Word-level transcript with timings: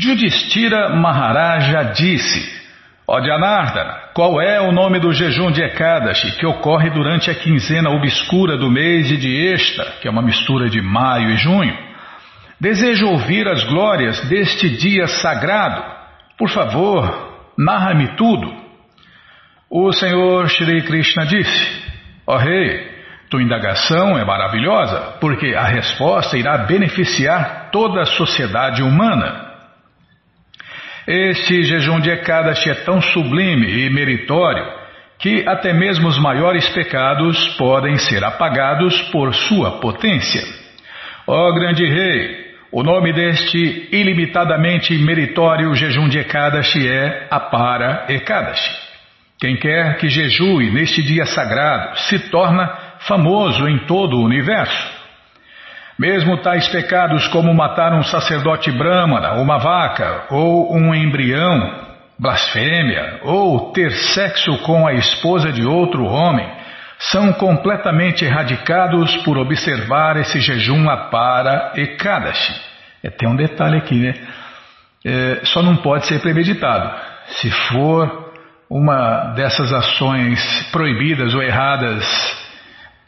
Judistira 0.00 0.96
Maharaja 0.96 1.92
disse: 1.92 2.58
Ó 3.06 3.20
Janardana, 3.20 3.98
qual 4.14 4.40
é 4.40 4.58
o 4.58 4.72
nome 4.72 4.98
do 4.98 5.12
jejum 5.12 5.50
de 5.50 5.62
Ekadashi 5.62 6.38
que 6.38 6.46
ocorre 6.46 6.88
durante 6.88 7.30
a 7.30 7.34
quinzena 7.34 7.90
obscura 7.90 8.56
do 8.56 8.70
mês 8.70 9.08
de 9.08 9.52
Esta, 9.52 9.84
que 10.00 10.08
é 10.08 10.10
uma 10.10 10.22
mistura 10.22 10.70
de 10.70 10.80
maio 10.80 11.32
e 11.32 11.36
junho? 11.36 11.76
Desejo 12.58 13.08
ouvir 13.08 13.46
as 13.46 13.62
glórias 13.64 14.18
deste 14.26 14.70
dia 14.70 15.06
sagrado. 15.06 15.84
Por 16.38 16.48
favor, 16.48 17.52
narra-me 17.58 18.16
tudo. 18.16 18.50
O 19.68 19.92
Senhor 19.92 20.48
Shri 20.48 20.80
Krishna 20.80 21.26
disse: 21.26 21.82
Ó 22.26 22.38
rei, 22.38 22.90
tua 23.28 23.42
indagação 23.42 24.18
é 24.18 24.24
maravilhosa, 24.24 25.18
porque 25.20 25.54
a 25.54 25.64
resposta 25.64 26.38
irá 26.38 26.56
beneficiar 26.56 27.68
toda 27.70 28.00
a 28.00 28.06
sociedade 28.06 28.82
humana. 28.82 29.49
Este 31.06 31.62
jejum 31.62 32.00
de 32.00 32.10
Ekadashi 32.10 32.70
é 32.70 32.74
tão 32.74 33.00
sublime 33.00 33.66
e 33.66 33.90
meritório 33.90 34.64
que 35.18 35.46
até 35.46 35.72
mesmo 35.72 36.08
os 36.08 36.18
maiores 36.18 36.68
pecados 36.70 37.48
podem 37.56 37.98
ser 37.98 38.24
apagados 38.24 39.00
por 39.10 39.34
sua 39.34 39.72
potência. 39.72 40.42
Ó 41.26 41.52
grande 41.52 41.84
rei, 41.84 42.50
o 42.72 42.82
nome 42.82 43.12
deste 43.12 43.88
ilimitadamente 43.92 44.96
meritório 44.98 45.74
jejum 45.74 46.08
de 46.08 46.18
Ekadashi 46.18 46.88
é 46.88 47.26
Apara 47.30 48.06
Ekadashi. 48.08 48.90
Quem 49.38 49.56
quer 49.56 49.96
que 49.96 50.08
jejue 50.08 50.70
neste 50.70 51.02
dia 51.02 51.24
sagrado 51.26 51.98
se 52.00 52.18
torna 52.30 52.66
famoso 53.00 53.66
em 53.66 53.78
todo 53.86 54.16
o 54.16 54.24
universo. 54.24 54.99
Mesmo 56.00 56.38
tais 56.38 56.66
pecados 56.68 57.28
como 57.28 57.52
matar 57.52 57.92
um 57.92 58.02
sacerdote 58.02 58.72
brahmana, 58.72 59.34
uma 59.34 59.58
vaca 59.58 60.28
ou 60.30 60.74
um 60.74 60.94
embrião, 60.94 61.74
blasfêmia 62.18 63.20
ou 63.22 63.70
ter 63.72 63.92
sexo 63.92 64.56
com 64.62 64.86
a 64.86 64.94
esposa 64.94 65.52
de 65.52 65.62
outro 65.62 66.06
homem, 66.06 66.50
são 66.98 67.34
completamente 67.34 68.24
erradicados 68.24 69.14
por 69.18 69.36
observar 69.36 70.16
esse 70.16 70.40
jejum 70.40 70.86
para 71.10 71.72
Ekadashi. 71.76 72.58
É, 73.04 73.10
tem 73.10 73.28
um 73.28 73.36
detalhe 73.36 73.76
aqui, 73.76 73.96
né? 73.96 74.14
É, 75.04 75.40
só 75.44 75.62
não 75.62 75.76
pode 75.76 76.06
ser 76.06 76.18
premeditado. 76.20 76.98
Se 77.26 77.50
for 77.50 78.32
uma 78.70 79.34
dessas 79.34 79.70
ações 79.70 80.66
proibidas 80.72 81.34
ou 81.34 81.42
erradas 81.42 82.40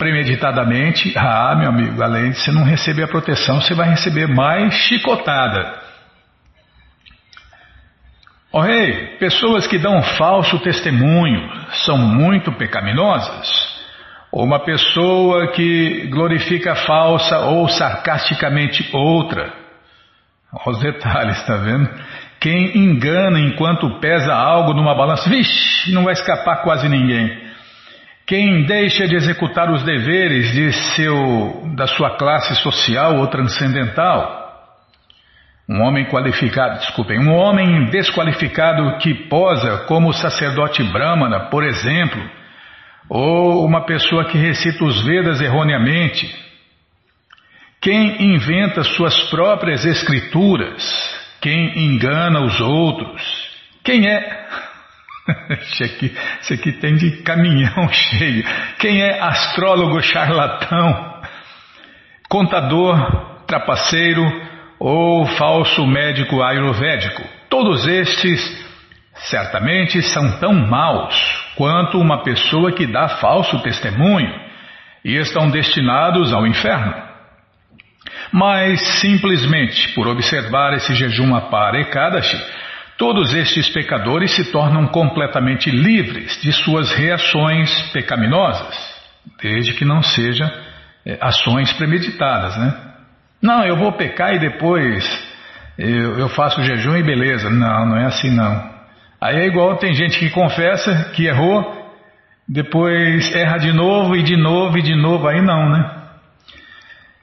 premeditadamente, 0.02 1.16
ah, 1.16 1.54
meu 1.56 1.68
amigo, 1.68 2.02
além 2.02 2.32
de 2.32 2.38
você 2.38 2.50
não 2.50 2.64
receber 2.64 3.04
a 3.04 3.08
proteção, 3.08 3.60
você 3.60 3.72
vai 3.72 3.88
receber 3.88 4.26
mais 4.26 4.74
chicotada. 4.74 5.80
Oh, 8.50 8.60
rei, 8.60 9.16
pessoas 9.18 9.64
que 9.68 9.78
dão 9.78 10.02
falso 10.02 10.58
testemunho 10.58 11.48
são 11.84 11.96
muito 11.96 12.50
pecaminosas. 12.50 13.48
Ou 14.32 14.44
uma 14.44 14.58
pessoa 14.64 15.52
que 15.52 16.08
glorifica 16.10 16.74
falsa 16.74 17.38
ou 17.38 17.68
sarcasticamente 17.68 18.90
outra. 18.92 19.52
Olha 20.52 20.76
os 20.76 20.80
detalhes, 20.80 21.38
está 21.38 21.56
vendo? 21.58 21.88
Quem 22.40 22.76
engana 22.76 23.38
enquanto 23.38 24.00
pesa 24.00 24.34
algo 24.34 24.74
numa 24.74 24.96
balança, 24.96 25.30
vixe, 25.30 25.92
não 25.92 26.02
vai 26.02 26.14
escapar 26.14 26.62
quase 26.62 26.88
ninguém. 26.88 27.51
Quem 28.32 28.64
deixa 28.64 29.06
de 29.06 29.14
executar 29.14 29.70
os 29.70 29.84
deveres 29.84 30.52
de 30.52 30.72
seu, 30.72 31.70
da 31.76 31.86
sua 31.86 32.16
classe 32.16 32.54
social 32.62 33.18
ou 33.18 33.26
transcendental, 33.26 34.72
um 35.68 35.82
homem 35.82 36.06
qualificado, 36.06 36.78
desculpem, 36.78 37.20
um 37.20 37.30
homem 37.30 37.90
desqualificado 37.90 38.96
que 39.00 39.12
posa 39.28 39.84
como 39.84 40.14
sacerdote 40.14 40.82
brahmana, 40.82 41.50
por 41.50 41.62
exemplo, 41.62 42.22
ou 43.06 43.66
uma 43.66 43.84
pessoa 43.84 44.24
que 44.24 44.38
recita 44.38 44.82
os 44.82 45.04
Vedas 45.04 45.38
erroneamente, 45.42 46.34
quem 47.82 48.32
inventa 48.32 48.82
suas 48.82 49.28
próprias 49.28 49.84
escrituras, 49.84 50.82
quem 51.38 51.84
engana 51.84 52.40
os 52.40 52.58
outros. 52.62 53.22
Quem 53.84 54.08
é? 54.08 54.71
Isso 55.60 55.84
aqui, 55.84 56.14
aqui 56.52 56.72
tem 56.72 56.94
de 56.96 57.22
caminhão 57.22 57.88
cheio. 57.92 58.44
Quem 58.78 59.02
é 59.02 59.20
astrólogo 59.20 60.00
charlatão? 60.02 61.22
Contador, 62.28 63.44
trapaceiro 63.46 64.22
ou 64.78 65.26
falso 65.26 65.86
médico 65.86 66.42
ayurvédico? 66.42 67.22
Todos 67.48 67.86
estes 67.86 68.40
certamente 69.14 70.02
são 70.02 70.38
tão 70.38 70.52
maus 70.54 71.14
quanto 71.56 71.98
uma 71.98 72.22
pessoa 72.22 72.72
que 72.72 72.86
dá 72.86 73.08
falso 73.08 73.62
testemunho 73.62 74.34
e 75.04 75.16
estão 75.16 75.50
destinados 75.50 76.32
ao 76.32 76.46
inferno. 76.46 76.94
Mas 78.32 78.80
simplesmente 79.00 79.92
por 79.94 80.08
observar 80.08 80.72
esse 80.72 80.94
jejum 80.94 81.34
apara 81.34 81.80
Ekadashi, 81.80 82.42
todos 82.96 83.32
estes 83.34 83.68
pecadores 83.68 84.34
se 84.34 84.50
tornam 84.52 84.86
completamente 84.86 85.70
livres 85.70 86.40
de 86.40 86.52
suas 86.52 86.92
reações 86.92 87.70
pecaminosas, 87.92 88.76
desde 89.42 89.74
que 89.74 89.84
não 89.84 90.02
sejam 90.02 90.50
é, 91.04 91.18
ações 91.20 91.72
premeditadas, 91.72 92.56
né? 92.56 92.74
Não, 93.40 93.64
eu 93.64 93.76
vou 93.76 93.92
pecar 93.92 94.34
e 94.34 94.38
depois 94.38 95.04
eu, 95.76 96.18
eu 96.18 96.28
faço 96.28 96.62
jejum 96.62 96.96
e 96.96 97.02
beleza. 97.02 97.50
Não, 97.50 97.86
não 97.86 97.96
é 97.96 98.06
assim 98.06 98.30
não. 98.30 98.70
Aí 99.20 99.36
é 99.36 99.46
igual 99.46 99.76
tem 99.76 99.94
gente 99.94 100.18
que 100.18 100.30
confessa 100.30 101.10
que 101.14 101.26
errou, 101.26 101.90
depois 102.48 103.34
erra 103.34 103.58
de 103.58 103.72
novo 103.72 104.16
e 104.16 104.22
de 104.22 104.36
novo 104.36 104.78
e 104.78 104.82
de 104.82 104.94
novo, 104.94 105.28
aí 105.28 105.40
não, 105.40 105.70
né? 105.70 105.90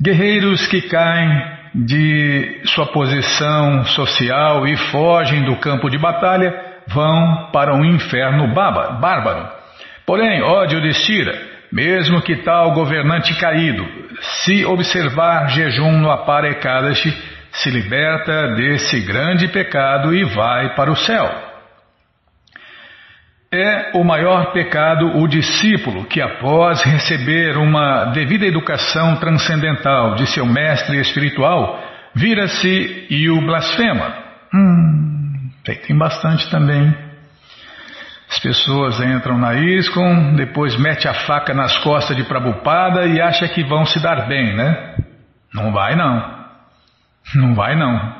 Guerreiros 0.02 0.66
que 0.68 0.81
caem 0.84 1.59
de 1.74 2.62
sua 2.66 2.88
posição 2.88 3.84
social 3.85 4.68
e 4.68 4.75
fogem 4.75 5.44
do 5.44 5.56
campo 5.57 5.90
de 5.90 5.97
batalha 5.97 6.53
vão 6.88 7.50
para 7.52 7.75
um 7.75 7.85
inferno 7.85 8.53
bárbaro. 8.53 9.50
Porém, 10.06 10.41
ó 10.41 10.63
Yudhishthira, 10.63 11.40
mesmo 11.72 12.22
que 12.22 12.38
tal 12.38 12.74
governante 12.74 13.35
caído, 13.35 13.85
se 14.22 14.66
observar 14.66 15.50
jejum 15.50 16.00
no 16.00 16.09
Aparekadashi, 16.09 17.16
se 17.52 17.69
liberta 17.69 18.56
desse 18.56 19.00
grande 19.02 19.47
pecado 19.47 20.13
e 20.13 20.24
vai 20.24 20.75
para 20.75 20.91
o 20.91 20.96
céu. 20.96 21.48
É 23.51 23.97
o 23.97 24.03
maior 24.03 24.51
pecado 24.51 25.17
o 25.17 25.27
discípulo 25.27 26.05
que, 26.05 26.21
após 26.21 26.83
receber 26.83 27.57
uma 27.57 28.05
devida 28.05 28.45
educação 28.45 29.15
transcendental 29.15 30.13
de 30.13 30.27
seu 30.27 30.45
mestre 30.45 30.99
espiritual, 30.99 31.83
vira-se 32.13 33.07
e 33.09 33.27
o 33.27 33.41
blasfema. 33.41 34.13
Hum, 34.53 35.49
tem 35.63 35.97
bastante 35.97 36.47
também. 36.51 36.95
As 38.29 38.37
pessoas 38.37 39.01
entram 39.01 39.39
na 39.39 39.55
ISKCON, 39.55 40.35
depois 40.35 40.77
mete 40.77 41.07
a 41.07 41.13
faca 41.16 41.51
nas 41.51 41.75
costas 41.79 42.16
de 42.16 42.23
Prabhupada 42.25 43.07
e 43.07 43.19
acha 43.19 43.47
que 43.47 43.63
vão 43.63 43.83
se 43.83 43.99
dar 43.99 44.27
bem, 44.27 44.55
né? 44.55 44.95
Não 45.51 45.71
vai 45.71 45.95
não. 45.95 46.37
Não 47.33 47.55
vai 47.55 47.75
não. 47.75 48.16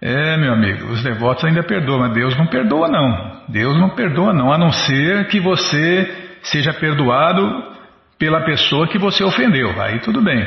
É, 0.00 0.36
meu 0.36 0.52
amigo, 0.52 0.92
os 0.92 1.02
devotos 1.02 1.44
ainda 1.44 1.64
perdoam, 1.64 1.98
mas 1.98 2.12
Deus 2.12 2.36
não 2.36 2.46
perdoa 2.46 2.86
não. 2.86 3.31
Deus 3.48 3.78
não 3.78 3.90
perdoa 3.90 4.32
não, 4.32 4.52
a 4.52 4.58
não 4.58 4.70
ser 4.70 5.28
que 5.28 5.40
você 5.40 6.38
seja 6.42 6.72
perdoado 6.72 7.72
pela 8.18 8.44
pessoa 8.44 8.88
que 8.88 8.98
você 8.98 9.24
ofendeu. 9.24 9.80
Aí 9.80 9.98
tudo 10.00 10.20
bem. 10.20 10.46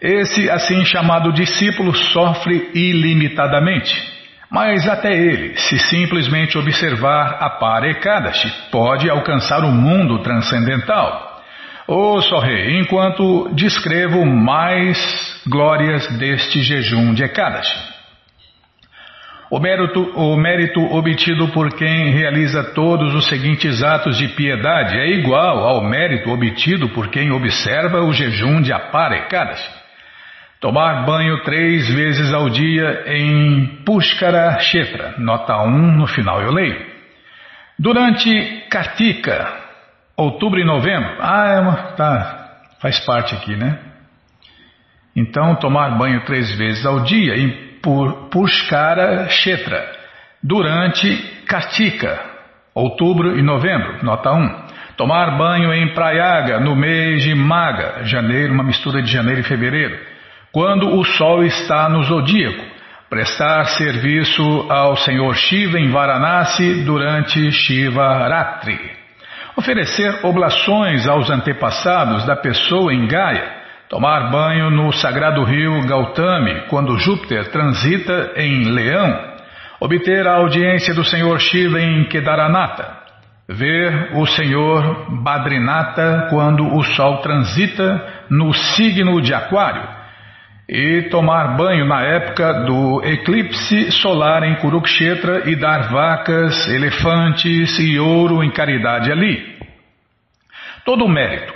Esse 0.00 0.48
assim 0.48 0.84
chamado 0.84 1.32
discípulo 1.32 1.94
sofre 1.94 2.70
ilimitadamente. 2.74 4.18
Mas 4.50 4.88
até 4.88 5.12
ele, 5.12 5.56
se 5.56 5.78
simplesmente 5.78 6.56
observar 6.56 7.36
a 7.40 7.50
Parekadashi, 7.50 8.50
pode 8.70 9.10
alcançar 9.10 9.62
o 9.64 9.72
mundo 9.72 10.22
transcendental. 10.22 11.42
Ouça, 11.86 12.38
rei, 12.40 12.80
enquanto 12.80 13.50
descrevo 13.54 14.24
mais 14.24 15.42
glórias 15.46 16.06
deste 16.18 16.62
jejum 16.62 17.12
de 17.12 17.24
Ekadashi. 17.24 17.97
O 19.50 19.58
mérito, 19.58 20.02
o 20.14 20.36
mérito 20.36 20.80
obtido 20.94 21.48
por 21.48 21.74
quem 21.74 22.10
realiza 22.10 22.74
todos 22.74 23.14
os 23.14 23.28
seguintes 23.28 23.82
atos 23.82 24.18
de 24.18 24.28
piedade 24.28 24.98
é 24.98 25.06
igual 25.06 25.66
ao 25.66 25.82
mérito 25.88 26.30
obtido 26.30 26.90
por 26.90 27.08
quem 27.08 27.32
observa 27.32 28.02
o 28.02 28.12
jejum 28.12 28.60
de 28.60 28.74
Aparekadas. 28.74 29.58
Tomar 30.60 31.06
banho 31.06 31.42
três 31.44 31.88
vezes 31.88 32.34
ao 32.34 32.50
dia 32.50 33.04
em 33.06 33.82
Pushkara 33.86 34.56
Kshetra, 34.56 35.14
nota 35.16 35.56
1 35.62 35.96
no 35.96 36.06
final 36.06 36.42
eu 36.42 36.52
leio. 36.52 36.84
Durante 37.78 38.66
Kartika, 38.68 39.50
outubro 40.14 40.60
e 40.60 40.64
novembro, 40.64 41.16
ah, 41.20 41.48
é 41.48 41.96
tá, 41.96 42.48
faz 42.82 42.98
parte 43.00 43.34
aqui, 43.34 43.56
né? 43.56 43.78
Então, 45.16 45.54
tomar 45.54 45.96
banho 45.96 46.24
três 46.26 46.54
vezes 46.58 46.84
ao 46.84 47.00
dia 47.00 47.36
em 47.36 47.67
Pushkara 47.82 49.26
Kshetra 49.26 49.98
durante 50.42 51.16
Kartika, 51.46 52.20
outubro 52.74 53.38
e 53.38 53.42
novembro, 53.42 54.04
nota 54.04 54.32
1. 54.32 54.68
Tomar 54.96 55.36
banho 55.36 55.72
em 55.72 55.94
Prayaga 55.94 56.60
no 56.60 56.74
mês 56.74 57.22
de 57.22 57.34
Maga, 57.34 58.04
janeiro, 58.04 58.52
uma 58.52 58.64
mistura 58.64 59.02
de 59.02 59.10
janeiro 59.10 59.40
e 59.40 59.44
fevereiro, 59.44 59.98
quando 60.52 60.98
o 60.98 61.04
sol 61.04 61.44
está 61.44 61.88
no 61.88 62.02
zodíaco. 62.02 62.64
Prestar 63.08 63.64
serviço 63.64 64.42
ao 64.68 64.94
Senhor 64.96 65.34
Shiva 65.34 65.78
em 65.78 65.90
Varanasi 65.90 66.84
durante 66.84 67.50
Shiva 67.52 68.28
Ratri. 68.28 68.78
Oferecer 69.56 70.26
oblações 70.26 71.06
aos 71.08 71.30
antepassados 71.30 72.26
da 72.26 72.36
pessoa 72.36 72.92
em 72.92 73.06
Gaia 73.06 73.57
Tomar 73.88 74.30
banho 74.30 74.70
no 74.70 74.92
sagrado 74.92 75.42
rio 75.44 75.80
Gautami, 75.86 76.66
quando 76.68 76.98
Júpiter 76.98 77.50
transita 77.50 78.32
em 78.36 78.64
Leão. 78.64 79.38
Obter 79.80 80.26
a 80.26 80.36
audiência 80.36 80.92
do 80.92 81.02
Senhor 81.02 81.40
Shiva 81.40 81.80
em 81.80 82.04
Kedaranata. 82.04 82.98
Ver 83.48 84.10
o 84.14 84.26
Senhor 84.26 85.22
Badrinata 85.22 86.26
quando 86.28 86.66
o 86.66 86.82
Sol 86.84 87.22
transita 87.22 88.26
no 88.28 88.52
signo 88.52 89.22
de 89.22 89.32
Aquário. 89.32 89.88
E 90.68 91.08
tomar 91.10 91.56
banho 91.56 91.86
na 91.86 92.02
época 92.02 92.64
do 92.64 93.02
eclipse 93.02 93.90
solar 93.92 94.42
em 94.42 94.56
Kurukshetra 94.56 95.48
e 95.48 95.56
dar 95.56 95.88
vacas, 95.88 96.68
elefantes 96.68 97.78
e 97.78 97.98
ouro 97.98 98.44
em 98.44 98.50
caridade 98.50 99.10
ali. 99.10 99.56
Todo 100.84 101.06
o 101.06 101.08
mérito 101.08 101.54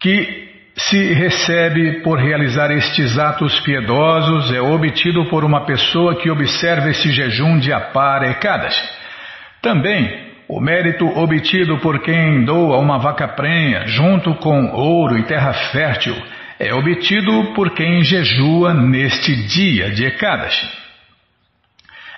que 0.00 0.45
se 0.76 1.14
recebe 1.14 2.02
por 2.02 2.18
realizar 2.18 2.70
estes 2.70 3.18
atos 3.18 3.58
piedosos 3.60 4.52
é 4.52 4.60
obtido 4.60 5.24
por 5.26 5.42
uma 5.42 5.64
pessoa 5.64 6.16
que 6.16 6.30
observa 6.30 6.90
esse 6.90 7.10
jejum 7.10 7.58
de 7.58 7.72
Apara 7.72 8.30
Ekadashi. 8.30 8.86
Também, 9.62 10.26
o 10.46 10.60
mérito 10.60 11.06
obtido 11.06 11.78
por 11.78 12.00
quem 12.02 12.44
doa 12.44 12.76
uma 12.78 12.98
vaca 12.98 13.26
prenha 13.26 13.86
junto 13.86 14.34
com 14.34 14.70
ouro 14.72 15.16
e 15.16 15.22
terra 15.22 15.54
fértil 15.54 16.14
é 16.58 16.74
obtido 16.74 17.54
por 17.54 17.70
quem 17.70 18.04
jejua 18.04 18.74
neste 18.74 19.34
dia 19.46 19.90
de 19.90 20.04
Ekadashi. 20.04 20.70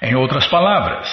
Em 0.03 0.17
outras 0.17 0.49
palavras, 0.49 1.09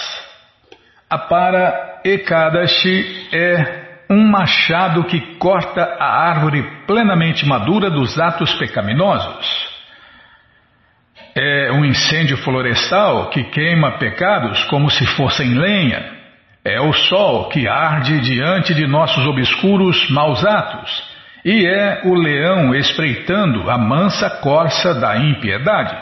Apara 1.07 2.01
Ekadashi 2.03 3.30
é 3.31 3.85
um 4.10 4.28
machado 4.28 5.04
que 5.06 5.19
corta 5.38 5.84
a 6.00 6.30
árvore 6.30 6.63
plenamente 6.86 7.46
madura 7.46 7.90
dos 7.90 8.19
atos 8.19 8.54
pecaminosos. 8.56 9.75
É 11.36 11.72
um 11.72 11.84
incêndio 11.84 12.38
florestal 12.38 13.30
que 13.30 13.44
queima 13.46 13.98
pecados 13.98 14.63
como 14.66 14.90
se 14.90 15.06
fossem 15.06 15.54
lenha. 15.54 16.13
É 16.63 16.80
o 16.80 16.94
sol 16.94 17.50
que 17.50 17.68
arde 17.68 18.19
diante 18.22 18.74
de 18.74 18.88
nossos 18.88 19.25
obscuros 19.28 20.10
maus 20.10 20.46
atos. 20.46 21.16
E 21.44 21.68
é 21.68 22.01
o 22.06 22.16
leão 22.16 22.74
espreitando 22.74 23.69
a 23.69 23.78
mansa 23.78 24.30
corça 24.42 24.96
da 24.96 25.18
impiedade. 25.18 25.96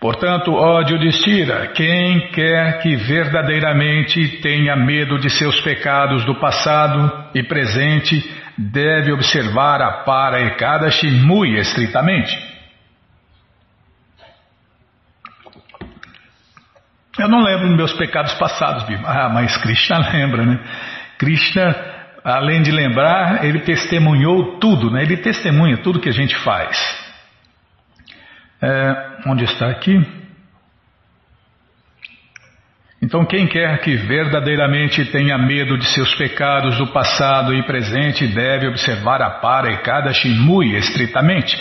Portanto, 0.00 0.54
ó 0.54 0.82
Judistira, 0.82 1.66
quem 1.74 2.32
quer 2.32 2.80
que 2.80 2.96
verdadeiramente 2.96 4.40
tenha 4.40 4.74
medo 4.74 5.18
de 5.18 5.28
seus 5.28 5.60
pecados 5.60 6.24
do 6.24 6.40
passado 6.40 7.28
e 7.34 7.42
presente, 7.42 8.18
deve 8.56 9.12
observar 9.12 9.82
a 9.82 10.02
para 10.04 10.40
Ekadashi 10.40 11.10
muito 11.10 11.60
estritamente. 11.60 12.34
Eu 17.18 17.28
não 17.28 17.42
lembro 17.42 17.68
dos 17.68 17.76
meus 17.76 17.92
pecados 17.92 18.32
passados, 18.34 18.84
Bima. 18.84 19.06
Ah, 19.06 19.28
mas 19.28 19.54
Krishna 19.58 19.98
lembra, 20.10 20.46
né? 20.46 20.58
Krishna, 21.18 21.76
além 22.24 22.62
de 22.62 22.70
lembrar, 22.70 23.44
ele 23.44 23.60
testemunhou 23.60 24.58
tudo, 24.58 24.90
né? 24.90 25.02
Ele 25.02 25.18
testemunha 25.18 25.76
tudo 25.76 26.00
que 26.00 26.08
a 26.08 26.12
gente 26.12 26.34
faz. 26.36 26.99
É, 28.62 28.94
onde 29.26 29.44
está 29.44 29.70
aqui? 29.70 29.98
Então, 33.02 33.24
quem 33.24 33.46
quer 33.46 33.80
que 33.80 33.96
verdadeiramente 33.96 35.06
tenha 35.06 35.38
medo 35.38 35.78
de 35.78 35.86
seus 35.86 36.14
pecados 36.16 36.76
do 36.76 36.88
passado 36.88 37.54
e 37.54 37.62
presente 37.62 38.26
deve 38.26 38.68
observar 38.68 39.22
a 39.22 39.30
para 39.30 39.72
e 39.72 39.78
cada 39.78 40.12
shimui 40.12 40.76
estritamente. 40.76 41.58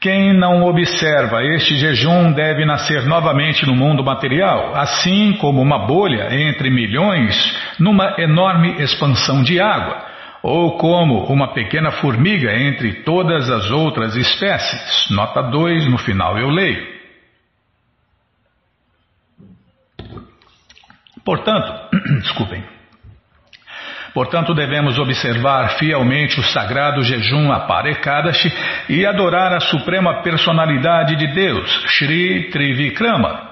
Quem 0.00 0.32
não 0.32 0.64
observa 0.64 1.44
este 1.44 1.76
jejum 1.76 2.32
deve 2.32 2.64
nascer 2.64 3.04
novamente 3.04 3.66
no 3.66 3.74
mundo 3.74 4.02
material, 4.02 4.74
assim 4.74 5.34
como 5.34 5.60
uma 5.60 5.86
bolha 5.86 6.34
entre 6.34 6.70
milhões 6.70 7.36
numa 7.78 8.14
enorme 8.18 8.82
expansão 8.82 9.42
de 9.42 9.60
água 9.60 10.09
ou 10.42 10.78
como 10.78 11.24
uma 11.26 11.52
pequena 11.52 11.90
formiga 11.90 12.52
entre 12.54 13.02
todas 13.02 13.50
as 13.50 13.70
outras 13.70 14.16
espécies. 14.16 15.10
Nota 15.10 15.42
2, 15.42 15.90
no 15.90 15.98
final 15.98 16.38
eu 16.38 16.48
leio. 16.48 17.00
Portanto, 21.24 21.72
desculpem. 22.22 22.64
Portanto, 24.12 24.54
devemos 24.54 24.98
observar 24.98 25.78
fielmente 25.78 26.40
o 26.40 26.42
sagrado 26.42 27.02
jejum 27.02 27.52
Aparekadashi 27.52 28.52
e 28.88 29.06
adorar 29.06 29.52
a 29.52 29.60
suprema 29.60 30.22
personalidade 30.22 31.14
de 31.14 31.28
Deus, 31.28 31.70
Sri 31.86 32.50
Trivikrama. 32.50 33.50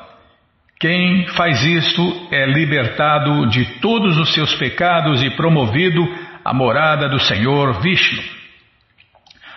Quem 0.81 1.27
faz 1.29 1.65
isto 1.65 2.29
é 2.31 2.47
libertado 2.47 3.47
de 3.49 3.65
todos 3.81 4.17
os 4.17 4.33
seus 4.33 4.55
pecados 4.55 5.23
e 5.23 5.31
promovido 5.31 6.01
a 6.49 6.55
morada 6.55 7.11
do 7.11 7.21
Senhor 7.21 7.79
Vishnu. 7.83 8.23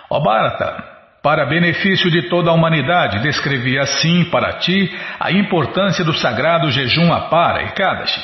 Ó 0.09 0.19
Bharata, 0.19 0.83
para 1.23 1.45
benefício 1.45 2.11
de 2.11 2.23
toda 2.23 2.49
a 2.49 2.53
humanidade, 2.53 3.23
descrevi 3.23 3.79
assim 3.79 4.25
para 4.25 4.59
ti 4.59 4.93
a 5.17 5.31
importância 5.31 6.03
do 6.03 6.13
sagrado 6.13 6.69
jejum 6.69 7.13
Apara 7.13 7.63
e 7.63 7.69
Kadashi. 7.69 8.21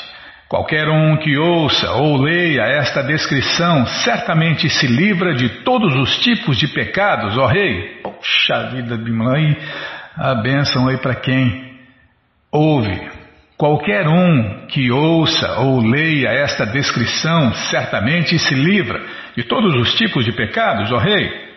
Qualquer 0.50 0.90
um 0.90 1.16
que 1.16 1.38
ouça 1.38 1.94
ou 1.94 2.18
leia 2.18 2.64
esta 2.64 3.02
descrição 3.04 3.86
certamente 3.86 4.70
se 4.70 4.86
livra 4.86 5.34
de 5.34 5.48
todos 5.64 5.96
os 5.96 6.18
tipos 6.18 6.58
de 6.58 6.68
pecados, 6.68 7.38
ó 7.38 7.46
rei. 7.46 8.02
Puxa 8.04 8.70
vida, 8.72 8.98
Bimala, 8.98 9.56
a 10.18 10.36
bênção 10.36 10.90
aí 10.90 10.98
para 10.98 11.16
quem 11.16 11.80
ouve. 12.52 13.17
Qualquer 13.58 14.08
um 14.08 14.68
que 14.68 14.92
ouça 14.92 15.62
ou 15.62 15.82
leia 15.82 16.30
esta 16.30 16.64
descrição 16.64 17.52
certamente 17.72 18.38
se 18.38 18.54
livra 18.54 19.04
de 19.36 19.44
todos 19.44 19.74
os 19.74 19.96
tipos 19.96 20.24
de 20.24 20.32
pecados, 20.32 20.92
ó 20.92 20.98
rei. 21.00 21.48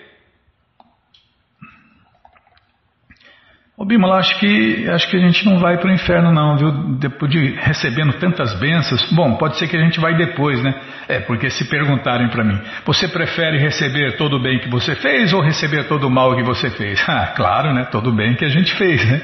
Ô 3.76 3.84
Bimala, 3.84 4.16
acho 4.16 4.38
que, 4.38 4.88
acho 4.88 5.10
que 5.10 5.16
a 5.16 5.20
gente 5.20 5.44
não 5.44 5.58
vai 5.58 5.76
para 5.78 5.90
o 5.90 5.92
inferno 5.92 6.32
não, 6.32 6.56
viu? 6.56 6.70
Depois 6.98 7.30
de 7.30 7.52
recebendo 7.52 8.14
tantas 8.14 8.58
bênçãos, 8.58 9.10
bom, 9.12 9.36
pode 9.36 9.58
ser 9.58 9.68
que 9.68 9.76
a 9.76 9.82
gente 9.82 10.00
vai 10.00 10.14
depois, 10.16 10.62
né? 10.62 10.74
É, 11.06 11.20
porque 11.20 11.50
se 11.50 11.68
perguntarem 11.68 12.28
para 12.28 12.44
mim, 12.44 12.58
você 12.84 13.08
prefere 13.08 13.58
receber 13.58 14.16
todo 14.16 14.36
o 14.36 14.42
bem 14.42 14.58
que 14.58 14.70
você 14.70 14.94
fez 14.96 15.34
ou 15.34 15.42
receber 15.42 15.84
todo 15.84 16.06
o 16.06 16.10
mal 16.10 16.34
que 16.34 16.42
você 16.42 16.70
fez? 16.70 17.04
Ah, 17.08 17.32
claro, 17.36 17.74
né? 17.74 17.84
Todo 17.90 18.08
o 18.10 18.12
bem 18.12 18.34
que 18.36 18.44
a 18.44 18.48
gente 18.48 18.74
fez, 18.74 19.04
né? 19.04 19.22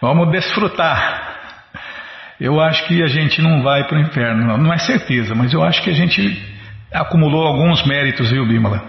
Vamos 0.00 0.30
desfrutar 0.30 1.29
eu 2.40 2.60
acho 2.60 2.86
que 2.86 3.02
a 3.02 3.06
gente 3.06 3.42
não 3.42 3.62
vai 3.62 3.86
para 3.86 3.98
o 3.98 4.00
inferno. 4.00 4.56
Não 4.56 4.72
é 4.72 4.78
certeza, 4.78 5.34
mas 5.34 5.52
eu 5.52 5.62
acho 5.62 5.82
que 5.82 5.90
a 5.90 5.94
gente 5.94 6.42
acumulou 6.92 7.46
alguns 7.46 7.84
méritos, 7.86 8.30
viu, 8.30 8.46
Bímola? 8.46 8.82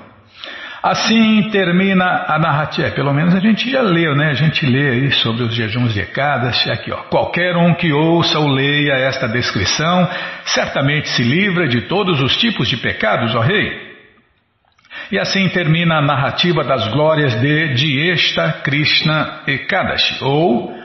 Assim 0.81 1.50
termina 1.51 2.25
a 2.27 2.39
narrativa. 2.39 2.88
É, 2.88 2.91
pelo 2.91 3.13
menos 3.13 3.36
a 3.36 3.39
gente 3.39 3.70
já 3.70 3.81
leu, 3.81 4.15
né? 4.15 4.29
A 4.29 4.34
gente 4.34 4.65
lê 4.65 4.89
aí 4.89 5.12
sobre 5.12 5.43
os 5.43 5.53
jejuns 5.53 5.93
de 5.93 6.00
Ekadas. 6.00 6.65
Aqui, 6.67 6.91
ó. 6.91 7.03
Qualquer 7.03 7.55
um 7.55 7.75
que 7.75 7.91
ouça 7.91 8.39
ou 8.39 8.48
leia 8.48 8.93
esta 8.93 9.27
descrição 9.27 10.10
certamente 10.46 11.10
se 11.10 11.22
livra 11.22 11.67
de 11.67 11.81
todos 11.81 12.20
os 12.20 12.36
tipos 12.38 12.67
de 12.67 12.77
pecados, 12.77 13.36
ó 13.36 13.41
rei. 13.41 13.91
E 15.12 15.20
assim 15.20 15.48
termina 15.50 15.98
a 15.98 16.01
narrativa 16.01 16.63
das 16.63 16.88
glórias 16.88 17.39
de 17.39 17.74
Diesta 17.75 18.62
Krishna 18.63 19.41
Ekadashi, 19.46 20.24
ou 20.24 20.81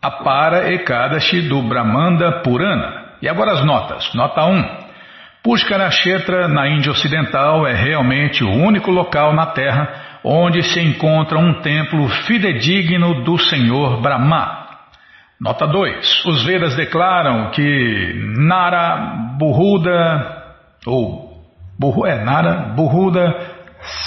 a 0.00 0.10
Para 0.10 0.72
Ekadashi 0.72 1.42
do 1.42 1.62
Brahmanda 1.62 2.40
Purana. 2.42 3.16
E 3.20 3.28
agora 3.28 3.52
as 3.52 3.64
notas. 3.64 4.12
Nota 4.14 4.44
1. 4.44 4.88
Pushkara 5.42 5.88
Kshetra, 5.88 6.48
na 6.48 6.68
Índia 6.68 6.92
Ocidental, 6.92 7.66
é 7.66 7.74
realmente 7.74 8.44
o 8.44 8.50
único 8.50 8.90
local 8.90 9.32
na 9.32 9.46
Terra 9.46 10.20
onde 10.22 10.62
se 10.62 10.80
encontra 10.80 11.38
um 11.38 11.60
templo 11.60 12.08
fidedigno 12.26 13.24
do 13.24 13.38
Senhor 13.38 14.00
Brahma. 14.00 14.66
Nota 15.40 15.66
2. 15.66 16.24
Os 16.26 16.44
Vedas 16.44 16.76
declaram 16.76 17.50
que 17.50 18.34
Nara 18.36 19.36
Burruda, 19.38 20.44
ou 20.86 21.44
é, 22.06 22.24
Nara 22.24 22.74
Burruda 22.74 23.34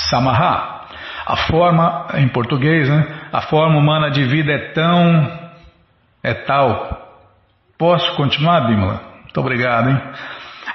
Samaha, 0.10 0.82
a 1.26 1.38
forma, 1.48 2.08
em 2.16 2.28
português, 2.28 2.90
né, 2.90 3.08
a 3.32 3.42
forma 3.42 3.78
humana 3.78 4.12
de 4.12 4.26
vida 4.26 4.52
é 4.52 4.72
tão 4.74 5.41
é 6.24 6.34
tal. 6.34 7.10
Posso 7.78 8.16
continuar, 8.16 8.68
Bimala? 8.68 9.02
Muito 9.24 9.40
obrigado, 9.40 9.90
hein? 9.90 10.02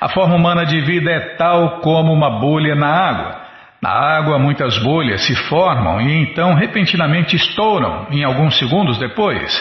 A 0.01 0.09
forma 0.09 0.35
humana 0.35 0.65
de 0.67 0.81
vida 0.81 1.11
é 1.11 1.37
tal 1.37 1.81
como 1.81 2.13
uma 2.13 2.39
bolha 2.41 2.75
na 2.75 2.89
água. 2.89 3.41
Na 3.81 3.91
água, 3.91 4.39
muitas 4.39 4.79
bolhas 4.79 5.23
se 5.27 5.35
formam 5.49 6.01
e 6.01 6.23
então 6.23 6.55
repentinamente 6.55 7.37
estouram 7.37 8.07
em 8.11 8.25
alguns 8.25 8.59
segundos 8.59 8.99
depois. 8.99 9.55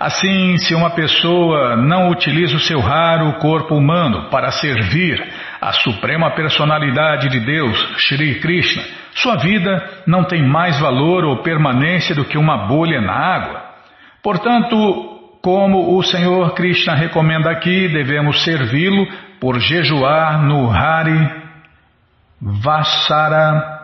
Assim, 0.00 0.56
se 0.58 0.74
uma 0.74 0.90
pessoa 0.90 1.74
não 1.76 2.08
utiliza 2.08 2.56
o 2.56 2.60
seu 2.60 2.78
raro 2.78 3.32
corpo 3.34 3.74
humano 3.74 4.28
para 4.30 4.50
servir 4.52 5.24
a 5.60 5.72
suprema 5.72 6.30
personalidade 6.30 7.28
de 7.28 7.40
Deus, 7.40 7.76
Shri 7.98 8.36
Krishna, 8.40 8.82
sua 9.14 9.36
vida 9.36 10.02
não 10.06 10.22
tem 10.22 10.42
mais 10.42 10.78
valor 10.78 11.24
ou 11.24 11.42
permanência 11.42 12.14
do 12.14 12.24
que 12.24 12.38
uma 12.38 12.68
bolha 12.68 13.00
na 13.00 13.12
água. 13.12 13.62
Portanto, 14.22 15.07
como 15.42 15.96
o 15.96 16.02
Senhor 16.02 16.54
Krishna 16.54 16.94
recomenda 16.94 17.50
aqui, 17.50 17.88
devemos 17.88 18.42
servi-lo 18.44 19.06
por 19.40 19.58
jejuar 19.60 20.42
no 20.42 20.70
Hari 20.70 21.30
Vassara, 22.40 23.78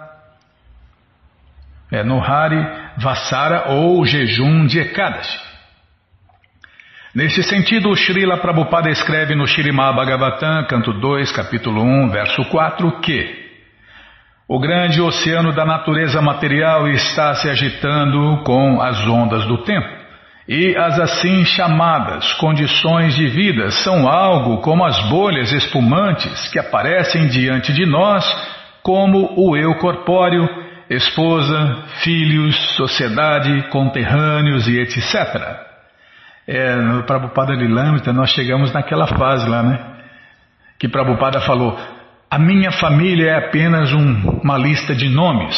é, 1.90 2.02
no 2.02 2.22
Hari 2.22 2.66
Vassara 2.96 3.70
ou 3.70 4.04
jejum 4.04 4.66
de 4.66 4.80
Ekadashi. 4.80 5.54
Nesse 7.14 7.44
sentido, 7.44 7.90
o 7.90 7.96
Srila 7.96 8.38
Prabhupada 8.38 8.90
escreve 8.90 9.36
no 9.36 9.46
Shirimá 9.46 9.92
Bhagavatam, 9.92 10.66
canto 10.66 10.92
2, 10.92 11.30
capítulo 11.30 11.80
1, 11.80 12.10
verso 12.10 12.44
4, 12.46 13.00
que 13.00 13.44
o 14.48 14.58
grande 14.58 15.00
oceano 15.00 15.52
da 15.52 15.64
natureza 15.64 16.20
material 16.20 16.88
está 16.88 17.34
se 17.36 17.48
agitando 17.48 18.42
com 18.42 18.82
as 18.82 18.98
ondas 19.06 19.46
do 19.46 19.58
tempo. 19.58 19.93
E 20.46 20.76
as 20.76 21.00
assim 21.00 21.42
chamadas 21.44 22.34
condições 22.34 23.16
de 23.16 23.26
vida 23.28 23.70
são 23.70 24.06
algo 24.06 24.58
como 24.58 24.84
as 24.84 24.98
bolhas 25.08 25.50
espumantes 25.52 26.48
que 26.48 26.58
aparecem 26.58 27.28
diante 27.28 27.72
de 27.72 27.86
nós, 27.86 28.24
como 28.82 29.32
o 29.38 29.56
eu 29.56 29.74
corpóreo, 29.76 30.46
esposa, 30.90 31.84
filhos, 32.02 32.54
sociedade, 32.76 33.68
conterrâneos 33.70 34.68
e 34.68 34.78
etc. 34.80 35.64
É, 36.46 36.76
no 36.76 37.04
Prabhupada 37.04 37.54
Lilamrita 37.54 38.12
nós 38.12 38.30
chegamos 38.30 38.70
naquela 38.70 39.06
fase 39.06 39.48
lá, 39.48 39.62
né? 39.62 39.78
Que 40.78 40.88
Prabhupada 40.88 41.40
falou, 41.40 41.78
a 42.30 42.38
minha 42.38 42.70
família 42.70 43.30
é 43.30 43.46
apenas 43.46 43.94
um, 43.94 44.40
uma 44.42 44.58
lista 44.58 44.94
de 44.94 45.08
nomes, 45.08 45.56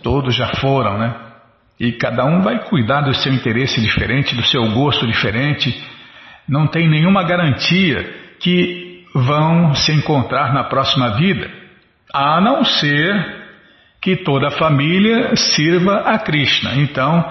todos 0.00 0.36
já 0.36 0.46
foram, 0.60 0.96
né? 0.96 1.27
E 1.78 1.92
cada 1.92 2.24
um 2.24 2.40
vai 2.40 2.64
cuidar 2.64 3.02
do 3.02 3.14
seu 3.14 3.32
interesse 3.32 3.80
diferente, 3.80 4.34
do 4.34 4.44
seu 4.44 4.62
gosto 4.72 5.06
diferente. 5.06 5.80
Não 6.48 6.66
tem 6.66 6.88
nenhuma 6.88 7.22
garantia 7.22 8.02
que 8.40 9.04
vão 9.14 9.74
se 9.74 9.92
encontrar 9.92 10.52
na 10.52 10.64
próxima 10.64 11.16
vida, 11.16 11.48
a 12.12 12.40
não 12.40 12.64
ser 12.64 13.36
que 14.00 14.16
toda 14.16 14.48
a 14.48 14.52
família 14.52 15.34
sirva 15.36 16.00
a 16.00 16.18
Krishna. 16.18 16.74
Então, 16.76 17.24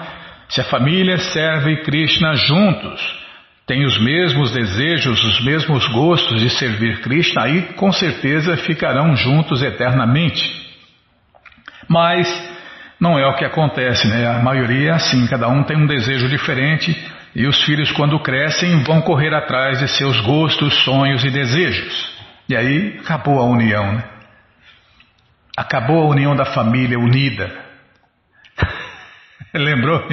se 0.48 0.60
a 0.60 0.64
família 0.64 1.18
serve 1.18 1.82
Krishna 1.82 2.34
juntos, 2.34 3.18
tem 3.66 3.84
os 3.84 3.98
mesmos 3.98 4.52
desejos, 4.52 5.22
os 5.22 5.44
mesmos 5.44 5.86
gostos 5.88 6.40
de 6.40 6.48
servir 6.48 7.00
Krishna, 7.00 7.44
aí 7.44 7.62
com 7.74 7.92
certeza 7.92 8.56
ficarão 8.56 9.14
juntos 9.14 9.62
eternamente. 9.62 10.66
Mas 11.86 12.26
não 13.00 13.18
é 13.18 13.26
o 13.26 13.34
que 13.36 13.44
acontece, 13.44 14.08
né? 14.08 14.26
A 14.26 14.40
maioria 14.40 14.90
é 14.90 14.94
assim, 14.94 15.26
cada 15.28 15.48
um 15.48 15.62
tem 15.62 15.76
um 15.76 15.86
desejo 15.86 16.28
diferente 16.28 16.96
e 17.34 17.46
os 17.46 17.62
filhos, 17.64 17.92
quando 17.92 18.18
crescem, 18.20 18.82
vão 18.82 19.00
correr 19.00 19.32
atrás 19.34 19.78
de 19.78 19.88
seus 19.88 20.20
gostos, 20.20 20.74
sonhos 20.84 21.24
e 21.24 21.30
desejos. 21.30 22.18
E 22.48 22.56
aí 22.56 22.98
acabou 23.00 23.38
a 23.38 23.44
união, 23.44 23.92
né? 23.92 24.04
Acabou 25.56 26.02
a 26.02 26.08
união 26.08 26.34
da 26.34 26.46
família 26.46 26.98
unida. 26.98 27.52
Lembrou? 29.54 30.04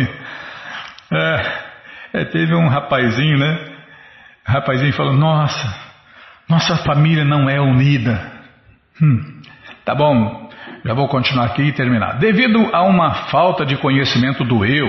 É, 1.11 1.63
é, 2.13 2.25
teve 2.25 2.53
um 2.53 2.67
rapazinho, 2.67 3.37
né? 3.37 3.73
O 4.47 4.51
rapazinho 4.51 4.93
falou: 4.93 5.13
Nossa, 5.13 5.75
nossa 6.49 6.77
família 6.77 7.23
não 7.23 7.49
é 7.49 7.59
unida. 7.59 8.31
Hum, 9.01 9.41
tá 9.83 9.95
bom, 9.95 10.44
já 10.85 10.93
vou 10.93 11.07
continuar 11.07 11.47
aqui 11.47 11.63
e 11.63 11.71
terminar. 11.71 12.19
Devido 12.19 12.69
a 12.71 12.83
uma 12.83 13.11
falta 13.31 13.65
de 13.65 13.75
conhecimento 13.75 14.43
do 14.43 14.63
eu, 14.63 14.87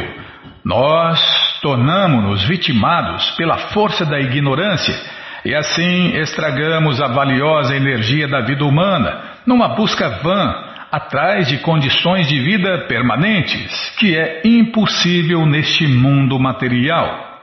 nós 0.62 1.59
tornamos-nos 1.62 2.47
vitimados 2.47 3.31
pela 3.31 3.57
força 3.69 4.05
da 4.05 4.21
ignorância 4.21 4.95
e 5.43 5.55
assim 5.55 6.15
estragamos 6.19 7.00
a 7.00 7.09
valiosa 7.09 7.75
energia 7.75 8.29
da 8.29 8.43
vida 8.43 8.62
humana 8.65 9.23
numa 9.47 9.69
busca 9.69 10.11
vã 10.23 10.55
atrás 10.93 11.49
de 11.49 11.59
condições 11.59 12.29
de 12.29 12.41
vida 12.41 12.87
permanentes, 12.88 13.97
que 13.99 14.17
é 14.17 14.43
impossível 14.45 15.47
neste 15.47 15.87
mundo 15.87 16.38
material. 16.38 17.41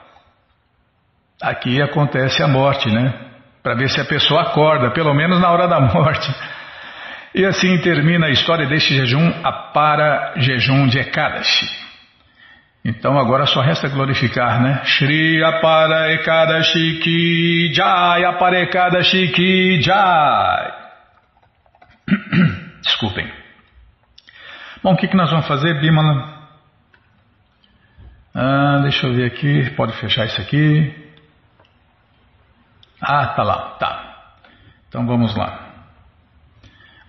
Aqui 1.42 1.82
acontece 1.82 2.44
a 2.44 2.48
morte, 2.48 2.90
né? 2.90 3.14
Para 3.64 3.74
ver 3.74 3.90
se 3.90 4.00
a 4.00 4.06
pessoa 4.06 4.44
acorda, 4.44 4.92
pelo 4.92 5.14
menos 5.14 5.40
na 5.40 5.50
hora 5.50 5.68
da 5.68 5.80
morte. 5.80 6.32
E 7.36 7.46
assim 7.46 7.80
termina 7.80 8.28
a 8.28 8.30
história 8.30 8.68
deste 8.68 8.94
jejum, 8.94 9.34
a 9.44 9.52
para 9.52 10.34
jejum 10.38 10.88
de 10.88 11.00
Ekadashi. 11.00 11.66
Então 12.86 13.18
agora 13.18 13.46
só 13.46 13.62
resta 13.62 13.88
glorificar, 13.88 14.62
né? 14.62 14.84
Shri 14.84 15.42
Apara 15.44 16.12
Ekadashi 16.12 17.00
Ki 17.00 17.74
Jai, 17.74 18.26
Apara 18.26 18.60
Ekadashi 18.60 19.30
Ki 19.30 19.82
Jai. 19.82 20.74
Desculpem. 22.84 23.32
Bom, 24.84 24.94
o 24.94 24.98
que, 24.98 25.08
que 25.08 25.16
nós 25.16 25.32
vamos 25.32 25.48
fazer, 25.48 25.80
Bimala? 25.80 26.44
Ah, 28.36 28.80
deixa 28.82 29.08
eu 29.08 29.14
ver 29.14 29.26
aqui, 29.26 29.70
pode 29.72 29.94
fechar 29.94 30.26
isso 30.26 30.42
aqui. 30.42 30.94
Ah, 33.02 33.28
tá 33.28 33.44
lá, 33.44 33.76
tá. 33.80 34.34
Então 34.90 35.08
vamos 35.08 35.36
lá. 35.38 35.63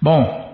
Bom, 0.04 0.52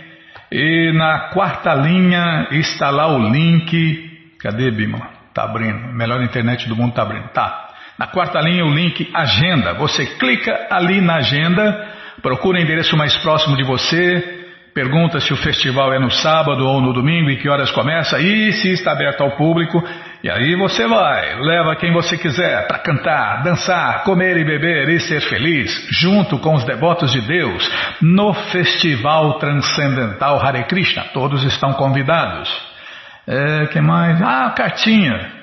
e 0.51 0.93
na 0.93 1.29
quarta 1.29 1.73
linha 1.73 2.47
está 2.51 2.89
lá 2.89 3.07
o 3.07 3.29
link. 3.29 4.35
Cadê, 4.39 4.71
Bima? 4.71 5.09
Tá 5.33 5.43
abrindo. 5.43 5.93
Melhor 5.93 6.23
internet 6.23 6.67
do 6.69 6.75
mundo 6.75 6.93
tá 6.93 7.01
abrindo. 7.01 7.27
Tá. 7.29 7.69
Na 7.97 8.07
quarta 8.07 8.39
linha 8.39 8.65
o 8.65 8.73
link 8.73 9.09
Agenda. 9.13 9.73
Você 9.73 10.05
clica 10.17 10.67
ali 10.69 11.01
na 11.01 11.15
agenda, 11.15 11.87
procura 12.21 12.59
o 12.59 12.61
endereço 12.61 12.95
mais 12.95 13.17
próximo 13.17 13.57
de 13.57 13.63
você, 13.63 14.45
pergunta 14.73 15.19
se 15.19 15.33
o 15.33 15.37
festival 15.37 15.91
é 15.91 15.99
no 15.99 16.11
sábado 16.11 16.65
ou 16.65 16.79
no 16.79 16.93
domingo 16.93 17.29
e 17.29 17.37
que 17.37 17.49
horas 17.49 17.71
começa 17.71 18.19
e 18.19 18.53
se 18.53 18.71
está 18.71 18.91
aberto 18.91 19.21
ao 19.21 19.31
público. 19.31 19.83
E 20.23 20.29
aí 20.31 20.55
você 20.55 20.87
vai, 20.87 21.39
leva 21.39 21.75
quem 21.75 21.93
você 21.93 22.17
quiser 22.17 22.67
para 22.67 22.79
cantar, 22.79 23.43
dançar, 23.43 24.03
comer 24.03 24.35
e 24.37 24.43
beber 24.43 24.89
e 24.89 24.99
ser 24.99 25.21
feliz, 25.21 25.71
junto 25.91 26.39
com 26.39 26.55
os 26.55 26.65
devotos 26.65 27.11
de 27.11 27.21
Deus, 27.21 27.71
no 28.01 28.33
Festival 28.33 29.37
Transcendental 29.37 30.39
Hare 30.39 30.63
Krishna. 30.63 31.03
Todos 31.13 31.43
estão 31.43 31.73
convidados. 31.73 32.49
É, 33.27 33.67
que 33.67 33.79
mais? 33.79 34.19
Ah, 34.21 34.51
cartinha. 34.55 35.33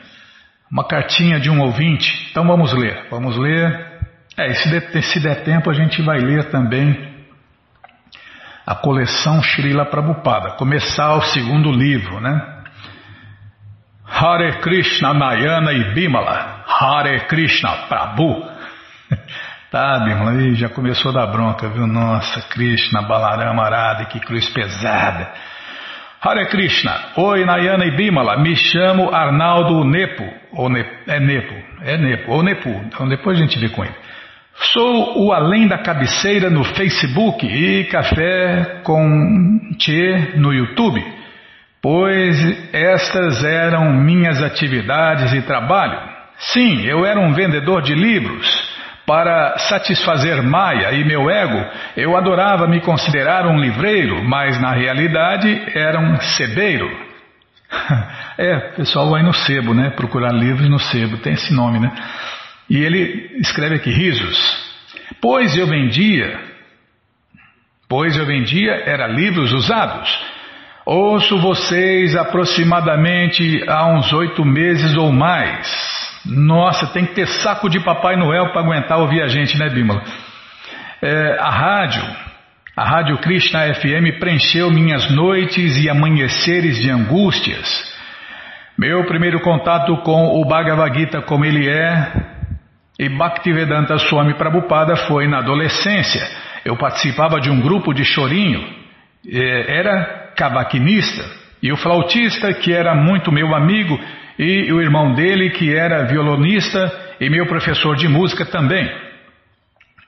Uma 0.71 0.85
cartinha 0.89 1.39
de 1.39 1.49
um 1.49 1.61
ouvinte. 1.61 2.29
Então 2.31 2.45
vamos 2.45 2.73
ler. 2.73 3.07
Vamos 3.11 3.37
ler. 3.37 3.95
É, 4.37 4.55
se 4.55 4.69
der, 4.69 5.03
se 5.03 5.21
der 5.21 5.45
tempo 5.45 5.71
a 5.71 5.75
gente 5.75 6.03
vai 6.03 6.19
ler 6.19 6.51
também 6.51 7.15
a 8.67 8.75
coleção 8.75 9.41
Srila 9.43 9.85
Prabhupada, 9.85 10.53
começar 10.53 11.15
o 11.15 11.23
segundo 11.23 11.71
livro, 11.71 12.21
né? 12.21 12.54
Hare 14.07 14.61
Krishna 14.61 15.15
Nayana 15.15 15.73
e 15.73 15.95
Bimala, 15.95 16.65
Hare 16.67 17.21
Krishna 17.27 17.87
Prabhu. 17.89 18.45
tá, 19.71 19.99
Bimala, 20.01 20.33
aí 20.33 20.55
já 20.55 20.69
começou 20.69 21.11
a 21.11 21.15
dar 21.15 21.27
bronca, 21.29 21.69
viu? 21.69 21.87
Nossa, 21.87 22.43
Krishna, 22.49 23.03
Balarama 23.03 23.65
Arada, 23.65 24.05
que 24.05 24.21
cruz 24.21 24.49
pesada. 24.51 25.33
Hare 26.21 26.47
Krishna. 26.47 27.13
Oi, 27.17 27.45
Nayana 27.45 27.87
e 27.87 27.97
Bimala. 27.97 28.39
Me 28.39 28.55
chamo 28.57 29.15
Arnaldo 29.15 29.85
Nepo. 29.85 30.25
Ou 30.53 30.69
ne, 30.69 30.85
é 31.07 31.21
Nepo. 31.21 31.55
É 31.83 31.97
Nepo. 31.97 32.33
Ou 32.33 32.43
Nepo. 32.43 32.71
Então 32.87 33.09
depois 33.09 33.39
a 33.39 33.41
gente 33.41 33.59
vê 33.59 33.69
com 33.69 33.85
ele. 33.85 33.95
Sou 34.73 35.27
o 35.27 35.33
Além 35.33 35.67
da 35.67 35.79
Cabeceira 35.79 36.49
no 36.49 36.63
Facebook 36.63 37.45
e 37.47 37.85
Café 37.85 38.81
com 38.85 39.61
Tchê 39.77 40.33
no 40.37 40.53
YouTube, 40.53 41.05
pois 41.85 42.39
estas 42.73 43.45
eram 43.45 43.93
minhas 43.93 44.43
atividades 44.43 45.35
e 45.35 45.43
trabalho. 45.43 46.01
Sim, 46.39 46.81
eu 46.87 47.05
era 47.05 47.21
um 47.21 47.35
vendedor 47.35 47.83
de 47.83 47.95
livros. 47.95 48.73
Para 49.07 49.59
satisfazer 49.59 50.43
Maia 50.43 50.93
e 50.93 51.05
meu 51.05 51.29
ego, 51.29 51.63
eu 51.95 52.17
adorava 52.17 52.67
me 52.67 52.81
considerar 52.81 53.47
um 53.47 53.61
livreiro, 53.61 54.25
mas 54.25 54.59
na 54.59 54.73
realidade 54.73 55.63
era 55.75 56.01
um 56.01 56.19
sebeiro. 56.21 56.91
É, 58.37 58.57
pessoal 58.75 59.09
vai 59.11 59.23
no 59.23 59.33
sebo, 59.33 59.73
né? 59.73 59.91
Procurar 59.91 60.33
livros 60.33 60.69
no 60.69 60.81
sebo, 60.81 61.19
tem 61.19 61.35
esse 61.35 61.55
nome, 61.55 61.79
né? 61.79 61.93
E 62.69 62.79
ele 62.79 63.37
escreve 63.39 63.77
aqui, 63.77 63.91
risos. 63.91 64.37
Pois 65.21 65.57
eu 65.57 65.69
vendia, 65.69 66.41
pois 67.89 68.17
eu 68.17 68.27
vendia 68.27 68.73
era 68.73 69.07
livros 69.07 69.53
usados. 69.53 70.34
Ouço 70.87 71.39
vocês 71.39 72.15
aproximadamente 72.15 73.65
há 73.67 73.87
uns 73.87 74.13
oito 74.13 74.45
meses 74.45 74.95
ou 74.99 75.11
mais. 75.11 75.67
Nossa, 76.27 76.89
tem 76.89 77.07
que 77.07 77.15
ter 77.15 77.27
saco 77.27 77.71
de 77.71 77.81
Papai 77.81 78.17
Noel 78.17 78.53
para 78.53 78.61
aguentar 78.61 78.99
ouvir 78.99 79.23
a 79.23 79.29
gente, 79.29 79.59
né, 79.59 79.71
Bímola? 79.71 80.03
É, 81.01 81.39
a 81.41 81.49
rádio, 81.49 82.03
a 82.77 82.85
Rádio 82.85 83.17
Krishna 83.19 83.73
FM 83.75 84.19
preencheu 84.21 84.71
minhas 84.71 85.11
noites 85.11 85.83
e 85.83 85.89
amanheceres 85.89 86.79
de 86.79 86.91
angústias. 86.91 87.67
Meu 88.77 89.07
primeiro 89.07 89.41
contato 89.41 89.97
com 90.03 90.39
o 90.39 90.45
Bhagavad 90.45 90.99
Gita 90.99 91.23
como 91.23 91.47
ele 91.47 91.67
é 91.67 92.13
e 92.99 93.09
Bhaktivedanta 93.09 93.97
Swami 93.97 94.35
Prabhupada 94.35 94.97
foi 94.97 95.27
na 95.29 95.39
adolescência. 95.39 96.29
Eu 96.63 96.77
participava 96.77 97.41
de 97.41 97.49
um 97.49 97.59
grupo 97.59 97.95
de 97.95 98.05
chorinho, 98.05 98.63
é, 99.27 99.79
era 99.79 100.24
cavaquinista, 100.37 101.25
e 101.63 101.73
o 101.73 101.77
flautista, 101.77 102.53
que 102.53 102.73
era 102.73 102.95
muito 102.95 103.33
meu 103.33 103.55
amigo, 103.55 103.99
e 104.39 104.73
o 104.73 104.81
irmão 104.81 105.15
dele, 105.15 105.51
que 105.51 105.75
era 105.75 106.07
violonista 106.07 106.93
e 107.21 107.31
meu 107.31 107.47
professor 107.47 107.97
de 107.97 108.09
música 108.09 108.45
também. 108.45 108.91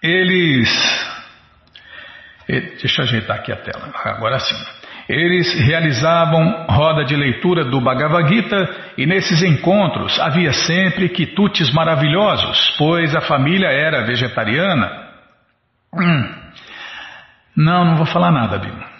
Eles. 0.02 0.68
Deixa 2.48 3.00
eu 3.00 3.04
ajeitar 3.04 3.38
aqui 3.38 3.52
a 3.52 3.56
tela, 3.56 3.90
agora 4.04 4.38
sim. 4.38 4.54
Eles 5.08 5.54
realizavam 5.60 6.66
roda 6.68 7.04
de 7.04 7.14
leitura 7.14 7.64
do 7.64 7.80
Bhagavad 7.80 8.28
Gita 8.28 8.68
e 8.98 9.06
nesses 9.06 9.40
encontros 9.42 10.18
havia 10.18 10.52
sempre 10.52 11.08
quitutes 11.08 11.72
maravilhosos, 11.72 12.74
pois 12.76 13.14
a 13.14 13.20
família 13.20 13.68
era 13.68 14.04
vegetariana. 14.04 15.06
Hum. 15.94 16.34
Não, 17.56 17.84
não 17.84 17.96
vou 17.96 18.06
falar 18.06 18.32
nada, 18.32 18.58
Bíblia. 18.58 18.95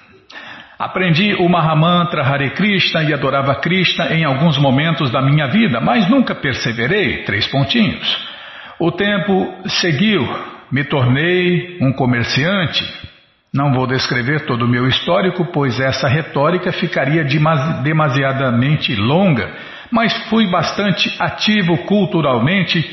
Aprendi 0.78 1.35
o 1.35 1.49
Mahamantra 1.49 2.23
Hare 2.23 2.50
Krishna 2.50 3.02
e 3.02 3.14
adorava 3.14 3.54
Krishna 3.54 4.12
em 4.12 4.25
alguns 4.25 4.59
momentos 4.59 5.11
da 5.11 5.23
minha 5.23 5.47
vida, 5.47 5.80
mas 5.80 6.09
nunca 6.09 6.35
perseverei. 6.35 7.25
Três 7.25 7.47
pontinhos. 7.47 8.26
O 8.78 8.92
tempo 8.92 9.54
seguiu, 9.66 10.23
me 10.71 10.85
tornei 10.85 11.78
um 11.80 11.92
comerciante. 11.92 12.85
Não 13.54 13.73
vou 13.73 13.87
descrever 13.87 14.45
todo 14.45 14.66
o 14.66 14.68
meu 14.68 14.87
histórico, 14.87 15.47
pois 15.47 15.80
essa 15.80 16.09
retórica 16.09 16.71
ficaria 16.73 17.25
demasiadamente 17.83 18.95
longa, 18.95 19.50
mas 19.90 20.14
fui 20.28 20.47
bastante 20.50 21.11
ativo 21.18 21.78
culturalmente 21.87 22.85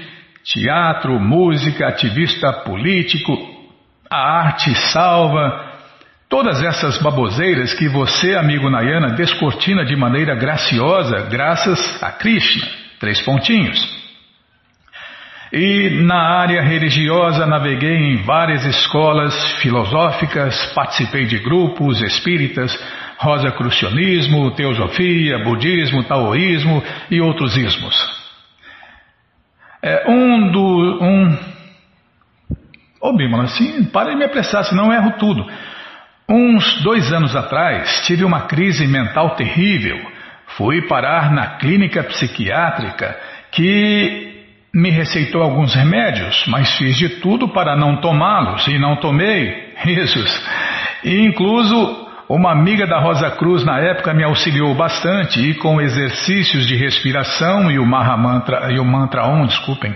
teatro, 0.46 1.19
música, 1.19 1.87
ativista 1.87 2.53
político, 2.63 3.33
a 4.09 4.39
arte 4.39 4.74
salva, 4.74 5.73
Todas 6.33 6.63
essas 6.63 6.98
baboseiras 6.98 7.75
que 7.75 7.87
você, 7.87 8.33
amigo 8.33 8.67
Nayana, 8.67 9.11
descortina 9.11 9.85
de 9.85 9.96
maneira 9.96 10.33
graciosa, 10.33 11.27
graças 11.29 12.01
a 12.01 12.11
Krishna. 12.11 12.67
Três 13.00 13.22
pontinhos. 13.22 13.77
E 15.51 15.91
na 15.91 16.39
área 16.39 16.63
religiosa 16.63 17.46
naveguei 17.46 17.98
em 17.98 18.24
várias 18.24 18.65
escolas 18.65 19.61
filosóficas, 19.61 20.74
participei 20.74 21.25
de 21.27 21.37
grupos 21.37 22.01
espíritas, 22.01 22.75
rosacrucianismo, 23.19 24.55
teosofia, 24.55 25.37
budismo, 25.43 26.03
taoísmo 26.03 26.83
e 27.11 27.22
outros 27.22 27.55
ismos. 27.55 27.96
É, 29.83 30.09
um 30.09 30.51
do. 30.51 31.00
Um... 31.00 31.33
Ô 33.00 33.09
oh, 33.09 33.15
Bímola, 33.15 33.43
assim, 33.43 33.83
para 33.83 34.09
de 34.09 34.15
me 34.15 34.25
apressar, 34.25 34.63
senão 34.63 34.87
eu 34.87 34.93
erro 34.93 35.11
tudo. 35.19 35.46
Uns 36.27 36.81
dois 36.83 37.12
anos 37.12 37.36
atrás 37.36 38.01
tive 38.05 38.24
uma 38.24 38.42
crise 38.42 38.88
mental 38.88 39.31
terrível. 39.36 40.00
Fui 40.57 40.81
parar 40.88 41.31
na 41.31 41.57
clínica 41.57 42.03
psiquiátrica 42.03 43.18
que 43.51 44.31
me 44.74 44.90
receitou 44.90 45.42
alguns 45.42 45.75
remédios, 45.75 46.46
mas 46.48 46.75
fiz 46.77 46.98
de 46.98 47.09
tudo 47.22 47.50
para 47.50 47.75
não 47.75 47.98
tomá-los 47.98 48.66
e 48.68 48.79
não 48.79 48.96
tomei. 48.96 49.74
Jesus! 49.83 50.50
E 51.03 51.22
incluso 51.22 52.03
uma 52.29 52.51
amiga 52.51 52.88
da 52.88 53.00
Rosa 53.00 53.29
Cruz 53.31 53.66
na 53.66 53.79
época 53.79 54.14
me 54.14 54.24
auxiliou 54.24 54.74
bastante 54.74 55.40
e 55.42 55.53
com 55.55 55.81
exercícios 55.81 56.66
de 56.66 56.75
respiração 56.75 57.70
e 57.70 57.77
o 57.77 57.86
Mahamantra 57.86 58.72
e 58.72 58.79
o 58.79 58.86
mantra 58.86 59.25
Om, 59.25 59.46
desculpem. 59.46 59.94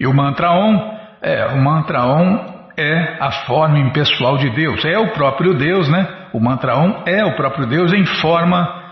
E 0.00 0.06
o 0.06 0.14
mantra 0.14 0.50
Om, 0.52 0.98
é, 1.20 1.46
o 1.46 1.62
mantra 1.62 2.04
Om 2.04 2.55
é 2.76 3.16
a 3.20 3.30
forma 3.46 3.78
impessoal 3.78 4.36
de 4.36 4.50
Deus, 4.50 4.84
é 4.84 4.98
o 4.98 5.12
próprio 5.12 5.54
Deus, 5.54 5.88
né? 5.88 6.28
O 6.32 6.40
mantra 6.40 6.76
Om 6.76 7.04
é 7.06 7.24
o 7.24 7.34
próprio 7.34 7.66
Deus 7.66 7.92
em 7.92 8.04
forma 8.04 8.84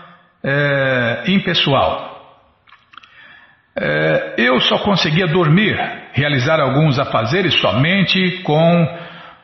é, 0.43 1.23
impessoal. 1.27 2.15
É, 3.77 4.35
eu 4.37 4.59
só 4.61 4.79
conseguia 4.79 5.27
dormir, 5.27 5.77
realizar 6.13 6.59
alguns 6.59 6.97
afazeres 6.97 7.53
somente 7.59 8.41
com 8.43 8.99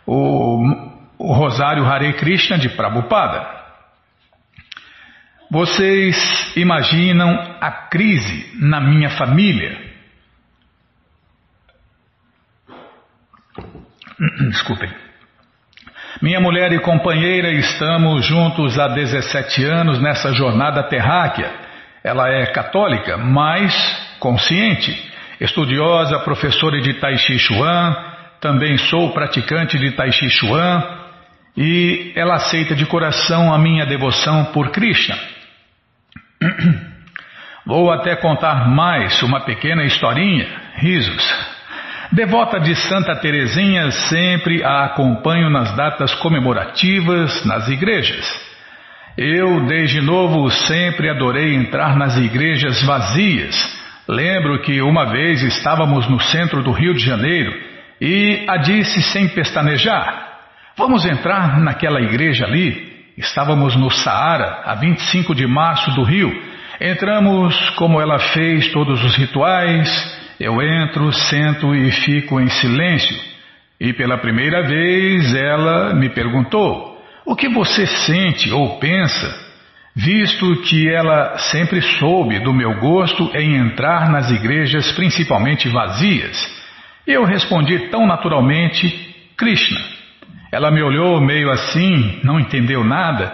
o, 0.08 0.64
o 1.20 1.34
Rosário 1.34 1.86
Hare 1.86 2.14
Krishna 2.14 2.58
de 2.58 2.70
Prabhupada. 2.70 3.46
Vocês 5.52 6.56
imaginam 6.56 7.58
a 7.60 7.72
crise 7.90 8.58
na 8.58 8.80
minha 8.80 9.10
família? 9.10 9.91
Desculpem. 14.50 14.90
Minha 16.22 16.40
mulher 16.40 16.72
e 16.74 16.80
companheira 16.80 17.52
estamos 17.52 18.26
juntos 18.26 18.78
há 18.78 18.88
17 18.90 19.66
anos 19.66 20.00
nessa 20.00 20.32
jornada 20.34 20.84
terráquea. 20.84 21.52
Ela 22.04 22.30
é 22.30 22.46
católica, 22.48 23.18
mas 23.18 23.74
consciente, 24.20 24.92
estudiosa, 25.40 26.20
professora 26.20 26.80
de 26.82 26.96
Tai 26.96 27.18
Chi 27.18 27.40
Chuan, 27.40 27.96
também 28.40 28.78
sou 28.78 29.12
praticante 29.14 29.78
de 29.78 29.92
Tai 29.92 30.12
Chi 30.12 30.30
Chuan 30.30 30.84
e 31.58 32.12
ela 32.16 32.36
aceita 32.36 32.76
de 32.76 32.86
coração 32.86 33.54
a 33.54 33.58
minha 33.58 33.86
devoção 33.86 34.46
por 34.46 34.70
Krishna. 34.70 35.18
Vou 37.66 37.92
até 37.92 38.16
contar 38.16 38.68
mais 38.70 39.22
uma 39.24 39.42
pequena 39.42 39.84
historinha, 39.84 40.48
risos. 40.76 41.51
Devota 42.12 42.60
de 42.60 42.76
Santa 42.76 43.16
Teresinha, 43.16 43.90
sempre 43.90 44.62
a 44.66 44.84
acompanho 44.84 45.50
nas 45.50 45.74
datas 45.78 46.14
comemorativas 46.16 47.46
nas 47.46 47.70
igrejas. 47.70 48.30
Eu, 49.18 49.66
desde 49.66 50.02
novo, 50.02 50.50
sempre 50.50 51.10
adorei 51.10 51.56
entrar 51.56 51.96
nas 51.96 52.18
igrejas 52.18 52.84
vazias. 52.84 53.56
Lembro 54.10 54.60
que 54.62 54.82
uma 54.82 55.06
vez 55.06 55.42
estávamos 55.42 56.06
no 56.10 56.20
centro 56.20 56.62
do 56.62 56.72
Rio 56.74 56.94
de 56.94 57.00
Janeiro 57.00 57.54
e 58.02 58.44
a 58.46 58.58
disse 58.58 59.02
sem 59.04 59.30
pestanejar: 59.30 60.40
Vamos 60.76 61.06
entrar 61.06 61.62
naquela 61.62 62.02
igreja 62.02 62.44
ali? 62.44 63.06
Estávamos 63.18 63.74
no 63.78 63.90
Saara, 63.90 64.64
a 64.66 64.76
25 64.76 65.34
de 65.34 65.48
março 65.48 65.90
do 65.92 66.04
Rio. 66.04 66.30
Entramos 66.82 67.70
como 67.78 68.02
ela 68.02 68.20
fez 68.20 68.70
todos 68.74 69.02
os 69.02 69.16
rituais 69.16 70.21
eu 70.42 70.62
entro, 70.62 71.12
sento 71.14 71.76
e 71.76 71.92
fico 71.92 72.40
em 72.40 72.50
silêncio. 72.50 73.16
E 73.80 73.94
pela 73.94 74.18
primeira 74.18 74.64
vez 74.64 75.34
ela 75.36 75.94
me 75.94 76.10
perguntou: 76.10 77.00
O 77.26 77.36
que 77.36 77.48
você 77.48 77.86
sente 77.86 78.52
ou 78.52 78.80
pensa? 78.80 79.52
Visto 79.96 80.56
que 80.64 80.90
ela 80.90 81.38
sempre 81.38 81.82
soube 81.82 82.40
do 82.40 82.54
meu 82.54 82.80
gosto 82.80 83.30
em 83.36 83.56
entrar 83.56 84.10
nas 84.10 84.32
igrejas, 84.32 84.92
principalmente 84.94 85.68
vazias. 85.70 86.38
Eu 87.06 87.24
respondi 87.24 87.90
tão 87.90 88.08
naturalmente: 88.08 88.90
Krishna. 89.38 89.80
Ela 90.52 90.70
me 90.70 90.82
olhou 90.82 91.22
meio 91.22 91.50
assim, 91.50 92.20
não 92.24 92.40
entendeu 92.40 92.84
nada, 92.84 93.34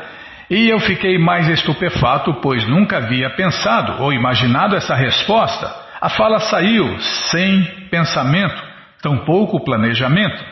E 0.50 0.70
eu 0.70 0.80
fiquei 0.80 1.18
mais 1.18 1.50
estupefato, 1.50 2.36
pois 2.36 2.66
nunca 2.68 2.98
havia 2.98 3.30
pensado 3.32 4.02
ou 4.02 4.14
imaginado 4.14 4.76
essa 4.78 4.96
resposta. 4.96 5.87
A 6.00 6.10
fala 6.10 6.40
saiu 6.40 7.00
sem 7.32 7.64
pensamento, 7.90 8.62
tampouco 9.02 9.64
planejamento. 9.64 10.44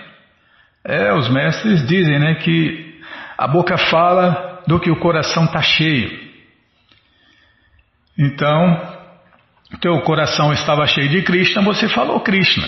É, 0.83 1.13
os 1.13 1.29
mestres 1.29 1.85
dizem 1.87 2.19
né, 2.19 2.35
que 2.35 3.01
a 3.37 3.47
boca 3.47 3.77
fala 3.77 4.63
do 4.67 4.79
que 4.79 4.89
o 4.89 4.99
coração 4.99 5.45
está 5.45 5.61
cheio. 5.61 6.25
Então, 8.17 8.95
teu 9.81 9.99
coração 10.01 10.53
estava 10.53 10.87
cheio 10.87 11.09
de 11.09 11.21
Krishna, 11.21 11.61
você 11.61 11.87
falou 11.89 12.19
Krishna. 12.21 12.67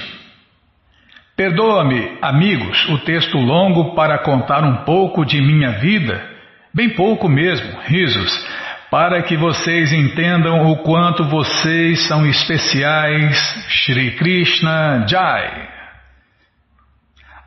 Perdoa-me, 1.35 2.17
amigos, 2.21 2.89
o 2.89 2.97
texto 2.99 3.37
longo 3.37 3.95
para 3.95 4.17
contar 4.19 4.63
um 4.63 4.83
pouco 4.83 5.23
de 5.23 5.39
minha 5.39 5.73
vida, 5.73 6.27
bem 6.73 6.89
pouco 6.89 7.29
mesmo, 7.29 7.79
risos, 7.81 8.47
para 8.89 9.21
que 9.21 9.35
vocês 9.35 9.91
entendam 9.91 10.71
o 10.71 10.77
quanto 10.77 11.25
vocês 11.25 12.07
são 12.07 12.25
especiais. 12.25 13.37
Shri 13.67 14.11
Krishna 14.11 15.05
Jai. 15.07 15.67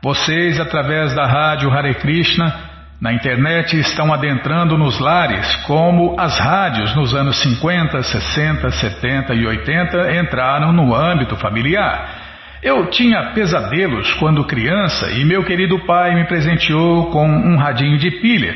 Vocês, 0.03 0.59
através 0.59 1.13
da 1.15 1.25
rádio 1.25 1.71
Hare 1.71 1.95
Krishna, 1.95 2.53
na 2.99 3.13
internet 3.13 3.79
estão 3.79 4.13
adentrando 4.13 4.77
nos 4.77 4.99
lares, 4.99 5.55
como 5.67 6.15
as 6.19 6.37
rádios 6.37 6.95
nos 6.95 7.15
anos 7.15 7.37
50, 7.37 8.01
60, 8.01 8.69
70 8.69 9.33
e 9.33 9.45
80 9.45 10.15
entraram 10.19 10.71
no 10.71 10.93
âmbito 10.93 11.35
familiar. 11.35 12.19
Eu 12.61 12.91
tinha 12.91 13.31
pesadelos 13.33 14.13
quando 14.13 14.45
criança 14.45 15.09
e 15.11 15.25
meu 15.25 15.43
querido 15.43 15.79
pai 15.85 16.13
me 16.13 16.25
presenteou 16.25 17.09
com 17.09 17.27
um 17.27 17.57
radinho 17.57 17.97
de 17.97 18.11
pilha. 18.21 18.55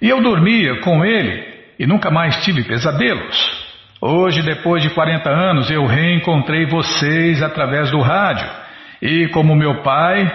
E 0.00 0.08
eu 0.08 0.22
dormia 0.22 0.80
com 0.80 1.04
ele 1.04 1.51
e 1.82 1.86
nunca 1.86 2.12
mais 2.12 2.36
tive 2.44 2.62
pesadelos. 2.62 3.36
Hoje, 4.00 4.40
depois 4.40 4.84
de 4.84 4.90
40 4.90 5.28
anos, 5.28 5.68
eu 5.68 5.84
reencontrei 5.84 6.64
vocês 6.64 7.42
através 7.42 7.90
do 7.90 8.00
rádio. 8.00 8.48
E 9.02 9.26
como 9.32 9.56
meu 9.56 9.82
pai, 9.82 10.32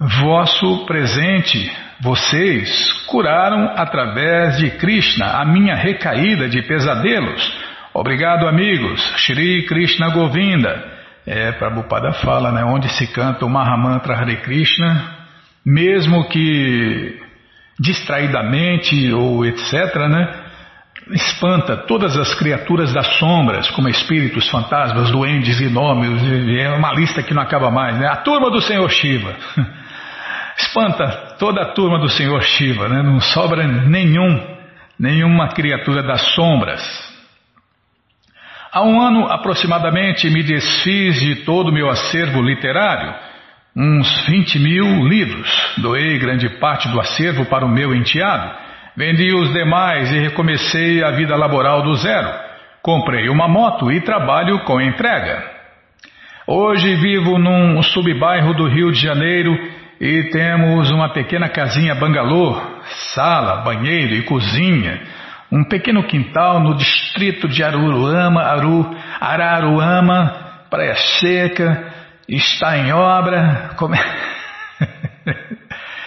vosso 0.00 0.86
presente 0.86 1.70
vocês 2.00 2.90
curaram 3.06 3.74
através 3.76 4.56
de 4.56 4.70
Krishna 4.70 5.26
a 5.26 5.44
minha 5.44 5.74
recaída 5.74 6.48
de 6.48 6.62
pesadelos. 6.62 7.52
Obrigado, 7.92 8.48
amigos. 8.48 9.02
Shri 9.18 9.66
Krishna 9.66 10.08
Govinda. 10.08 10.82
É, 11.26 11.52
Prabhupada 11.52 12.12
fala, 12.12 12.50
né? 12.50 12.64
Onde 12.64 12.88
se 12.88 13.06
canta 13.08 13.44
o 13.44 13.50
Mahamantra 13.50 14.16
Hare 14.16 14.36
Krishna, 14.36 15.02
mesmo 15.66 16.26
que 16.30 17.20
distraidamente 17.78 19.12
ou 19.12 19.44
etc., 19.44 19.94
né? 20.08 20.47
Espanta 21.10 21.76
todas 21.76 22.16
as 22.16 22.34
criaturas 22.34 22.92
das 22.92 23.06
sombras, 23.18 23.70
como 23.70 23.88
espíritos, 23.88 24.48
fantasmas, 24.48 25.10
duendes, 25.10 25.58
gnômios, 25.58 26.20
é 26.58 26.68
uma 26.70 26.92
lista 26.92 27.22
que 27.22 27.32
não 27.32 27.42
acaba 27.42 27.70
mais, 27.70 27.98
né? 27.98 28.06
A 28.06 28.16
turma 28.16 28.50
do 28.50 28.60
Senhor 28.60 28.88
Shiva. 28.90 29.34
espanta 30.58 31.36
toda 31.38 31.62
a 31.62 31.72
turma 31.72 31.98
do 31.98 32.08
Senhor 32.08 32.42
Shiva, 32.42 32.88
né? 32.88 33.02
não 33.02 33.20
sobra 33.20 33.66
nenhum, 33.66 34.44
nenhuma 34.98 35.48
criatura 35.48 36.02
das 36.02 36.34
sombras. 36.34 36.82
Há 38.72 38.82
um 38.82 39.00
ano 39.00 39.26
aproximadamente 39.26 40.28
me 40.28 40.42
desfiz 40.42 41.20
de 41.20 41.36
todo 41.44 41.68
o 41.68 41.72
meu 41.72 41.88
acervo 41.88 42.42
literário, 42.42 43.14
uns 43.74 44.26
20 44.26 44.58
mil 44.58 45.06
livros. 45.06 45.48
Doei 45.78 46.18
grande 46.18 46.48
parte 46.58 46.88
do 46.88 47.00
acervo 47.00 47.46
para 47.46 47.64
o 47.64 47.68
meu 47.68 47.94
enteado, 47.94 48.67
vendi 48.98 49.32
os 49.32 49.52
demais 49.52 50.10
e 50.10 50.18
recomecei 50.18 51.04
a 51.04 51.12
vida 51.12 51.36
laboral 51.36 51.82
do 51.82 51.94
zero. 51.94 52.28
Comprei 52.82 53.28
uma 53.28 53.46
moto 53.46 53.92
e 53.92 54.00
trabalho 54.00 54.58
com 54.64 54.80
entrega. 54.80 55.40
Hoje 56.44 56.96
vivo 56.96 57.38
num 57.38 57.80
subbairro 57.80 58.54
do 58.54 58.66
Rio 58.66 58.90
de 58.90 59.00
Janeiro 59.00 59.56
e 60.00 60.30
temos 60.32 60.90
uma 60.90 61.12
pequena 61.12 61.48
casinha 61.48 61.94
bangalô, 61.94 62.60
sala, 63.14 63.62
banheiro 63.62 64.14
e 64.14 64.22
cozinha. 64.22 65.00
Um 65.52 65.62
pequeno 65.62 66.02
quintal 66.02 66.58
no 66.58 66.74
distrito 66.74 67.46
de 67.46 67.62
Aruruama, 67.62 68.42
Aru, 68.42 68.96
Araruama, 69.20 70.64
Praia 70.68 70.96
Seca, 70.96 71.92
está 72.28 72.76
em 72.76 72.92
obra. 72.92 73.70
É? 75.24 75.42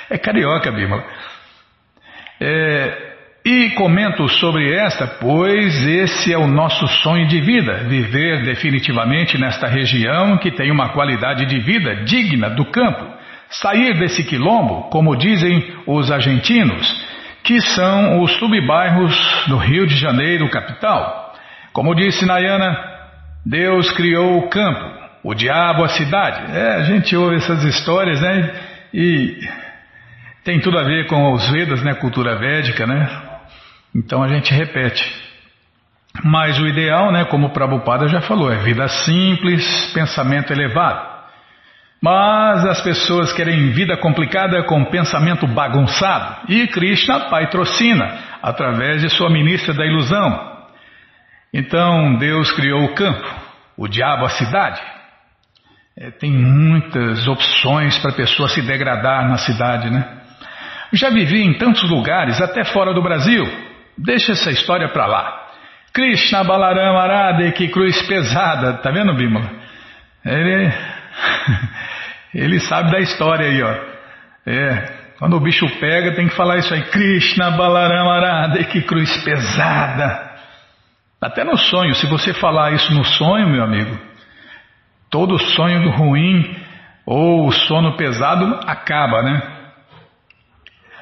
é 0.16 0.18
carioca, 0.18 0.70
Bímola. 0.72 1.06
É, 2.42 3.12
e 3.46 3.70
comento 3.72 4.28
sobre 4.28 4.74
esta, 4.74 5.06
pois 5.06 5.88
esse 5.88 6.34
é 6.34 6.38
o 6.38 6.48
nosso 6.48 6.88
sonho 6.88 7.28
de 7.28 7.40
vida, 7.40 7.86
viver 7.88 8.44
definitivamente 8.44 9.38
nesta 9.38 9.68
região 9.68 10.38
que 10.38 10.52
tem 10.52 10.72
uma 10.72 10.90
qualidade 10.90 11.46
de 11.46 11.60
vida 11.60 12.04
digna 12.04 12.50
do 12.50 12.66
campo 12.66 13.22
Sair 13.52 14.00
desse 14.00 14.24
quilombo, 14.24 14.84
como 14.90 15.18
dizem 15.18 15.62
os 15.86 16.10
argentinos, 16.10 17.06
que 17.44 17.60
são 17.60 18.22
os 18.22 18.32
subbairros 18.38 19.46
do 19.48 19.58
Rio 19.58 19.86
de 19.86 19.98
Janeiro, 19.98 20.50
capital. 20.50 21.34
Como 21.74 21.94
disse 21.94 22.26
Nayana, 22.26 22.78
Deus 23.46 23.92
criou 23.92 24.38
o 24.38 24.48
campo, 24.48 24.86
o 25.22 25.34
diabo 25.34 25.84
a 25.84 25.90
cidade. 25.90 26.50
É, 26.58 26.76
a 26.76 26.84
gente 26.84 27.14
ouve 27.14 27.36
essas 27.36 27.62
histórias, 27.66 28.22
né? 28.22 28.54
E 28.94 29.38
tem 30.44 30.60
tudo 30.60 30.80
a 30.80 30.84
ver 30.84 31.08
com 31.08 31.34
os 31.34 31.50
Vedas, 31.50 31.84
né? 31.84 31.94
Cultura 31.96 32.36
védica, 32.38 32.88
né? 32.88 33.08
Então 33.96 34.24
a 34.24 34.28
gente 34.28 34.54
repete. 34.54 35.04
Mas 36.24 36.60
o 36.60 36.68
ideal, 36.68 37.12
né? 37.12 37.26
Como 37.26 37.48
o 37.48 37.50
Prabhupada 37.52 38.08
já 38.08 38.22
falou, 38.22 38.52
é 38.52 38.58
vida 38.58 38.88
simples, 38.88 39.92
pensamento 39.94 40.52
elevado. 40.52 41.12
Mas 42.02 42.66
as 42.66 42.82
pessoas 42.82 43.32
querem 43.32 43.70
vida 43.72 43.96
complicada 43.96 44.64
com 44.64 44.84
pensamento 44.86 45.46
bagunçado. 45.46 46.48
E 46.50 46.68
Krishna 46.68 47.30
patrocina 47.30 48.18
através 48.42 49.02
de 49.02 49.10
sua 49.10 49.30
ministra 49.30 49.74
da 49.74 49.86
ilusão. 49.86 50.52
Então 51.54 52.16
Deus 52.18 52.52
criou 52.54 52.86
o 52.86 52.96
campo, 52.96 53.28
o 53.78 53.88
diabo 53.88 54.26
a 54.26 54.30
cidade. 54.30 54.82
É, 55.96 56.10
tem 56.10 56.32
muitas 56.32 57.28
opções 57.28 58.00
para 58.00 58.12
a 58.12 58.16
pessoa 58.16 58.50
se 58.50 58.62
degradar 58.62 59.28
na 59.30 59.38
cidade, 59.38 59.90
né? 59.92 60.21
Já 60.94 61.10
vivi 61.10 61.44
em 61.44 61.58
tantos 61.58 61.90
lugares, 61.90 62.42
até 62.42 62.64
fora 62.66 62.94
do 62.94 63.02
Brasil. 63.02 63.46
Deixa 63.98 64.34
essa 64.34 64.52
história 64.52 64.90
para 64.90 65.06
lá. 65.06 65.48
Krishna 65.94 66.44
Balaram 66.44 66.98
Arade, 66.98 67.52
que 67.54 67.68
cruz 67.68 68.02
pesada. 68.08 68.74
Tá 68.74 68.92
vendo, 68.92 69.14
Bímola? 69.16 69.50
Ele 70.26 70.72
Ele 72.34 72.60
sabe 72.60 72.92
da 72.92 73.00
história 73.00 73.48
aí, 73.48 73.62
ó. 73.62 73.76
É, 74.46 75.02
quando 75.20 75.36
o 75.36 75.40
bicho 75.40 75.68
pega, 75.80 76.16
tem 76.16 76.28
que 76.28 76.36
falar 76.36 76.58
isso 76.58 76.74
aí. 76.74 76.82
Krishna 76.84 77.52
Balaramarada, 77.52 78.64
que 78.66 78.82
cruz 78.82 79.24
pesada. 79.24 80.32
Até 81.22 81.44
no 81.44 81.58
sonho, 81.58 81.94
se 81.94 82.08
você 82.08 82.34
falar 82.34 82.74
isso 82.74 82.92
no 82.94 83.04
sonho, 83.04 83.48
meu 83.50 83.64
amigo, 83.64 83.96
todo 85.10 85.38
sonho 85.38 85.92
ruim 85.92 86.56
ou 87.06 87.52
sono 87.52 87.96
pesado 87.96 88.60
acaba, 88.66 89.22
né? 89.22 89.42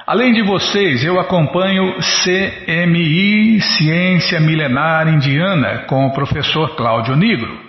Além 0.09 0.33
de 0.33 0.41
vocês, 0.41 1.03
eu 1.03 1.19
acompanho 1.19 1.93
CMI 1.99 3.61
Ciência 3.61 4.39
Milenar 4.39 5.07
Indiana 5.07 5.83
com 5.85 6.07
o 6.07 6.13
professor 6.13 6.75
Cláudio 6.75 7.15
Negro. 7.15 7.59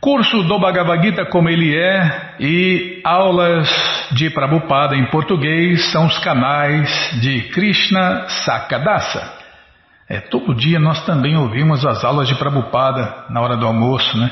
Curso 0.00 0.44
do 0.44 0.56
Bhagavad 0.60 1.04
Gita 1.04 1.26
como 1.26 1.48
ele 1.48 1.76
é 1.76 2.36
e 2.38 3.00
aulas 3.02 3.68
de 4.12 4.30
Prabhupada 4.30 4.94
em 4.94 5.06
português 5.06 5.90
são 5.90 6.06
os 6.06 6.16
canais 6.20 6.88
de 7.20 7.40
Krishna 7.48 8.28
Sakadasa. 8.28 9.32
É, 10.08 10.20
todo 10.20 10.54
dia 10.54 10.78
nós 10.78 11.04
também 11.04 11.36
ouvimos 11.36 11.84
as 11.84 12.04
aulas 12.04 12.28
de 12.28 12.36
Prabhupada 12.36 13.24
na 13.30 13.40
hora 13.40 13.56
do 13.56 13.66
almoço, 13.66 14.16
né? 14.16 14.30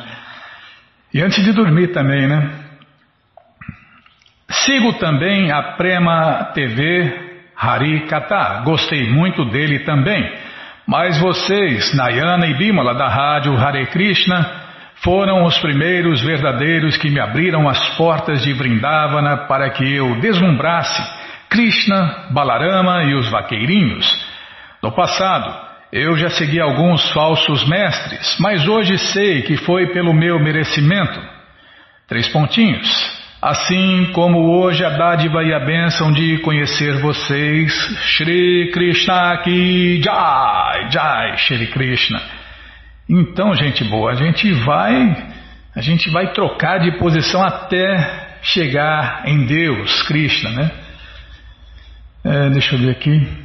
E 1.13 1.21
antes 1.21 1.43
de 1.43 1.51
dormir 1.51 1.89
também, 1.89 2.25
né? 2.25 2.53
Sigo 4.49 4.93
também 4.93 5.51
a 5.51 5.73
Prema 5.73 6.53
TV 6.55 7.32
Hari 7.63 8.07
Kata. 8.07 8.63
Gostei 8.65 9.09
muito 9.09 9.45
dele 9.45 9.81
também. 9.81 10.29
Mas 10.85 11.21
vocês, 11.21 11.95
Nayana 11.95 12.49
e 12.49 12.55
Bimala 12.55 12.93
da 12.93 13.07
rádio 13.07 13.57
Hare 13.57 13.87
Krishna, 13.87 14.45
foram 14.97 15.45
os 15.45 15.57
primeiros 15.59 16.21
verdadeiros 16.21 16.97
que 16.97 17.09
me 17.09 17.21
abriram 17.21 17.69
as 17.69 17.97
portas 17.97 18.43
de 18.43 18.53
Vrindavana 18.53 19.47
para 19.47 19.71
que 19.71 19.85
eu 19.95 20.21
deslumbrasse 20.21 21.01
Krishna, 21.49 22.29
Balarama 22.31 23.05
e 23.05 23.15
os 23.15 23.31
vaqueirinhos. 23.31 24.07
No 24.83 24.91
passado, 24.91 25.55
eu 25.93 26.17
já 26.17 26.31
segui 26.31 26.61
alguns 26.61 27.11
falsos 27.13 27.69
mestres, 27.69 28.37
mas 28.41 28.67
hoje 28.67 28.99
sei 28.99 29.43
que 29.43 29.57
foi 29.59 29.93
pelo 29.93 30.13
meu 30.13 30.41
merecimento. 30.41 31.21
Três 32.09 32.27
pontinhos. 32.29 33.22
Assim 33.43 34.13
como 34.13 34.57
hoje 34.57 34.85
a 34.85 34.91
dádiva 34.91 35.43
e 35.43 35.53
a 35.53 35.59
bênção 35.59 36.13
de 36.13 36.39
conhecer 36.43 37.01
vocês, 37.01 37.73
Shri 38.05 38.71
Krishna 38.73 39.37
Ki 39.39 40.01
Jai, 40.01 40.89
Jai, 40.93 41.37
Shri 41.39 41.67
Krishna. 41.67 42.23
Então, 43.09 43.53
gente 43.57 43.83
boa, 43.83 44.13
a 44.13 44.15
gente 44.15 44.53
vai, 44.53 45.35
a 45.75 45.81
gente 45.81 46.09
vai 46.09 46.33
trocar 46.33 46.79
de 46.79 46.97
posição 47.01 47.43
até 47.43 48.39
chegar 48.43 49.25
em 49.27 49.45
Deus, 49.45 50.05
Krishna, 50.05 50.51
né? 50.51 50.71
É, 52.25 52.51
deixa 52.51 52.77
eu 52.77 52.79
ver 52.79 52.91
aqui. 52.93 53.42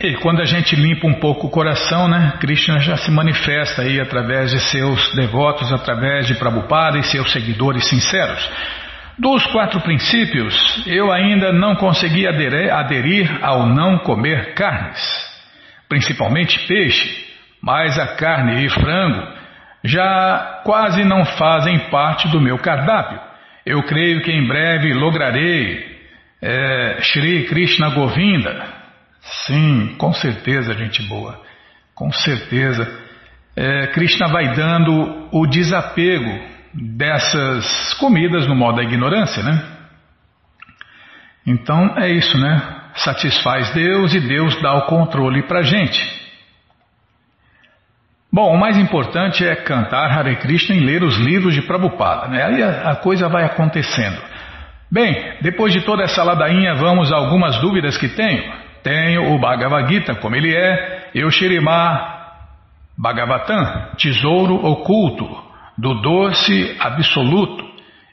E 0.00 0.14
quando 0.16 0.40
a 0.40 0.44
gente 0.44 0.74
limpa 0.74 1.06
um 1.06 1.14
pouco 1.14 1.46
o 1.46 1.50
coração, 1.50 2.08
né, 2.08 2.34
Krishna 2.40 2.80
já 2.80 2.96
se 2.96 3.10
manifesta 3.10 3.82
aí 3.82 4.00
através 4.00 4.50
de 4.50 4.60
seus 4.60 5.12
devotos, 5.14 5.72
através 5.72 6.26
de 6.26 6.34
Prabhupada 6.34 6.98
e 6.98 7.02
seus 7.02 7.30
seguidores 7.30 7.86
sinceros. 7.88 8.48
Dos 9.18 9.46
quatro 9.46 9.80
princípios, 9.80 10.84
eu 10.86 11.12
ainda 11.12 11.52
não 11.52 11.76
consegui 11.76 12.26
aderir, 12.26 12.72
aderir 12.72 13.38
ao 13.42 13.66
não 13.66 13.98
comer 13.98 14.54
carnes, 14.54 15.00
principalmente 15.88 16.66
peixe, 16.66 17.24
mas 17.62 17.98
a 17.98 18.16
carne 18.16 18.64
e 18.64 18.68
frango 18.68 19.42
já 19.84 20.62
quase 20.64 21.04
não 21.04 21.24
fazem 21.24 21.78
parte 21.90 22.28
do 22.28 22.40
meu 22.40 22.58
cardápio. 22.58 23.20
Eu 23.64 23.82
creio 23.82 24.22
que 24.22 24.32
em 24.32 24.46
breve 24.46 24.92
lograrei 24.94 25.92
é, 26.40 26.98
Shri 27.00 27.44
Krishna 27.44 27.90
Govinda, 27.90 28.81
Sim, 29.22 29.94
com 29.98 30.12
certeza, 30.12 30.74
gente 30.74 31.02
boa. 31.08 31.40
Com 31.94 32.10
certeza. 32.12 33.00
É, 33.54 33.86
Krishna 33.88 34.28
vai 34.28 34.54
dando 34.54 35.28
o 35.30 35.46
desapego 35.46 36.52
dessas 36.74 37.94
comidas 37.94 38.46
no 38.46 38.56
modo 38.56 38.76
da 38.76 38.82
ignorância, 38.82 39.42
né? 39.42 39.62
Então 41.46 41.98
é 41.98 42.10
isso, 42.10 42.38
né? 42.38 42.80
Satisfaz 42.94 43.70
Deus 43.70 44.14
e 44.14 44.20
Deus 44.20 44.60
dá 44.62 44.74
o 44.74 44.86
controle 44.86 45.42
para 45.42 45.62
gente. 45.62 46.22
Bom, 48.32 48.54
o 48.54 48.58
mais 48.58 48.78
importante 48.78 49.46
é 49.46 49.54
cantar 49.56 50.10
Hare 50.10 50.36
Krishna 50.36 50.74
e 50.74 50.80
ler 50.80 51.02
os 51.02 51.18
livros 51.18 51.54
de 51.54 51.62
Prabhupada, 51.62 52.28
né? 52.28 52.42
Aí 52.42 52.62
a, 52.62 52.92
a 52.92 52.96
coisa 52.96 53.28
vai 53.28 53.44
acontecendo. 53.44 54.18
Bem, 54.90 55.36
depois 55.42 55.72
de 55.72 55.82
toda 55.82 56.02
essa 56.02 56.22
ladainha, 56.22 56.74
vamos 56.74 57.12
a 57.12 57.16
algumas 57.16 57.60
dúvidas 57.60 57.98
que 57.98 58.08
tenho. 58.08 58.50
Tenho 58.82 59.32
o 59.34 59.38
Bhagavad 59.38 59.92
Gita, 59.92 60.14
como 60.16 60.34
ele 60.34 60.54
é, 60.54 61.10
e 61.14 61.24
o 61.24 61.30
Shirimá 61.30 62.12
Bhagavatam, 62.98 63.94
tesouro 63.96 64.54
oculto, 64.54 65.26
do 65.78 65.94
doce 66.00 66.76
absoluto. 66.78 67.64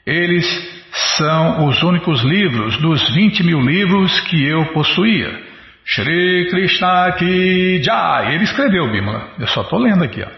Eles 0.06 0.46
são 1.16 1.66
os 1.66 1.82
únicos 1.82 2.22
livros 2.22 2.76
dos 2.78 3.14
20 3.14 3.42
mil 3.44 3.60
livros 3.60 4.20
que 4.22 4.44
eu 4.44 4.72
possuía. 4.72 5.50
Shri 5.84 6.48
Krishna 6.50 7.12
Ki 7.12 7.82
Jai. 7.82 8.34
Ele 8.34 8.44
escreveu, 8.44 8.90
Bimala. 8.90 9.30
Eu 9.38 9.46
só 9.46 9.62
estou 9.62 9.78
lendo 9.78 10.04
aqui. 10.04 10.22
Ó. 10.22 10.28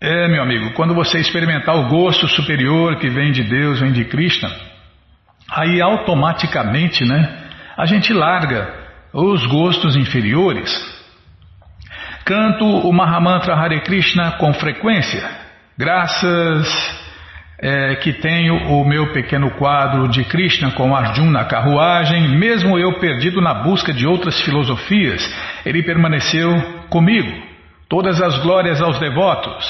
É, 0.00 0.28
meu 0.28 0.42
amigo, 0.42 0.72
quando 0.72 0.94
você 0.94 1.18
experimentar 1.18 1.76
o 1.76 1.88
gosto 1.88 2.26
superior 2.26 2.96
que 2.96 3.08
vem 3.08 3.30
de 3.30 3.44
Deus, 3.44 3.80
vem 3.80 3.92
de 3.92 4.04
Krishna, 4.04 4.50
aí 5.48 5.80
automaticamente, 5.80 7.04
né? 7.04 7.41
A 7.82 7.86
gente 7.86 8.12
larga 8.12 8.72
os 9.12 9.44
gostos 9.46 9.96
inferiores. 9.96 10.70
Canto 12.24 12.64
o 12.64 12.92
Mahamantra 12.92 13.56
Hare 13.56 13.80
Krishna 13.80 14.36
com 14.38 14.54
frequência, 14.54 15.28
graças 15.76 16.68
é, 17.60 17.96
que 17.96 18.12
tenho 18.12 18.54
o 18.68 18.84
meu 18.84 19.12
pequeno 19.12 19.50
quadro 19.58 20.06
de 20.08 20.22
Krishna 20.22 20.70
com 20.70 20.94
Arjuna 20.94 21.40
na 21.40 21.44
carruagem, 21.44 22.38
mesmo 22.38 22.78
eu 22.78 23.00
perdido 23.00 23.40
na 23.40 23.52
busca 23.52 23.92
de 23.92 24.06
outras 24.06 24.40
filosofias, 24.42 25.20
ele 25.66 25.82
permaneceu 25.82 26.84
comigo. 26.88 27.32
Todas 27.88 28.22
as 28.22 28.38
glórias 28.38 28.80
aos 28.80 29.00
devotos. 29.00 29.66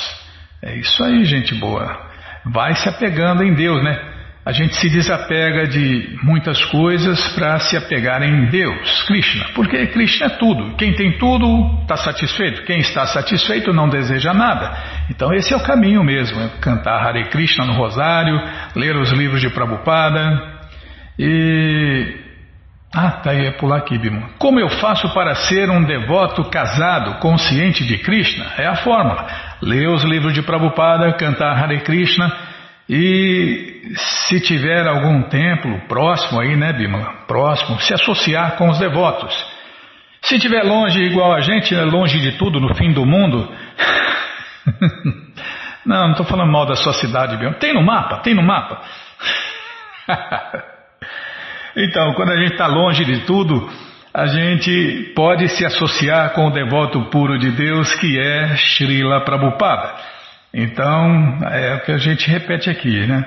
É 0.62 0.76
isso 0.76 1.02
aí, 1.02 1.24
gente 1.24 1.54
boa. 1.54 1.98
Vai 2.44 2.74
se 2.74 2.90
apegando 2.90 3.42
em 3.42 3.54
Deus, 3.54 3.82
né? 3.82 4.11
A 4.44 4.50
gente 4.50 4.74
se 4.74 4.90
desapega 4.90 5.68
de 5.68 6.18
muitas 6.22 6.64
coisas 6.64 7.28
para 7.28 7.60
se 7.60 7.76
apegar 7.76 8.22
em 8.22 8.46
Deus, 8.46 9.02
Krishna, 9.04 9.46
porque 9.54 9.86
Krishna 9.86 10.26
é 10.26 10.30
tudo. 10.30 10.74
Quem 10.76 10.94
tem 10.94 11.16
tudo 11.16 11.80
está 11.82 11.96
satisfeito, 11.96 12.64
quem 12.64 12.80
está 12.80 13.06
satisfeito 13.06 13.72
não 13.72 13.88
deseja 13.88 14.34
nada. 14.34 14.76
Então 15.10 15.32
esse 15.32 15.54
é 15.54 15.56
o 15.56 15.62
caminho 15.62 16.02
mesmo: 16.02 16.40
é 16.40 16.48
cantar 16.60 17.06
Hare 17.06 17.28
Krishna 17.30 17.64
no 17.66 17.74
rosário, 17.74 18.40
ler 18.74 18.96
os 18.96 19.12
livros 19.12 19.40
de 19.40 19.48
Prabhupada 19.48 20.42
e. 21.16 22.20
Ah, 22.94 23.10
tá 23.10 23.30
aí, 23.30 23.46
é 23.46 23.52
pular 23.52 23.78
aqui, 23.78 23.96
Bimo. 23.96 24.28
Como 24.38 24.60
eu 24.60 24.68
faço 24.68 25.08
para 25.14 25.34
ser 25.34 25.70
um 25.70 25.82
devoto 25.82 26.44
casado, 26.50 27.20
consciente 27.20 27.86
de 27.86 27.96
Krishna? 27.96 28.44
É 28.58 28.66
a 28.66 28.74
fórmula. 28.74 29.26
Ler 29.62 29.88
os 29.88 30.04
livros 30.04 30.34
de 30.34 30.42
Prabhupada, 30.42 31.10
cantar 31.14 31.56
Hare 31.56 31.80
Krishna 31.80 32.51
e 32.88 33.92
se 33.96 34.40
tiver 34.40 34.86
algum 34.86 35.22
templo 35.22 35.80
próximo 35.88 36.40
aí, 36.40 36.56
né, 36.56 36.72
Bima? 36.72 37.24
Próximo, 37.26 37.80
se 37.80 37.94
associar 37.94 38.56
com 38.56 38.68
os 38.68 38.78
devotos. 38.78 39.34
Se 40.22 40.38
tiver 40.38 40.62
longe 40.62 41.00
igual 41.00 41.32
a 41.32 41.40
gente, 41.40 41.74
né, 41.74 41.82
longe 41.82 42.18
de 42.20 42.32
tudo, 42.32 42.60
no 42.60 42.74
fim 42.74 42.92
do 42.92 43.04
mundo. 43.06 43.48
não, 45.86 46.04
não 46.04 46.10
estou 46.12 46.26
falando 46.26 46.52
mal 46.52 46.66
da 46.66 46.74
sua 46.74 46.92
cidade, 46.92 47.36
Bima. 47.36 47.54
Tem 47.54 47.72
no 47.72 47.82
mapa, 47.82 48.18
tem 48.18 48.34
no 48.34 48.42
mapa. 48.42 48.82
então, 51.76 52.14
quando 52.14 52.32
a 52.32 52.36
gente 52.36 52.52
está 52.52 52.66
longe 52.66 53.04
de 53.04 53.20
tudo, 53.20 53.70
a 54.12 54.26
gente 54.26 55.12
pode 55.14 55.48
se 55.48 55.64
associar 55.64 56.32
com 56.34 56.48
o 56.48 56.50
devoto 56.50 57.00
puro 57.06 57.38
de 57.38 57.50
Deus 57.50 57.94
que 57.94 58.18
é 58.18 58.54
Srila 58.56 59.24
Prabhupada. 59.24 59.94
Então, 60.54 61.38
é 61.50 61.76
o 61.76 61.80
que 61.80 61.92
a 61.92 61.98
gente 61.98 62.28
repete 62.28 62.68
aqui, 62.68 63.06
né? 63.06 63.24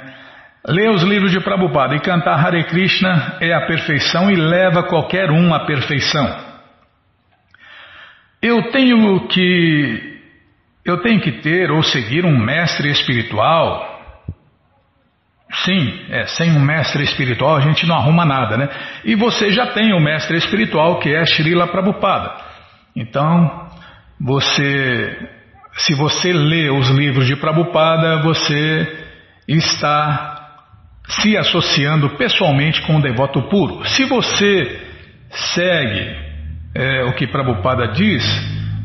Ler 0.67 0.89
os 0.89 1.03
livros 1.03 1.31
de 1.31 1.39
Prabhupada 1.39 1.95
e 1.95 1.99
cantar 1.99 2.43
Hare 2.43 2.63
Krishna 2.65 3.37
é 3.39 3.53
a 3.53 3.67
perfeição 3.67 4.31
e 4.31 4.35
leva 4.35 4.83
qualquer 4.83 5.29
um 5.29 5.53
à 5.53 5.65
perfeição. 5.65 6.55
Eu 8.41 8.71
tenho 8.71 9.27
que 9.27 10.15
eu 10.83 11.01
tenho 11.01 11.19
que 11.19 11.31
ter 11.33 11.71
ou 11.71 11.81
seguir 11.81 12.25
um 12.25 12.37
mestre 12.37 12.89
espiritual. 12.89 13.93
Sim, 15.51 16.05
é, 16.09 16.25
sem 16.25 16.51
um 16.51 16.59
mestre 16.59 17.03
espiritual 17.03 17.57
a 17.57 17.61
gente 17.61 17.87
não 17.87 17.95
arruma 17.95 18.25
nada, 18.25 18.57
né? 18.57 18.69
E 19.03 19.15
você 19.15 19.51
já 19.51 19.67
tem 19.67 19.93
o 19.93 19.97
um 19.97 20.03
mestre 20.03 20.37
espiritual 20.37 20.99
que 20.99 21.13
é 21.13 21.25
Srila 21.25 21.67
Prabhupada. 21.67 22.35
Então, 22.95 23.67
você 24.19 25.29
se 25.75 25.93
você 25.93 26.31
lê 26.31 26.69
os 26.69 26.89
livros 26.89 27.27
de 27.27 27.35
Prabhupada, 27.35 28.21
você 28.21 29.05
está 29.47 30.35
se 31.07 31.37
associando 31.37 32.11
pessoalmente 32.11 32.81
com 32.83 32.95
o 32.95 33.01
devoto 33.01 33.41
puro. 33.49 33.85
Se 33.85 34.05
você 34.05 34.81
segue 35.29 36.15
é, 36.73 37.03
o 37.03 37.13
que 37.13 37.27
Prabhupada 37.27 37.89
diz, 37.89 38.23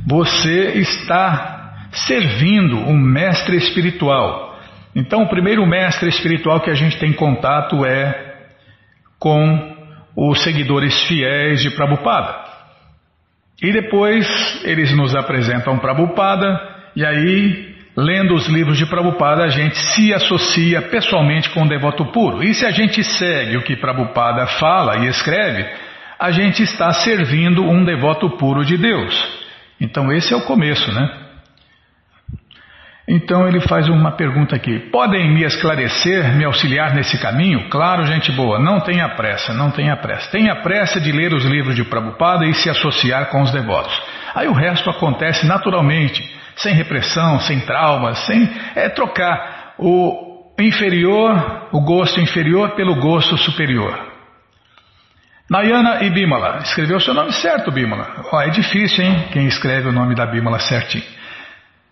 você 0.07 0.81
está 0.81 1.88
servindo 1.92 2.76
um 2.76 2.98
mestre 2.98 3.57
espiritual. 3.57 4.59
Então, 4.94 5.22
o 5.22 5.29
primeiro 5.29 5.64
mestre 5.66 6.09
espiritual 6.09 6.61
que 6.61 6.70
a 6.70 6.74
gente 6.74 6.98
tem 6.98 7.12
contato 7.12 7.87
é 7.87 8.35
com 9.18 9.76
os 10.16 10.42
seguidores 10.42 11.00
fiéis 11.05 11.62
de 11.62 11.70
Prabhupada. 11.70 12.50
E 13.62 13.72
depois 13.72 14.26
eles 14.64 14.92
nos 14.96 15.14
apresentam 15.14 15.79
Prabhupada 15.79 16.70
e 16.94 17.05
aí, 17.05 17.76
lendo 17.96 18.35
os 18.35 18.48
livros 18.48 18.76
de 18.76 18.87
Prabhupada, 18.87 19.44
a 19.44 19.48
gente 19.48 19.76
se 19.76 20.12
associa 20.12 20.83
pessoalmente 20.83 21.50
com 21.50 21.62
o 21.62 21.68
devoto 21.68 22.05
puro. 22.07 22.42
E 22.42 22.55
se 22.55 22.66
a 22.66 22.70
gente 22.70 23.03
segue 23.03 23.57
o 23.57 23.62
que 23.62 23.76
Prabhupada 23.76 24.46
fala 24.46 24.98
e 24.98 25.09
escreve, 25.09 25.66
a 26.18 26.31
gente 26.31 26.62
está 26.62 26.92
servindo 26.92 27.62
um 27.62 27.85
devoto 27.85 28.31
puro 28.31 28.64
de 28.64 28.76
Deus. 28.76 29.40
Então 29.81 30.12
esse 30.12 30.35
é 30.35 30.37
o 30.37 30.44
começo, 30.44 30.92
né? 30.92 31.09
Então 33.09 33.48
ele 33.48 33.61
faz 33.61 33.88
uma 33.88 34.12
pergunta 34.12 34.55
aqui: 34.55 34.79
podem 34.90 35.33
me 35.33 35.42
esclarecer, 35.42 36.33
me 36.37 36.44
auxiliar 36.44 36.94
nesse 36.94 37.18
caminho? 37.18 37.68
Claro, 37.68 38.07
gente 38.07 38.31
boa, 38.33 38.59
não 38.59 38.81
tenha 38.81 39.09
pressa, 39.11 39.53
não 39.53 39.70
tenha 39.70 39.96
pressa. 39.96 40.31
Tenha 40.31 40.57
pressa 40.57 41.00
de 41.00 41.11
ler 41.11 41.33
os 41.33 41.44
livros 41.44 41.74
de 41.74 41.85
Prabhupada 41.85 42.46
e 42.46 42.55
se 42.55 42.68
associar 42.68 43.31
com 43.31 43.42
os 43.42 43.50
devotos. 43.50 44.00
Aí 44.35 44.46
o 44.46 44.53
resto 44.53 44.90
acontece 44.90 45.46
naturalmente 45.46 46.22
sem 46.62 46.75
repressão, 46.75 47.40
sem 47.40 47.61
traumas, 47.61 48.18
sem 48.20 48.49
é 48.75 48.88
trocar 48.88 49.75
o 49.79 50.55
inferior, 50.59 51.68
o 51.73 51.81
gosto 51.81 52.20
inferior 52.20 52.70
pelo 52.70 52.96
gosto 52.96 53.37
superior. 53.38 54.11
Nayana 55.51 56.05
e 56.05 56.11
Bimala. 56.11 56.59
Escreveu 56.62 56.99
o 56.99 57.01
seu 57.01 57.12
nome 57.12 57.33
certo, 57.33 57.73
Bimala. 57.73 58.25
Oh, 58.33 58.40
é 58.40 58.51
difícil, 58.51 59.05
hein? 59.05 59.29
Quem 59.33 59.46
escreve 59.46 59.88
o 59.88 59.92
nome 59.92 60.14
da 60.14 60.25
Bimala 60.25 60.61
certinho. 60.61 61.05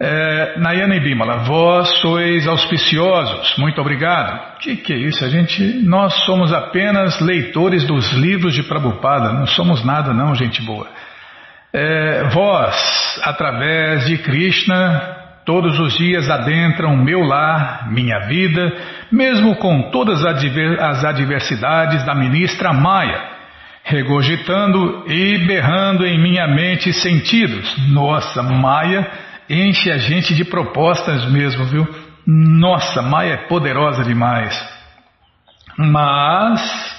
É, 0.00 0.60
Nayana 0.60 0.94
e 0.94 1.00
Bimala, 1.00 1.38
vós 1.38 1.88
sois 2.00 2.46
auspiciosos, 2.46 3.56
muito 3.58 3.80
obrigado. 3.80 4.58
Que 4.60 4.76
que 4.76 4.92
é 4.92 4.96
isso? 4.96 5.24
A 5.24 5.28
gente, 5.28 5.60
nós 5.82 6.14
somos 6.24 6.52
apenas 6.52 7.18
leitores 7.20 7.84
dos 7.84 8.12
livros 8.12 8.54
de 8.54 8.62
Prabhupada, 8.62 9.32
não 9.32 9.46
somos 9.46 9.84
nada 9.84 10.14
não, 10.14 10.36
gente 10.36 10.62
boa. 10.62 10.86
É, 11.72 12.24
vós, 12.30 13.20
através 13.24 14.06
de 14.06 14.18
Krishna, 14.18 15.16
todos 15.44 15.78
os 15.78 15.96
dias 15.96 16.28
adentram 16.30 16.96
meu 16.96 17.20
lar, 17.20 17.90
minha 17.90 18.20
vida, 18.26 18.72
mesmo 19.10 19.56
com 19.56 19.90
todas 19.90 20.24
as 20.24 21.04
adversidades 21.04 22.04
da 22.04 22.14
ministra 22.14 22.72
Maia, 22.72 23.38
regurgitando 23.82 25.04
e 25.06 25.46
berrando 25.46 26.06
em 26.06 26.18
minha 26.18 26.46
mente 26.46 26.92
sentidos. 26.92 27.74
Nossa, 27.90 28.42
Maia 28.42 29.06
enche 29.48 29.90
a 29.90 29.96
gente 29.96 30.34
de 30.34 30.44
propostas 30.44 31.24
mesmo, 31.30 31.64
viu? 31.64 31.86
Nossa, 32.26 33.00
Maia 33.00 33.32
é 33.32 33.48
poderosa 33.48 34.04
demais. 34.04 34.54
Mas, 35.78 36.97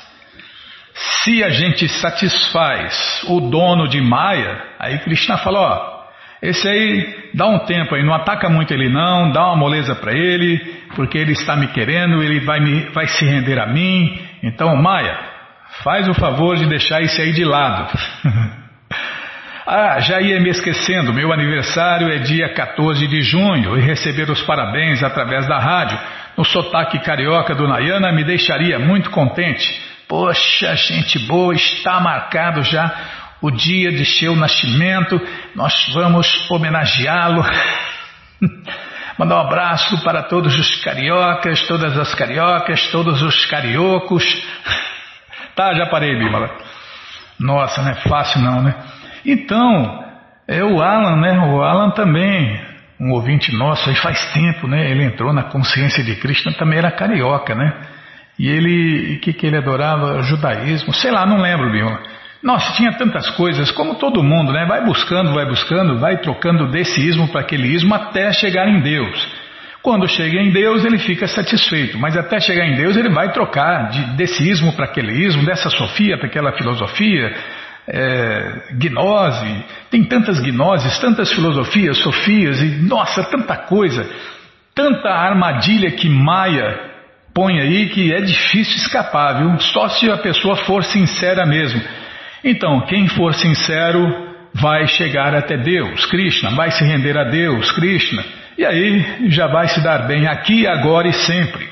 se 0.99 1.43
a 1.43 1.49
gente 1.49 1.87
satisfaz 1.87 3.23
o 3.27 3.39
dono 3.39 3.87
de 3.87 4.01
Maia, 4.01 4.61
aí 4.77 4.97
Krishna 4.99 5.37
falou: 5.37 5.61
ó, 5.61 5.99
esse 6.41 6.67
aí 6.67 7.29
dá 7.33 7.47
um 7.47 7.59
tempo 7.59 7.95
aí, 7.95 8.03
não 8.03 8.13
ataca 8.13 8.49
muito 8.49 8.73
ele 8.73 8.89
não, 8.89 9.31
dá 9.31 9.45
uma 9.47 9.55
moleza 9.55 9.95
para 9.95 10.13
ele, 10.13 10.57
porque 10.95 11.17
ele 11.17 11.31
está 11.31 11.55
me 11.55 11.67
querendo, 11.67 12.21
ele 12.21 12.41
vai, 12.41 12.59
me, 12.59 12.81
vai 12.89 13.07
se 13.07 13.25
render 13.25 13.57
a 13.59 13.67
mim. 13.67 14.19
Então, 14.43 14.75
Maia, 14.75 15.17
faz 15.83 16.07
o 16.09 16.13
favor 16.13 16.57
de 16.57 16.65
deixar 16.65 17.01
esse 17.01 17.21
aí 17.21 17.31
de 17.31 17.45
lado. 17.45 17.87
Ah, 19.71 19.99
já 19.99 20.19
ia 20.19 20.39
me 20.39 20.49
esquecendo, 20.49 21.13
meu 21.13 21.31
aniversário 21.31 22.11
é 22.11 22.17
dia 22.17 22.49
14 22.49 23.07
de 23.07 23.21
junho 23.21 23.77
e 23.77 23.81
receber 23.81 24.27
os 24.27 24.41
parabéns 24.41 25.03
através 25.03 25.45
da 25.45 25.59
rádio, 25.59 25.95
no 26.35 26.43
sotaque 26.43 26.97
carioca 26.97 27.53
do 27.53 27.67
Nayana, 27.67 28.11
me 28.11 28.23
deixaria 28.23 28.79
muito 28.79 29.11
contente. 29.11 29.69
Poxa, 30.09 30.75
gente 30.75 31.19
boa, 31.27 31.53
está 31.53 31.99
marcado 31.99 32.63
já 32.63 32.91
o 33.39 33.51
dia 33.51 33.91
de 33.91 34.03
seu 34.03 34.35
nascimento, 34.35 35.21
nós 35.55 35.71
vamos 35.93 36.49
homenageá-lo. 36.49 37.45
Mandar 39.19 39.35
um 39.35 39.45
abraço 39.45 40.03
para 40.03 40.23
todos 40.23 40.57
os 40.57 40.77
cariocas, 40.83 41.61
todas 41.67 41.95
as 41.95 42.15
cariocas, 42.15 42.87
todos 42.87 43.21
os 43.21 43.45
cariocos. 43.45 44.23
Tá, 45.55 45.73
já 45.73 45.87
parei, 45.87 46.17
Bíblia. 46.17 46.49
Nossa, 47.37 47.81
não 47.81 47.91
é 47.91 47.95
fácil 47.95 48.39
não, 48.39 48.61
né? 48.61 48.73
Então, 49.25 50.05
é 50.47 50.63
o 50.63 50.81
Alan, 50.81 51.17
né? 51.17 51.37
O 51.37 51.61
Alan 51.61 51.89
também, 51.91 52.65
um 52.97 53.11
ouvinte 53.11 53.53
nosso 53.53 53.89
aí 53.89 53.95
faz 53.97 54.31
tempo, 54.31 54.69
né? 54.69 54.89
Ele 54.89 55.03
entrou 55.03 55.33
na 55.33 55.43
consciência 55.43 56.01
de 56.01 56.15
Krishna, 56.15 56.53
também 56.53 56.79
era 56.79 56.91
carioca, 56.91 57.53
né? 57.53 57.73
E 58.39 58.47
ele, 58.47 59.17
o 59.17 59.19
que, 59.19 59.33
que 59.33 59.45
ele 59.45 59.57
adorava? 59.57 60.23
Judaísmo, 60.23 60.93
sei 60.93 61.11
lá, 61.11 61.25
não 61.25 61.41
lembro, 61.41 61.69
Bima. 61.71 61.99
Nossa, 62.41 62.71
tinha 62.71 62.93
tantas 62.93 63.29
coisas, 63.31 63.69
como 63.69 63.95
todo 63.95 64.23
mundo, 64.23 64.53
né? 64.53 64.65
Vai 64.65 64.85
buscando, 64.85 65.33
vai 65.33 65.45
buscando, 65.45 65.99
vai 65.99 66.17
trocando 66.21 66.71
desse 66.71 67.01
ismo 67.01 67.27
para 67.27 67.41
aquele 67.41 67.67
ismo 67.67 67.93
até 67.93 68.31
chegar 68.31 68.69
em 68.69 68.79
Deus. 68.79 69.29
Quando 69.81 70.07
chega 70.07 70.37
em 70.37 70.51
Deus, 70.51 70.85
ele 70.85 70.97
fica 70.99 71.27
satisfeito, 71.27 71.97
mas 71.99 72.15
até 72.15 72.39
chegar 72.39 72.65
em 72.65 72.75
Deus, 72.75 72.95
ele 72.95 73.09
vai 73.09 73.33
trocar 73.33 73.89
de, 73.89 74.03
desse 74.15 74.49
ismo 74.49 74.71
para 74.73 74.85
aquele 74.85 75.11
ismo, 75.25 75.45
dessa 75.45 75.69
sofia 75.69 76.17
para 76.17 76.27
aquela 76.27 76.53
filosofia, 76.53 77.33
é, 77.87 78.73
gnose, 78.73 79.65
tem 79.89 80.05
tantas 80.05 80.39
gnoses, 80.39 80.97
tantas 80.99 81.31
filosofias, 81.33 81.97
sofias 81.97 82.61
e, 82.61 82.65
nossa, 82.87 83.23
tanta 83.23 83.57
coisa, 83.57 84.09
tanta 84.73 85.09
armadilha 85.09 85.91
que 85.91 86.07
Maia 86.07 86.88
põe 87.39 87.61
aí 87.61 87.87
que 87.87 88.13
é 88.13 88.19
difícil 88.19 88.75
escapar, 88.75 89.37
viu? 89.37 89.57
Só 89.61 89.87
se 89.87 90.11
a 90.11 90.17
pessoa 90.17 90.57
for 90.57 90.83
sincera 90.83 91.45
mesmo. 91.45 91.81
Então, 92.43 92.81
quem 92.81 93.07
for 93.07 93.33
sincero 93.33 94.05
vai 94.53 94.85
chegar 94.87 95.33
até 95.33 95.55
Deus, 95.55 96.05
Krishna, 96.07 96.49
vai 96.49 96.69
se 96.69 96.83
render 96.83 97.17
a 97.17 97.23
Deus, 97.23 97.71
Krishna, 97.71 98.25
e 98.57 98.65
aí 98.65 99.29
já 99.29 99.47
vai 99.47 99.69
se 99.69 99.81
dar 99.81 100.05
bem 100.05 100.27
aqui, 100.27 100.67
agora 100.67 101.07
e 101.07 101.13
sempre. 101.13 101.69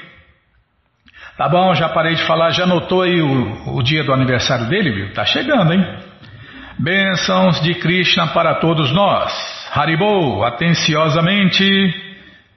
Tá 1.38 1.50
bom, 1.50 1.76
já 1.76 1.90
parei 1.90 2.16
de 2.16 2.24
falar, 2.24 2.52
já 2.52 2.66
notou 2.66 3.02
aí 3.02 3.22
o, 3.22 3.76
o 3.76 3.84
dia 3.84 4.06
do 4.06 4.14
aniversário 4.14 4.68
dele, 4.68 4.92
viu? 4.92 5.14
Tá 5.14 5.26
chegando, 5.26 5.74
hein? 5.74 5.86
Bênçãos 6.80 7.62
de 7.62 7.76
Krishna 7.76 8.28
para 8.28 8.56
todos 8.56 8.90
nós. 8.94 9.34
Haribou, 9.76 10.46
atenciosamente. 10.46 11.66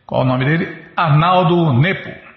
Qual 0.06 0.22
o 0.22 0.24
nome 0.24 0.44
dele? 0.44 0.78
Arnaldo 0.96 1.72
Nepo. 1.72 2.29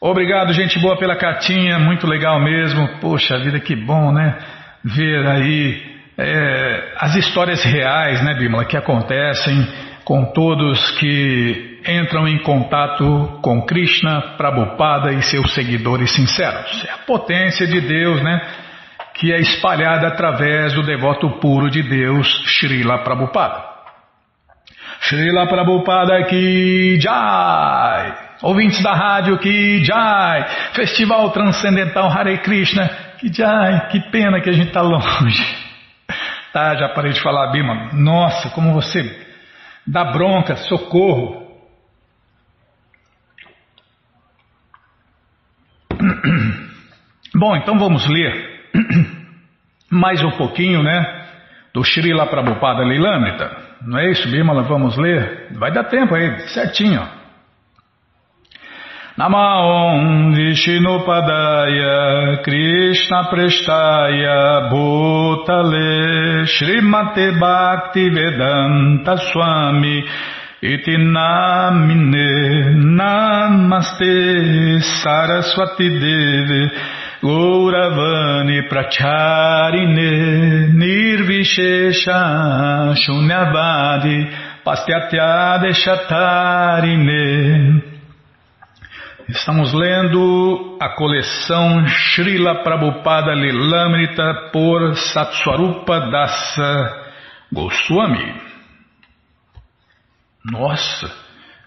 Obrigado, 0.00 0.52
gente 0.52 0.78
boa, 0.78 0.96
pela 0.96 1.16
cartinha, 1.16 1.78
muito 1.78 2.06
legal 2.06 2.38
mesmo. 2.40 3.00
Poxa 3.00 3.38
vida, 3.38 3.58
que 3.58 3.74
bom, 3.74 4.12
né? 4.12 4.38
Ver 4.84 5.26
aí 5.26 5.82
é, 6.16 6.92
as 6.96 7.16
histórias 7.16 7.64
reais, 7.64 8.22
né, 8.22 8.34
Bimala, 8.34 8.64
que 8.64 8.76
acontecem 8.76 9.66
com 10.04 10.32
todos 10.32 10.90
que 10.98 11.80
entram 11.86 12.28
em 12.28 12.38
contato 12.38 13.40
com 13.42 13.66
Krishna, 13.66 14.36
Prabhupada 14.36 15.12
e 15.12 15.22
seus 15.22 15.52
seguidores 15.52 16.12
sinceros. 16.12 16.84
É 16.86 16.92
a 16.92 16.98
potência 16.98 17.66
de 17.66 17.80
Deus, 17.80 18.22
né? 18.22 18.40
que 19.18 19.32
é 19.32 19.40
espalhada 19.40 20.06
através 20.06 20.72
do 20.74 20.82
devoto 20.82 21.28
puro 21.40 21.68
de 21.68 21.82
Deus, 21.82 22.26
Srila 22.46 22.98
Prabhupada. 22.98 23.67
Srila 25.00 25.46
Prabhupada 25.46 26.24
que 26.24 26.98
Jai! 27.00 28.14
Ouvintes 28.42 28.82
da 28.82 28.92
rádio 28.94 29.38
que 29.38 29.84
Jai! 29.84 30.44
Festival 30.74 31.30
Transcendental 31.30 32.10
Hare 32.10 32.38
Krishna 32.38 32.88
que 33.18 33.32
Jai! 33.32 33.88
Que 33.88 34.00
pena 34.10 34.40
que 34.40 34.50
a 34.50 34.52
gente 34.52 34.68
está 34.68 34.82
longe. 34.82 35.68
Tá, 36.50 36.74
já 36.76 36.88
parei 36.88 37.12
de 37.12 37.20
falar, 37.20 37.52
Bima. 37.52 37.92
Nossa, 37.92 38.48
como 38.50 38.72
você 38.72 39.02
dá 39.86 40.04
bronca, 40.04 40.56
socorro. 40.56 41.46
Bom, 47.36 47.54
então 47.54 47.78
vamos 47.78 48.08
ler 48.08 48.70
mais 49.92 50.22
um 50.24 50.30
pouquinho, 50.32 50.82
né? 50.82 51.26
Do 51.74 51.84
Srila 51.84 52.26
Prabhupada 52.26 52.82
Lilamrita. 52.82 53.67
Não 53.86 53.98
é 53.98 54.10
isso, 54.10 54.28
Bimala? 54.30 54.62
Vamos 54.62 54.96
ler? 54.96 55.48
Vai 55.52 55.72
dar 55.72 55.84
tempo 55.84 56.14
aí, 56.14 56.38
certinho. 56.48 57.18
Namaon 59.18 60.32
Vishnupadaya 60.32 61.96
Krishna 62.44 63.24
Prestaya 63.24 64.70
Bhutale 64.70 66.46
Srimate 66.46 67.32
Bhakti 67.32 68.10
Vedanta 68.10 69.16
Swami 69.16 70.04
Iti 70.62 70.96
Namine 70.98 72.76
Namaste 72.94 74.80
Saraswati 75.02 75.88
Devi 75.98 76.70
Gauravani 77.20 78.68
Pracharine 78.68 80.68
Nirvishesha 80.72 82.94
Shunyavadi 82.94 84.30
Deshatarine 85.62 87.82
Estamos 89.28 89.74
lendo 89.74 90.78
a 90.80 90.90
coleção 90.90 91.84
Srila 91.88 92.62
Prabhupada 92.62 93.34
Lilamrita 93.34 94.50
por 94.52 94.94
Satswarupa 94.96 95.98
Dasa 96.10 97.08
Goswami. 97.52 98.32
Nossa! 100.44 101.10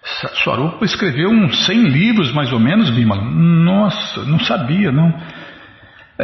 Satswarupa 0.04 0.84
escreveu 0.86 1.30
uns 1.30 1.66
100 1.68 1.90
livros 1.90 2.34
mais 2.34 2.52
ou 2.52 2.60
menos, 2.60 2.90
Bimala. 2.90 3.22
Nossa, 3.22 4.26
não 4.26 4.40
sabia, 4.40 4.92
não. 4.92 5.14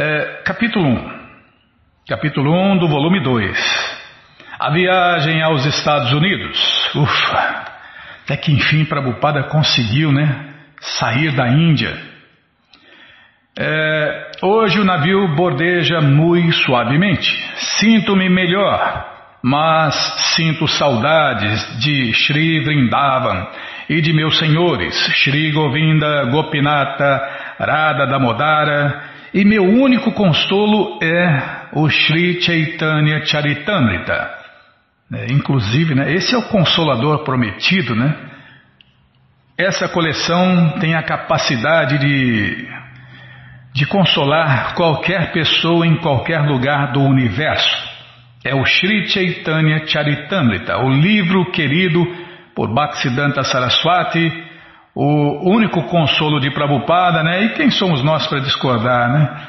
É, 0.00 0.42
capítulo 0.44 0.86
1. 0.86 1.10
Capítulo 2.08 2.52
1 2.52 2.78
do 2.78 2.86
volume 2.86 3.20
2. 3.20 3.98
A 4.60 4.70
viagem 4.70 5.42
aos 5.42 5.66
Estados 5.66 6.12
Unidos. 6.12 6.94
Ufa! 6.94 7.64
Até 8.22 8.36
que 8.36 8.52
enfim 8.52 8.84
Prabhupada 8.84 9.42
conseguiu, 9.48 10.12
né? 10.12 10.54
Sair 10.80 11.32
da 11.32 11.48
Índia. 11.48 11.98
É, 13.58 14.30
hoje 14.40 14.78
o 14.78 14.84
navio 14.84 15.34
bordeja 15.34 16.00
muito 16.00 16.54
suavemente. 16.58 17.36
Sinto-me 17.56 18.28
melhor, 18.28 19.04
mas 19.42 19.96
sinto 20.36 20.68
saudades 20.68 21.80
de 21.80 22.14
Sri 22.14 22.60
Vrindavan 22.60 23.48
e 23.88 24.00
de 24.00 24.12
meus 24.12 24.38
senhores, 24.38 24.94
Sri 25.24 25.50
Govinda, 25.50 26.26
Gopinata, 26.26 27.56
Radha 27.58 28.06
Damodara 28.06 29.07
e 29.32 29.44
meu 29.44 29.62
único 29.62 30.12
consolo 30.12 30.98
é 31.02 31.68
o 31.72 31.88
Sri 31.88 32.40
Chaitanya 32.40 33.24
Charitamrita. 33.24 34.38
É, 35.12 35.26
inclusive, 35.32 35.94
né, 35.94 36.12
esse 36.12 36.34
é 36.34 36.38
o 36.38 36.48
Consolador 36.48 37.24
prometido, 37.24 37.94
né? 37.94 38.14
Essa 39.56 39.88
coleção 39.88 40.78
tem 40.78 40.94
a 40.94 41.02
capacidade 41.02 41.98
de, 41.98 42.68
de 43.74 43.86
consolar 43.86 44.74
qualquer 44.74 45.32
pessoa 45.32 45.86
em 45.86 45.96
qualquer 45.96 46.42
lugar 46.42 46.92
do 46.92 47.00
universo. 47.00 47.88
É 48.44 48.54
o 48.54 48.64
Sri 48.64 49.08
Chaitanya 49.08 49.84
Charitamrita, 49.86 50.78
o 50.78 50.90
livro 50.90 51.50
querido 51.50 52.06
por 52.54 52.72
Bhaktisiddhanta 52.72 53.42
Saraswati, 53.42 54.47
o 55.00 55.48
único 55.48 55.84
consolo 55.84 56.40
de 56.40 56.50
Prabhupada, 56.50 57.22
né? 57.22 57.44
E 57.44 57.48
quem 57.50 57.70
somos 57.70 58.02
nós 58.02 58.26
para 58.26 58.40
discordar, 58.40 59.12
né? 59.12 59.46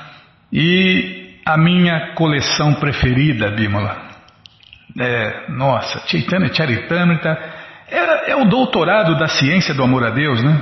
E 0.53 1.39
a 1.43 1.57
minha 1.57 2.13
coleção 2.13 2.75
preferida, 2.75 3.49
Bímola. 3.49 3.97
É, 4.99 5.49
nossa, 5.49 6.07
Chaitanya 6.07 6.53
Charitamrita 6.53 7.35
é, 7.89 8.31
é 8.31 8.35
o 8.35 8.45
doutorado 8.45 9.17
da 9.17 9.27
ciência 9.27 9.73
do 9.73 9.81
amor 9.81 10.05
a 10.05 10.11
Deus, 10.11 10.43
né? 10.43 10.55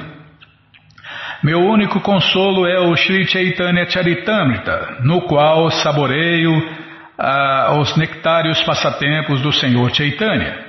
Meu 1.44 1.60
único 1.60 2.00
consolo 2.00 2.66
é 2.66 2.80
o 2.80 2.96
Sri 2.96 3.28
Chaitanya 3.28 3.90
Charitamrita, 3.90 5.00
no 5.04 5.24
qual 5.24 5.70
saboreio 5.70 6.54
ah, 7.18 7.76
os 7.78 7.98
nectários 7.98 8.64
passatempos 8.64 9.42
do 9.42 9.52
Senhor 9.52 9.94
Chaitanya. 9.94 10.67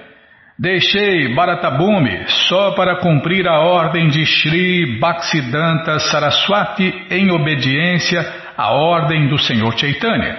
Deixei 0.59 1.33
Bharatabhumi 1.37 2.25
só 2.49 2.73
para 2.73 2.97
cumprir 2.97 3.47
a 3.47 3.61
ordem 3.61 4.09
de 4.09 4.27
Sri 4.27 4.99
Bhaktisiddhanta 4.99 6.01
Saraswati 6.01 7.07
em 7.09 7.31
obediência 7.31 8.21
à 8.57 8.73
ordem 8.73 9.29
do 9.29 9.39
Senhor 9.39 9.79
Chaitanya. 9.79 10.37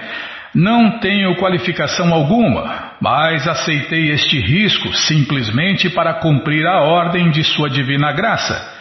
Não 0.54 0.98
tenho 0.98 1.36
qualificação 1.36 2.12
alguma, 2.12 2.96
mas 3.00 3.48
aceitei 3.48 4.10
este 4.10 4.38
risco 4.38 4.92
simplesmente 4.92 5.88
para 5.88 6.12
cumprir 6.20 6.66
a 6.66 6.80
ordem 6.82 7.30
de 7.30 7.42
Sua 7.42 7.70
Divina 7.70 8.12
Graça. 8.12 8.78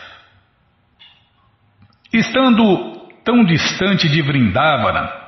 Estando 2.12 3.08
tão 3.24 3.46
distante 3.46 4.10
de 4.10 4.22
Vrindavana, 4.22 5.19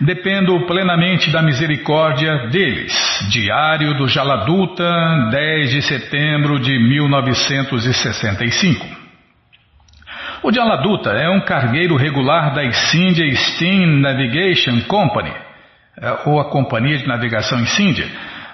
dependo 0.00 0.66
plenamente 0.66 1.30
da 1.30 1.42
misericórdia 1.42 2.48
deles. 2.48 2.92
Diário 3.30 3.94
do 3.94 4.06
Jaladuta, 4.06 4.84
10 5.30 5.70
de 5.70 5.82
setembro 5.82 6.60
de 6.60 6.78
1965. 6.78 8.86
O 10.42 10.52
Jaladuta 10.52 11.10
é 11.10 11.28
um 11.28 11.40
cargueiro 11.40 11.96
regular 11.96 12.54
da 12.54 12.62
India 12.64 13.28
Steam 13.34 14.00
Navigation 14.00 14.80
Company, 14.86 15.32
é, 16.00 16.16
ou 16.26 16.40
a 16.40 16.48
Companhia 16.48 16.98
de 16.98 17.08
Navegação 17.08 17.58
India, 17.58 18.06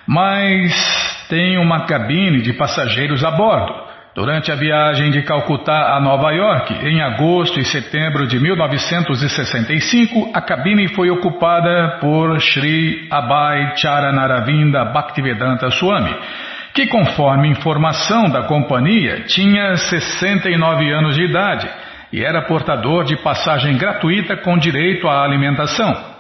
mas 0.07 1.27
tem 1.29 1.59
uma 1.59 1.85
cabine 1.85 2.41
de 2.41 2.55
passageiros 2.55 3.23
a 3.23 3.31
bordo. 3.31 3.94
Durante 4.15 4.53
a 4.53 4.55
viagem 4.55 5.11
de 5.11 5.23
Calcutá 5.23 5.97
a 5.97 6.01
Nova 6.01 6.31
York, 6.31 6.73
em 6.87 7.03
agosto 7.03 7.59
e 7.59 7.65
setembro 7.65 8.29
de 8.29 8.39
1965, 8.39 10.31
a 10.33 10.41
cabine 10.41 10.87
foi 10.95 11.11
ocupada 11.11 11.99
por 12.01 12.41
Sri 12.41 13.09
Abhay 13.11 13.77
Charanaravinda 13.77 14.85
Bhaktivedanta 14.85 15.69
Swami, 15.73 16.15
que, 16.73 16.87
conforme 16.87 17.49
informação 17.49 18.31
da 18.31 18.45
companhia, 18.45 19.25
tinha 19.27 19.75
69 19.75 20.93
anos 20.93 21.17
de 21.17 21.25
idade 21.25 21.69
e 22.13 22.25
era 22.25 22.43
portador 22.43 23.03
de 23.03 23.17
passagem 23.17 23.77
gratuita 23.77 24.37
com 24.37 24.57
direito 24.57 25.09
à 25.09 25.25
alimentação. 25.25 26.14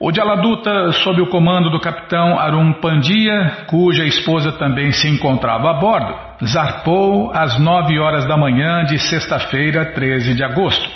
O 0.00 0.12
Jaladuta, 0.12 0.92
sob 0.92 1.20
o 1.20 1.26
comando 1.26 1.70
do 1.70 1.80
capitão 1.80 2.38
Arun 2.38 2.74
Pandia, 2.74 3.64
cuja 3.66 4.04
esposa 4.04 4.52
também 4.52 4.92
se 4.92 5.08
encontrava 5.08 5.70
a 5.70 5.74
bordo, 5.74 6.14
zarpou 6.46 7.32
às 7.34 7.58
nove 7.58 7.98
horas 7.98 8.24
da 8.24 8.36
manhã 8.36 8.84
de 8.84 8.96
sexta-feira, 8.96 9.86
13 9.86 10.34
de 10.34 10.44
agosto. 10.44 10.88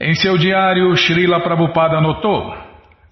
Em 0.00 0.14
seu 0.14 0.38
diário, 0.38 0.96
Srila 0.96 1.40
Prabhupada 1.40 1.98
anotou: 1.98 2.56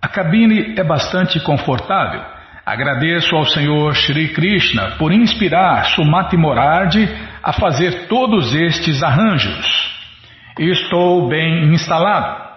A 0.01 0.09
cabine 0.09 0.75
é 0.79 0.83
bastante 0.83 1.39
confortável. 1.41 2.23
Agradeço 2.65 3.37
ao 3.37 3.45
Senhor 3.45 3.95
Shri 3.95 4.29
Krishna 4.29 4.93
por 4.99 5.13
inspirar 5.13 5.85
Sumati 5.85 6.39
Morardi 6.39 7.07
a 7.43 7.53
fazer 7.53 8.07
todos 8.07 8.55
estes 8.55 9.03
arranjos. 9.03 9.93
Estou 10.59 11.29
bem 11.29 11.75
instalado. 11.75 12.52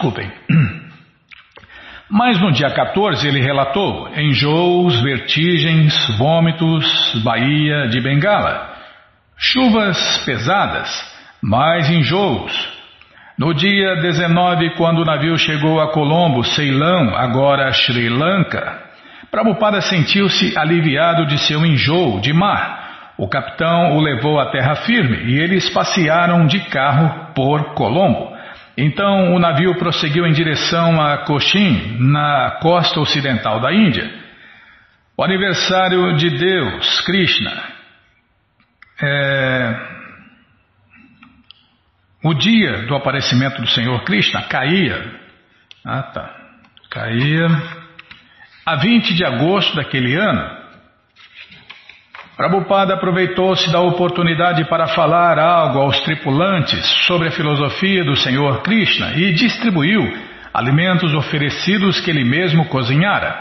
Desculpem. 0.00 0.32
Mas 2.08 2.40
no 2.40 2.50
dia 2.50 2.70
14 2.70 3.28
ele 3.28 3.40
relatou 3.40 4.08
enjoos, 4.16 5.00
vertigens, 5.02 5.94
vômitos, 6.16 7.22
Bahia 7.22 7.86
de 7.88 8.00
Bengala, 8.00 8.74
chuvas 9.36 10.24
pesadas, 10.24 10.88
mais 11.42 11.88
enjoos. 11.90 12.80
No 13.38 13.54
dia 13.54 13.96
19, 13.96 14.70
quando 14.76 15.02
o 15.02 15.04
navio 15.04 15.36
chegou 15.38 15.80
a 15.80 15.92
Colombo, 15.92 16.42
Ceilão, 16.42 17.14
agora 17.14 17.70
Sri 17.72 18.08
Lanka, 18.08 18.80
Prabhupada 19.30 19.82
sentiu-se 19.82 20.58
aliviado 20.58 21.26
de 21.26 21.38
seu 21.38 21.64
enjoo 21.64 22.20
de 22.20 22.32
mar. 22.32 23.12
O 23.18 23.28
capitão 23.28 23.96
o 23.96 24.00
levou 24.00 24.40
à 24.40 24.46
terra 24.50 24.76
firme 24.76 25.30
e 25.30 25.38
eles 25.38 25.68
passearam 25.68 26.46
de 26.46 26.58
carro 26.70 27.32
por 27.34 27.74
Colombo. 27.74 28.29
Então 28.82 29.34
o 29.34 29.38
navio 29.38 29.74
prosseguiu 29.74 30.26
em 30.26 30.32
direção 30.32 30.98
a 31.02 31.18
Cochin, 31.18 31.98
na 31.98 32.58
costa 32.62 32.98
ocidental 32.98 33.60
da 33.60 33.70
Índia. 33.70 34.10
O 35.18 35.22
aniversário 35.22 36.16
de 36.16 36.30
Deus, 36.30 37.00
Krishna, 37.02 37.62
é... 39.02 39.74
o 42.24 42.32
dia 42.32 42.86
do 42.86 42.94
aparecimento 42.94 43.60
do 43.60 43.68
Senhor 43.68 44.02
Krishna 44.02 44.44
caía, 44.44 45.14
ah 45.84 46.02
tá, 46.02 46.34
caía 46.90 47.48
a 48.64 48.76
20 48.76 49.12
de 49.12 49.26
agosto 49.26 49.76
daquele 49.76 50.16
ano. 50.16 50.59
Prabhupada 52.40 52.94
aproveitou-se 52.94 53.70
da 53.70 53.82
oportunidade 53.82 54.64
para 54.64 54.86
falar 54.86 55.38
algo 55.38 55.78
aos 55.78 56.00
tripulantes 56.00 56.82
sobre 57.06 57.28
a 57.28 57.30
filosofia 57.30 58.02
do 58.02 58.16
Senhor 58.16 58.62
Krishna 58.62 59.12
e 59.14 59.34
distribuiu 59.34 60.10
alimentos 60.54 61.12
oferecidos 61.12 62.00
que 62.00 62.08
ele 62.08 62.24
mesmo 62.24 62.64
cozinhara. 62.64 63.36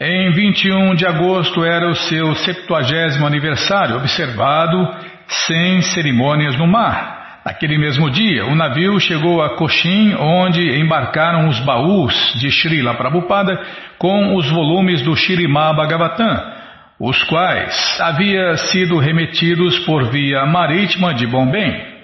Em 0.00 0.30
21 0.30 0.94
de 0.94 1.08
agosto 1.08 1.64
era 1.64 1.88
o 1.88 1.94
seu 1.96 2.36
70 2.36 3.26
aniversário, 3.26 3.96
observado 3.96 4.88
sem 5.26 5.82
cerimônias 5.82 6.56
no 6.56 6.68
mar. 6.68 7.40
Naquele 7.44 7.78
mesmo 7.78 8.08
dia, 8.12 8.46
o 8.46 8.54
navio 8.54 9.00
chegou 9.00 9.42
a 9.42 9.56
Cochin, 9.56 10.14
onde 10.14 10.78
embarcaram 10.78 11.48
os 11.48 11.58
baús 11.58 12.14
de 12.36 12.48
Srila 12.48 12.94
Prabhupada 12.94 13.60
com 13.98 14.36
os 14.36 14.48
volumes 14.48 15.02
do 15.02 15.16
Shirimá 15.16 15.72
Bhagavatam 15.72 16.57
os 16.98 17.22
quais 17.24 18.00
havia 18.00 18.56
sido 18.56 18.98
remetidos 18.98 19.78
por 19.80 20.10
via 20.10 20.44
marítima 20.46 21.14
de 21.14 21.26
Bombém. 21.26 21.98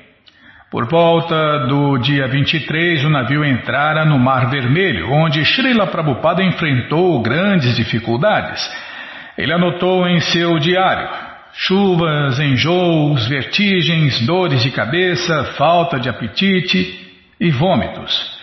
Por 0.71 0.89
volta 0.89 1.67
do 1.67 1.99
dia 1.99 2.27
23, 2.29 3.05
o 3.05 3.09
navio 3.09 3.45
entrara 3.45 4.05
no 4.05 4.19
Mar 4.19 4.51
Vermelho, 4.51 5.13
onde 5.13 5.45
Srila 5.45 5.87
Prabhupada 5.87 6.43
enfrentou 6.43 7.21
grandes 7.23 7.77
dificuldades. 7.77 8.61
Ele 9.37 9.53
anotou 9.53 10.07
em 10.09 10.21
seu 10.21 10.59
diário 10.59 11.09
chuvas, 11.55 12.41
enjoos, 12.41 13.27
vertigens, 13.29 14.21
dores 14.27 14.63
de 14.63 14.71
cabeça, 14.71 15.55
falta 15.57 15.99
de 15.99 16.09
apetite 16.09 17.13
e 17.41 17.51
vômitos. 17.51 18.35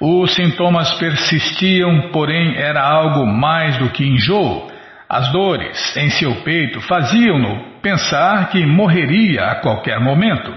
Os 0.00 0.34
sintomas 0.34 0.92
persistiam, 0.94 2.10
porém 2.12 2.56
era 2.56 2.82
algo 2.82 3.26
mais 3.26 3.78
do 3.78 3.90
que 3.90 4.04
enjoo. 4.04 4.71
As 5.12 5.30
dores 5.30 5.94
em 5.94 6.08
seu 6.08 6.36
peito 6.36 6.80
faziam-no 6.80 7.82
pensar 7.82 8.48
que 8.48 8.64
morreria 8.64 9.44
a 9.44 9.56
qualquer 9.56 10.00
momento. 10.00 10.50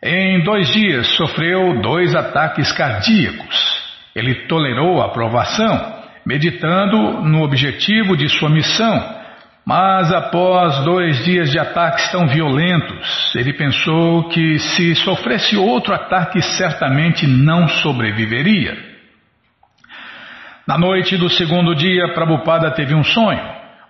Em 0.00 0.40
dois 0.44 0.68
dias 0.68 1.08
sofreu 1.16 1.80
dois 1.82 2.14
ataques 2.14 2.70
cardíacos. 2.70 3.82
Ele 4.14 4.46
tolerou 4.46 5.02
a 5.02 5.08
provação, 5.08 5.96
meditando 6.24 7.22
no 7.22 7.42
objetivo 7.42 8.16
de 8.16 8.28
sua 8.28 8.48
missão, 8.48 9.04
mas 9.66 10.12
após 10.12 10.84
dois 10.84 11.24
dias 11.24 11.50
de 11.50 11.58
ataques 11.58 12.12
tão 12.12 12.28
violentos, 12.28 13.34
ele 13.34 13.52
pensou 13.52 14.28
que 14.28 14.60
se 14.60 14.94
sofresse 14.94 15.56
outro 15.56 15.92
ataque 15.92 16.40
certamente 16.40 17.26
não 17.26 17.66
sobreviveria. 17.66 18.93
Na 20.66 20.78
noite 20.78 21.16
do 21.18 21.28
segundo 21.28 21.74
dia, 21.74 22.14
Prabhupada 22.14 22.70
teve 22.70 22.94
um 22.94 23.04
sonho. 23.04 23.40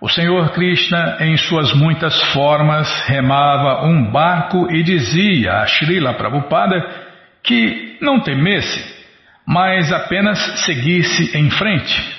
O 0.01 0.09
Senhor 0.09 0.51
Krishna, 0.51 1.17
em 1.21 1.37
suas 1.37 1.73
muitas 1.73 2.21
formas, 2.33 2.87
remava 3.07 3.85
um 3.85 4.11
barco 4.11 4.69
e 4.69 4.83
dizia 4.83 5.61
a 5.61 5.67
Srila 5.67 6.13
Prabhupada 6.15 6.75
que 7.41 7.97
não 8.01 8.19
temesse. 8.19 8.93
mas 9.47 9.91
apenas 9.91 10.39
seguisse 10.65 11.37
em 11.37 11.51
frente. 11.51 12.15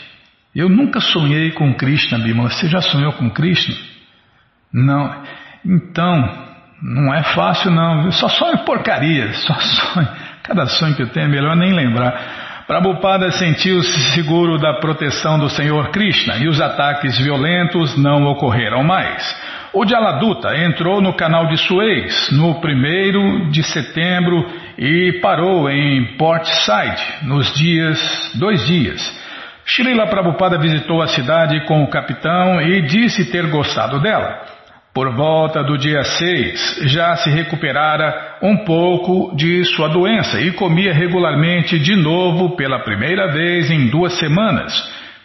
Eu 0.55 0.69
nunca 0.69 1.01
sonhei 1.01 1.51
com 1.51 1.75
Krishna, 1.75 2.19
Bimala. 2.19 2.51
Você 2.51 2.69
já 2.69 2.81
sonhou 2.81 3.13
com 3.15 3.29
Krishna? 3.31 3.75
Não. 4.73 5.23
Então, 5.65 6.47
não 6.81 7.13
é 7.13 7.23
fácil 7.35 7.73
não. 7.73 8.05
Eu 8.05 8.13
só 8.13 8.29
sonho 8.29 8.59
porcaria, 8.59 9.33
só 9.45 9.55
sonho. 9.55 10.09
Cada 10.45 10.67
sonho 10.67 10.95
que 10.95 11.03
eu 11.03 11.09
tenho 11.09 11.27
é 11.27 11.29
melhor 11.29 11.57
nem 11.57 11.73
lembrar. 11.73 12.46
Prabhupada 12.67 13.31
sentiu-se 13.31 14.13
seguro 14.13 14.59
da 14.59 14.75
proteção 14.81 15.39
do 15.39 15.49
Senhor 15.49 15.91
Krishna 15.91 16.37
e 16.39 16.49
os 16.49 16.61
ataques 16.61 17.17
violentos 17.17 17.97
não 17.97 18.27
ocorreram 18.27 18.83
mais. 18.83 19.23
O 19.73 19.87
Jaladuta 19.87 20.57
entrou 20.57 21.01
no 21.01 21.15
canal 21.15 21.47
de 21.47 21.57
Suez 21.59 22.29
no 22.33 22.59
1 22.59 23.51
de 23.51 23.63
setembro 23.63 24.45
e 24.77 25.21
parou 25.23 25.71
em 25.71 26.17
Port 26.17 26.45
Said 26.45 27.01
nos 27.23 27.55
dias, 27.55 28.33
dois 28.35 28.67
dias. 28.67 29.01
Srila 29.65 30.09
Prabhupada 30.09 30.59
visitou 30.59 31.01
a 31.01 31.07
cidade 31.07 31.65
com 31.67 31.85
o 31.85 31.89
capitão 31.89 32.61
e 32.61 32.83
disse 32.83 33.31
ter 33.31 33.49
gostado 33.49 34.01
dela. 34.01 34.56
Por 34.97 35.15
volta 35.15 35.63
do 35.63 35.77
dia 35.77 36.03
6, 36.03 36.85
já 36.85 37.15
se 37.17 37.29
recuperara 37.29 38.39
um 38.41 38.65
pouco 38.65 39.37
de 39.37 39.63
sua 39.67 39.91
doença 39.91 40.41
e 40.41 40.53
comia 40.53 40.91
regularmente 40.91 41.79
de 41.79 41.95
novo 41.95 42.57
pela 42.57 42.79
primeira 42.79 43.31
vez 43.31 43.71
em 43.71 43.91
duas 43.91 44.15
semanas, 44.15 44.73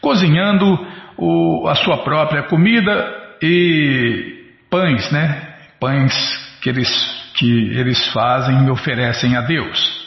cozinhando 0.01 0.78
o, 1.17 1.69
a 1.69 1.76
sua 1.76 2.03
própria 2.03 2.43
comida 2.43 3.15
e 3.41 4.43
pães, 4.69 5.09
né? 5.09 5.41
Pães 5.80 6.13
que 6.61 6.67
eles, 6.67 7.32
que 7.36 7.72
eles 7.80 8.11
fazem 8.11 8.65
e 8.65 8.69
oferecem 8.69 9.38
a 9.38 9.41
Deus. 9.41 10.05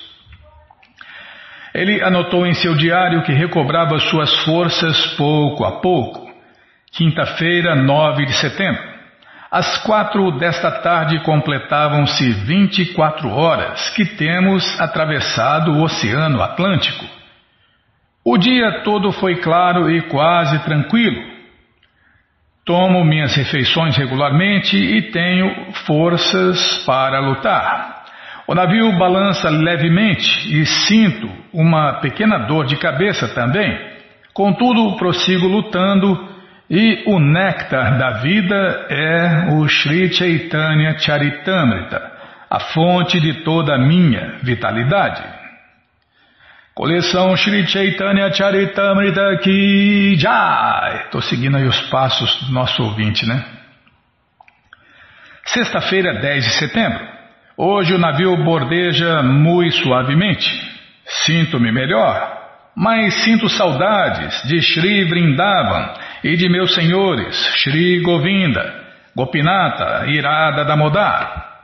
Ele 1.74 2.02
anotou 2.02 2.46
em 2.46 2.52
seu 2.52 2.74
diário 2.74 3.22
que 3.22 3.32
recobrava 3.32 3.98
suas 3.98 4.44
forças 4.44 5.06
pouco 5.16 5.64
a 5.64 5.80
pouco. 5.80 6.30
Quinta-feira, 6.92 7.74
9 7.74 8.26
de 8.26 8.34
setembro. 8.34 8.93
Às 9.54 9.78
quatro 9.84 10.32
desta 10.32 10.68
tarde 10.68 11.20
completavam-se 11.20 12.28
24 12.28 13.28
horas 13.28 13.88
que 13.90 14.04
temos 14.04 14.80
atravessado 14.80 15.70
o 15.70 15.84
Oceano 15.84 16.42
Atlântico. 16.42 17.06
O 18.24 18.36
dia 18.36 18.82
todo 18.82 19.12
foi 19.12 19.36
claro 19.36 19.88
e 19.88 20.02
quase 20.08 20.58
tranquilo. 20.64 21.22
Tomo 22.64 23.04
minhas 23.04 23.32
refeições 23.36 23.96
regularmente 23.96 24.76
e 24.76 25.02
tenho 25.12 25.72
forças 25.86 26.78
para 26.84 27.20
lutar. 27.20 28.06
O 28.48 28.56
navio 28.56 28.90
balança 28.98 29.48
levemente 29.50 30.52
e 30.52 30.66
sinto 30.66 31.30
uma 31.52 32.00
pequena 32.00 32.38
dor 32.38 32.66
de 32.66 32.76
cabeça 32.76 33.28
também. 33.28 33.78
Contudo, 34.32 34.96
prossigo 34.96 35.46
lutando 35.46 36.33
e 36.68 37.04
o 37.06 37.18
néctar 37.18 37.98
da 37.98 38.10
vida 38.20 38.86
é 38.88 39.52
o 39.52 39.68
Sri 39.68 40.12
Chaitanya 40.12 40.98
Charitamrita, 40.98 42.12
a 42.50 42.60
fonte 42.60 43.20
de 43.20 43.44
toda 43.44 43.74
a 43.74 43.78
minha 43.78 44.38
vitalidade. 44.42 45.22
Coleção 46.74 47.36
Sri 47.36 47.66
Chaitanya 47.66 48.32
Charitamrita 48.32 49.36
Ki 49.42 50.16
Jai. 50.16 51.04
Estou 51.04 51.20
seguindo 51.22 51.56
aí 51.56 51.66
os 51.66 51.80
passos 51.82 52.46
do 52.46 52.52
nosso 52.52 52.82
ouvinte, 52.82 53.26
né? 53.26 53.44
Sexta-feira, 55.44 56.20
10 56.20 56.44
de 56.44 56.50
setembro. 56.52 57.06
Hoje 57.56 57.94
o 57.94 57.98
navio 57.98 58.36
bordeja 58.42 59.22
muito 59.22 59.76
suavemente. 59.76 60.50
Sinto-me 61.06 61.70
melhor, 61.70 62.33
mas 62.76 63.22
sinto 63.22 63.48
saudades 63.48 64.42
de 64.44 64.60
Sri 64.60 65.04
Vrindavan 65.04 65.94
e 66.22 66.36
de 66.36 66.48
meus 66.48 66.74
senhores 66.74 67.36
Sri 67.62 68.00
Govinda, 68.00 68.82
Gopinata 69.14 70.06
Irada 70.08 70.64
Damodar. 70.64 71.62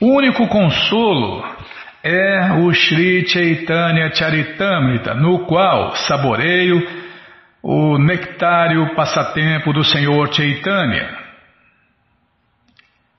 O 0.00 0.16
único 0.16 0.46
consolo 0.48 1.44
é 2.02 2.52
o 2.52 2.72
Sri 2.72 3.26
Chaitanya 3.28 4.12
Charitamrita, 4.14 5.14
no 5.14 5.46
qual 5.46 5.94
saboreio 5.96 6.82
o 7.62 7.98
nectário 7.98 8.94
passatempo 8.94 9.72
do 9.72 9.82
Senhor 9.82 10.32
Chaitanya. 10.32 11.26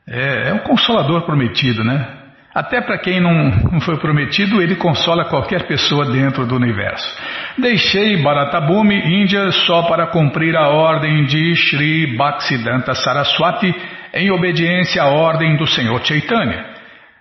É, 0.07 0.49
é 0.49 0.53
um 0.53 0.59
consolador 0.59 1.23
prometido, 1.23 1.83
né? 1.83 2.16
Até 2.57 2.81
para 2.81 2.97
quem 2.97 3.19
não, 3.19 3.79
foi 3.81 3.97
prometido, 3.97 4.59
ele 4.63 4.77
consola 4.77 5.25
qualquer 5.25 5.67
pessoa 5.67 6.11
dentro 6.11 6.43
do 6.43 6.55
universo. 6.55 7.07
Deixei 7.55 8.17
Bharatabhumi, 8.17 8.95
Índia, 8.95 9.51
só 9.51 9.83
para 9.83 10.07
cumprir 10.07 10.55
a 10.55 10.67
ordem 10.69 11.25
de 11.25 11.55
Sri 11.55 12.17
Bhaktisiddhanta 12.17 12.95
Saraswati 12.95 13.75
em 14.11 14.31
obediência 14.31 15.03
à 15.03 15.05
ordem 15.05 15.55
do 15.55 15.67
Senhor 15.67 16.03
Chaitanya. 16.03 16.65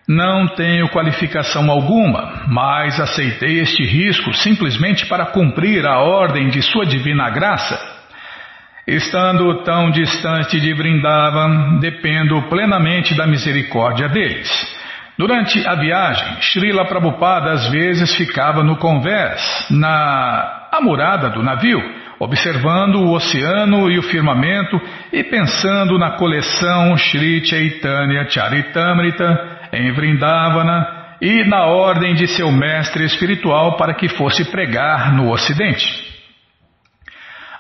Não 0.08 0.48
tenho 0.54 0.88
qualificação 0.88 1.70
alguma, 1.70 2.44
mas 2.48 2.98
aceitei 2.98 3.60
este 3.60 3.84
risco 3.84 4.32
simplesmente 4.32 5.04
para 5.04 5.26
cumprir 5.26 5.84
a 5.84 5.98
ordem 5.98 6.48
de 6.48 6.62
Sua 6.62 6.86
Divina 6.86 7.28
Graça. 7.28 7.78
Estando 8.86 9.62
tão 9.64 9.90
distante 9.90 10.58
de 10.58 10.72
Vrindavan, 10.72 11.78
dependo 11.78 12.40
plenamente 12.48 13.14
da 13.14 13.26
misericórdia 13.26 14.08
deles. 14.08 14.85
Durante 15.18 15.66
a 15.66 15.74
viagem, 15.74 16.42
Srila 16.42 16.84
Prabhupada 16.84 17.52
às 17.52 17.70
vezes 17.70 18.14
ficava 18.14 18.62
no 18.62 18.76
convés, 18.76 19.66
na 19.70 20.68
amurada 20.70 21.30
do 21.30 21.42
navio, 21.42 21.80
observando 22.18 22.96
o 22.96 23.12
oceano 23.14 23.90
e 23.90 23.98
o 23.98 24.02
firmamento 24.02 24.78
e 25.10 25.24
pensando 25.24 25.98
na 25.98 26.12
coleção 26.12 26.96
Sri 26.98 27.42
Chaitanya 27.46 28.28
Charitamrita 28.28 29.68
em 29.72 29.90
Vrindavana 29.92 30.86
e 31.20 31.44
na 31.44 31.64
ordem 31.64 32.14
de 32.14 32.26
seu 32.26 32.52
mestre 32.52 33.04
espiritual 33.04 33.78
para 33.78 33.94
que 33.94 34.10
fosse 34.10 34.44
pregar 34.50 35.14
no 35.14 35.30
ocidente. 35.30 36.05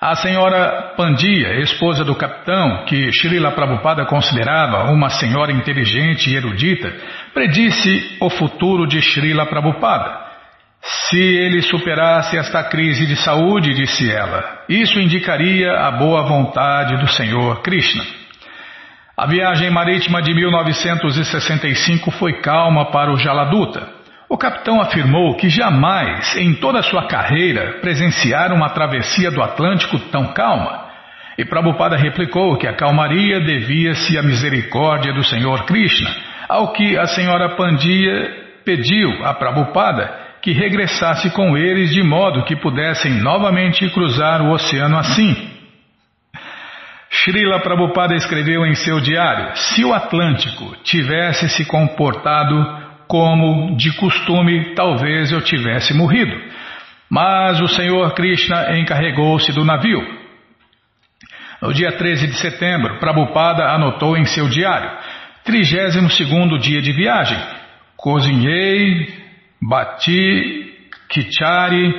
A 0.06 0.14
senhora 0.14 0.94
Pandia, 0.96 1.58
esposa 1.62 2.04
do 2.04 2.14
capitão, 2.14 2.84
que 2.84 3.10
Srila 3.10 3.50
Prabhupada 3.50 4.06
considerava 4.06 4.88
uma 4.92 5.10
senhora 5.10 5.50
inteligente 5.50 6.30
e 6.30 6.36
erudita, 6.36 6.94
predisse 7.34 8.16
o 8.20 8.30
futuro 8.30 8.86
de 8.86 9.02
Srila 9.02 9.46
Prabhupada. 9.46 10.16
Se 10.80 11.18
ele 11.18 11.60
superasse 11.60 12.38
esta 12.38 12.62
crise 12.62 13.04
de 13.04 13.16
saúde, 13.16 13.74
disse 13.74 14.08
ela, 14.08 14.62
isso 14.68 15.00
indicaria 15.00 15.72
a 15.72 15.90
boa 15.90 16.22
vontade 16.22 16.96
do 16.98 17.08
Senhor 17.08 17.60
Krishna. 17.62 18.04
A 19.16 19.26
viagem 19.26 19.70
marítima 19.70 20.22
de 20.22 20.32
1965 20.32 22.12
foi 22.12 22.34
calma 22.42 22.92
para 22.92 23.12
o 23.12 23.16
Jaladuta. 23.16 23.95
O 24.28 24.36
capitão 24.36 24.80
afirmou 24.80 25.36
que 25.36 25.48
jamais, 25.48 26.36
em 26.36 26.54
toda 26.54 26.80
a 26.80 26.82
sua 26.82 27.06
carreira, 27.06 27.78
presenciara 27.80 28.52
uma 28.52 28.70
travessia 28.70 29.30
do 29.30 29.40
Atlântico 29.40 29.98
tão 30.10 30.32
calma. 30.32 30.86
E 31.38 31.44
Prabhupada 31.44 31.96
replicou 31.96 32.56
que 32.56 32.66
a 32.66 32.74
calmaria 32.74 33.40
devia-se 33.40 34.18
à 34.18 34.22
misericórdia 34.22 35.12
do 35.12 35.22
Senhor 35.22 35.64
Krishna, 35.64 36.10
ao 36.48 36.72
que 36.72 36.98
a 36.98 37.06
senhora 37.06 37.50
Pandia 37.50 38.46
pediu 38.64 39.24
a 39.24 39.32
Prabhupada 39.34 40.26
que 40.42 40.52
regressasse 40.52 41.30
com 41.30 41.56
eles 41.56 41.90
de 41.90 42.02
modo 42.02 42.44
que 42.44 42.56
pudessem 42.56 43.12
novamente 43.20 43.88
cruzar 43.90 44.42
o 44.42 44.50
oceano 44.50 44.98
assim. 44.98 45.36
Srila 47.10 47.60
Prabhupada 47.60 48.14
escreveu 48.14 48.66
em 48.66 48.74
seu 48.74 49.00
diário: 49.00 49.56
se 49.56 49.84
o 49.84 49.94
Atlântico 49.94 50.76
tivesse 50.82 51.48
se 51.48 51.64
comportado 51.64 52.85
como 53.06 53.76
de 53.76 53.92
costume 53.96 54.74
talvez 54.74 55.30
eu 55.30 55.40
tivesse 55.40 55.94
morrido. 55.94 56.36
Mas 57.08 57.60
o 57.60 57.68
Senhor 57.68 58.12
Krishna 58.14 58.78
encarregou-se 58.78 59.52
do 59.52 59.64
navio. 59.64 60.02
No 61.62 61.72
dia 61.72 61.92
13 61.92 62.26
de 62.26 62.34
setembro, 62.34 62.98
Prabhupada 62.98 63.64
anotou 63.64 64.16
em 64.16 64.24
seu 64.24 64.48
diário, 64.48 64.90
32 65.44 66.60
dia 66.60 66.82
de 66.82 66.92
viagem, 66.92 67.38
cozinhei, 67.96 69.08
bati, 69.62 70.74
kichari, 71.08 71.94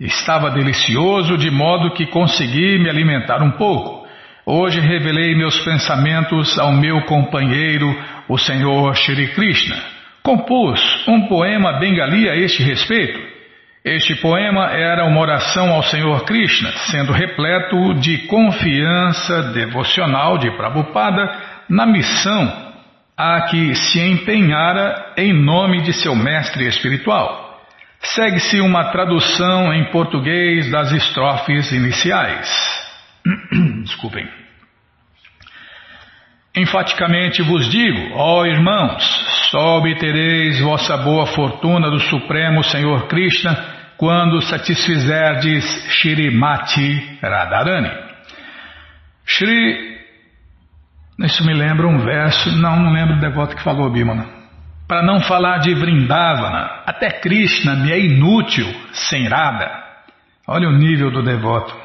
estava 0.00 0.50
delicioso 0.50 1.36
de 1.36 1.50
modo 1.50 1.92
que 1.92 2.06
consegui 2.06 2.78
me 2.78 2.88
alimentar 2.88 3.42
um 3.42 3.50
pouco. 3.52 4.06
Hoje 4.46 4.80
revelei 4.80 5.34
meus 5.34 5.58
pensamentos 5.60 6.58
ao 6.58 6.72
meu 6.72 7.02
companheiro, 7.02 7.92
o 8.28 8.38
Senhor 8.38 8.94
Shri 8.94 9.28
Krishna 9.34 9.95
compôs 10.26 10.80
um 11.06 11.28
poema 11.28 11.74
bengali 11.74 12.28
a 12.28 12.34
este 12.34 12.60
respeito. 12.60 13.20
Este 13.84 14.16
poema 14.16 14.72
era 14.72 15.04
uma 15.04 15.20
oração 15.20 15.72
ao 15.72 15.84
Senhor 15.84 16.24
Krishna, 16.24 16.72
sendo 16.90 17.12
repleto 17.12 17.94
de 17.94 18.26
confiança 18.26 19.52
devocional 19.52 20.36
de 20.36 20.50
Prabhupada 20.56 21.32
na 21.68 21.86
missão 21.86 22.66
a 23.16 23.42
que 23.42 23.72
se 23.76 24.00
empenhara 24.00 25.12
em 25.16 25.32
nome 25.32 25.82
de 25.82 25.92
seu 25.92 26.16
mestre 26.16 26.66
espiritual. 26.66 27.62
Segue-se 28.00 28.60
uma 28.60 28.86
tradução 28.90 29.72
em 29.72 29.84
português 29.92 30.68
das 30.72 30.90
estrofes 30.90 31.70
iniciais. 31.70 32.48
Desculpem. 33.84 34.45
Enfaticamente 36.56 37.42
vos 37.42 37.68
digo, 37.68 38.14
ó 38.14 38.46
irmãos, 38.46 39.02
só 39.50 39.76
obtereis 39.76 40.58
vossa 40.60 40.96
boa 40.96 41.26
fortuna 41.26 41.90
do 41.90 42.00
Supremo 42.00 42.64
Senhor 42.64 43.06
Krishna 43.08 43.54
quando 43.98 44.40
satisfizerdes 44.40 45.64
Shrimati 45.90 47.18
Radharani. 47.22 47.90
Shri, 49.26 49.98
isso 51.20 51.44
me 51.44 51.52
lembra 51.52 51.86
um 51.86 51.98
verso, 51.98 52.50
não, 52.56 52.76
não 52.76 52.92
lembro 52.92 53.16
do 53.16 53.20
devoto 53.20 53.54
que 53.54 53.62
falou, 53.62 53.90
Bimana. 53.90 54.26
Para 54.88 55.02
não 55.02 55.20
falar 55.20 55.58
de 55.58 55.74
Vrindavana, 55.74 56.82
até 56.86 57.10
Krishna 57.10 57.74
me 57.74 57.92
é 57.92 57.98
inútil 57.98 58.66
sem 58.92 59.28
Radha. 59.28 59.68
Olha 60.46 60.68
o 60.68 60.72
nível 60.72 61.10
do 61.10 61.22
devoto. 61.22 61.76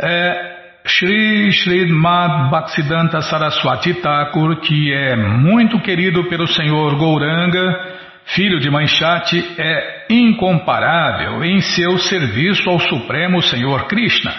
É, 0.00 0.57
Shri 0.98 1.52
Srimad 1.52 2.50
Bhaktisiddhanta 2.50 3.20
Saraswati 3.20 3.94
Thakur, 4.02 4.56
que 4.56 4.92
é 4.92 5.14
muito 5.14 5.78
querido 5.78 6.24
pelo 6.24 6.48
Senhor 6.48 6.96
Gouranga, 6.96 7.62
filho 8.24 8.58
de 8.58 8.68
Manchate, 8.68 9.38
é 9.58 10.06
incomparável 10.10 11.44
em 11.44 11.60
seu 11.60 11.98
serviço 11.98 12.68
ao 12.68 12.80
Supremo 12.80 13.40
Senhor 13.42 13.86
Krishna. 13.86 14.34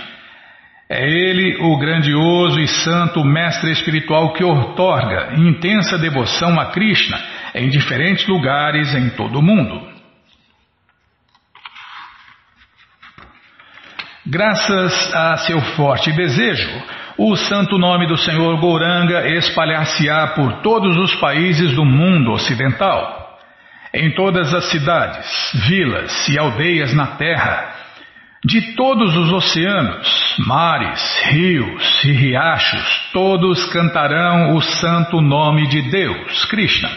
É 0.89 1.01
ele 1.01 1.55
o 1.62 1.78
grandioso 1.78 2.60
e 2.60 2.68
santo 2.68 3.24
mestre 3.24 3.72
espiritual 3.72 4.34
que 4.34 4.43
outorga 4.43 5.36
intensa 5.38 5.97
devoção 5.97 6.60
a 6.60 6.72
Krishna 6.72 7.18
em 7.55 7.70
diferentes 7.70 8.28
lugares 8.28 8.93
em 8.93 9.12
todo 9.12 9.39
o 9.39 9.41
mundo. 9.41 9.99
Graças 14.26 15.16
a 15.16 15.38
seu 15.38 15.62
forte 15.62 16.12
desejo, 16.12 16.70
o 17.18 17.38
santo 17.38 17.78
nome 17.78 18.06
do 18.06 18.18
Senhor 18.18 18.60
Gouranga 18.60 19.26
espalhar-se-á 19.30 20.28
por 20.36 20.62
todos 20.62 20.98
os 20.98 21.16
países 21.16 21.74
do 21.74 21.86
mundo 21.86 22.32
ocidental. 22.32 23.40
Em 23.94 24.12
todas 24.12 24.54
as 24.54 24.66
cidades, 24.66 25.26
vilas 25.68 26.28
e 26.28 26.38
aldeias 26.38 26.94
na 26.94 27.08
terra, 27.16 27.76
de 28.44 28.74
todos 28.76 29.16
os 29.16 29.32
oceanos, 29.32 30.36
mares, 30.46 31.22
rios 31.28 32.04
e 32.04 32.12
riachos, 32.12 33.10
todos 33.14 33.66
cantarão 33.72 34.54
o 34.56 34.62
santo 34.62 35.22
nome 35.22 35.68
de 35.68 35.82
Deus, 35.90 36.46
Krishna. 36.46 36.90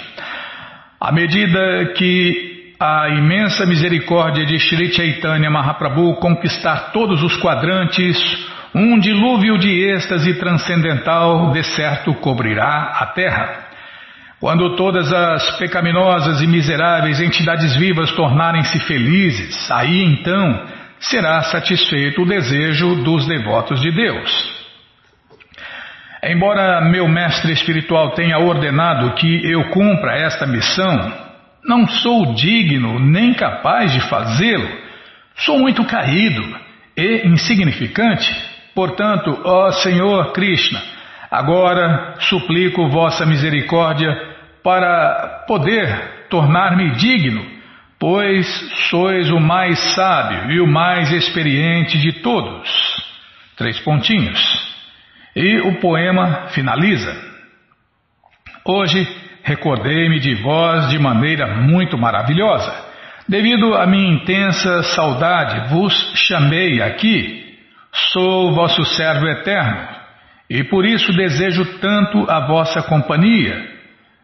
À 1.00 1.12
medida 1.12 1.94
que 1.96 2.51
a 2.84 3.08
imensa 3.10 3.64
misericórdia 3.64 4.44
de 4.44 4.58
Sri 4.58 4.92
Chaitanya 4.92 5.48
Mahaprabhu 5.48 6.16
conquistar 6.16 6.90
todos 6.90 7.22
os 7.22 7.36
quadrantes, 7.36 8.18
um 8.74 8.98
dilúvio 8.98 9.56
de 9.56 9.70
êxtase 9.92 10.34
transcendental 10.34 11.52
de 11.52 11.62
certo 11.62 12.12
cobrirá 12.14 12.90
a 12.98 13.06
terra. 13.06 13.68
Quando 14.40 14.74
todas 14.74 15.12
as 15.12 15.58
pecaminosas 15.60 16.42
e 16.42 16.46
miseráveis 16.48 17.20
entidades 17.20 17.76
vivas 17.76 18.10
tornarem-se 18.16 18.80
felizes, 18.80 19.70
aí 19.70 20.02
então 20.02 20.66
será 20.98 21.40
satisfeito 21.42 22.22
o 22.22 22.26
desejo 22.26 22.96
dos 23.04 23.28
devotos 23.28 23.80
de 23.80 23.92
Deus. 23.92 24.62
Embora 26.24 26.80
meu 26.80 27.06
mestre 27.06 27.52
espiritual 27.52 28.10
tenha 28.10 28.40
ordenado 28.40 29.14
que 29.14 29.48
eu 29.48 29.70
cumpra 29.70 30.16
esta 30.16 30.48
missão, 30.48 31.31
não 31.64 31.86
sou 31.86 32.34
digno 32.34 32.98
nem 32.98 33.32
capaz 33.34 33.92
de 33.92 34.00
fazê-lo. 34.08 34.68
Sou 35.36 35.58
muito 35.58 35.84
caído 35.84 36.42
e 36.96 37.26
insignificante. 37.26 38.34
Portanto, 38.74 39.40
ó 39.44 39.70
Senhor 39.70 40.32
Krishna, 40.32 40.82
agora 41.30 42.16
suplico 42.20 42.88
vossa 42.88 43.24
misericórdia 43.24 44.32
para 44.62 45.44
poder 45.46 46.26
tornar-me 46.28 46.92
digno, 46.92 47.44
pois 47.98 48.46
sois 48.88 49.30
o 49.30 49.40
mais 49.40 49.78
sábio 49.94 50.50
e 50.52 50.60
o 50.60 50.66
mais 50.66 51.10
experiente 51.12 51.98
de 51.98 52.20
todos. 52.20 52.68
Três 53.56 53.78
pontinhos. 53.80 54.72
E 55.34 55.60
o 55.60 55.80
poema 55.80 56.48
finaliza. 56.48 57.14
Hoje 58.64 59.06
recordei-me 59.42 60.20
de 60.20 60.34
vós 60.36 60.88
de 60.88 60.98
maneira 60.98 61.46
muito 61.54 61.98
maravilhosa. 61.98 62.72
Devido 63.28 63.74
à 63.74 63.86
minha 63.86 64.14
intensa 64.14 64.82
saudade, 64.82 65.68
vos 65.70 65.92
chamei 66.14 66.82
aqui. 66.82 67.56
Sou 67.92 68.54
vosso 68.54 68.84
servo 68.84 69.26
eterno 69.26 69.88
e 70.48 70.64
por 70.64 70.84
isso 70.84 71.12
desejo 71.12 71.64
tanto 71.78 72.30
a 72.30 72.46
vossa 72.46 72.82
companhia. 72.82 73.70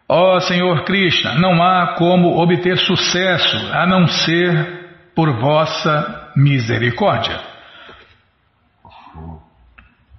Ó 0.09 0.41
Senhor 0.41 0.85
Krishna, 0.85 1.35
não 1.35 1.63
há 1.63 1.95
como 1.97 2.41
obter 2.41 2.79
sucesso 2.79 3.57
a 3.73 3.87
não 3.87 4.07
ser 4.07 4.89
por 5.15 5.39
vossa 5.39 6.33
misericórdia. 6.35 7.39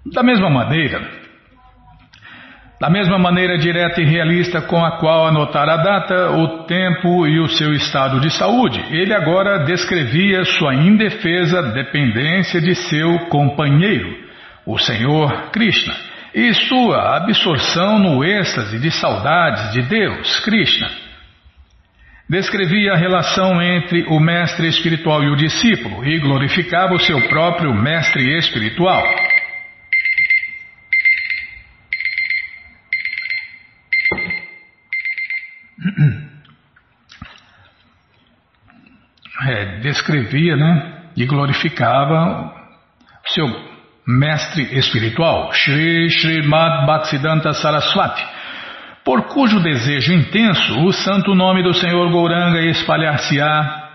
Da 0.06 0.24
mesma 0.24 0.50
maneira, 0.50 1.19
da 2.80 2.90
mesma 2.90 3.20
maneira 3.20 3.58
direta 3.58 4.02
e 4.02 4.06
realista 4.06 4.62
com 4.62 4.84
a 4.84 4.98
qual 5.00 5.28
anotar 5.28 5.68
a 5.68 5.76
data, 5.76 6.32
o 6.32 6.64
tempo 6.64 7.28
e 7.28 7.38
o 7.38 7.50
seu 7.50 7.74
estado 7.74 8.22
de 8.22 8.32
saúde, 8.32 8.82
ele 8.90 9.14
agora 9.14 9.66
descrevia 9.66 10.46
sua 10.46 10.74
indefesa 10.74 11.62
dependência 11.74 12.62
de 12.62 12.74
seu 12.74 13.28
companheiro, 13.28 14.16
o 14.66 14.78
Senhor 14.78 15.52
Krishna, 15.52 15.94
e 16.34 16.54
sua 16.54 17.18
absorção 17.18 18.00
no 18.00 18.24
êxtase 18.24 18.80
de 18.80 18.92
saudades 18.92 19.74
de 19.74 19.82
Deus, 19.82 20.40
Krishna. 20.40 20.90
Descrevia 22.30 22.94
a 22.94 22.98
relação 22.98 23.62
entre 23.62 24.04
o 24.04 24.22
mestre 24.22 24.68
espiritual 24.68 25.22
e 25.22 25.30
o 25.30 25.36
discípulo 25.36 26.06
e 26.06 26.18
glorificava 26.20 26.94
o 26.94 27.00
seu 27.00 27.28
próprio 27.28 27.74
mestre 27.74 28.38
espiritual. 28.38 29.04
É, 39.48 39.80
descrevia 39.80 40.58
né, 40.58 40.94
e 41.16 41.26
glorificava 41.26 42.54
seu 43.28 43.48
mestre 44.06 44.64
espiritual, 44.78 45.54
Shri 45.54 46.10
Srimad 46.10 46.86
Bhaktisiddhanta 46.86 47.54
Saraswati, 47.54 48.26
por 49.06 49.28
cujo 49.28 49.62
desejo 49.62 50.14
intenso 50.14 50.80
o 50.82 50.92
santo 50.92 51.34
nome 51.34 51.64
do 51.64 51.74
Senhor 51.74 52.12
Gouranga 52.12 52.60
espalhar-se-á 52.62 53.90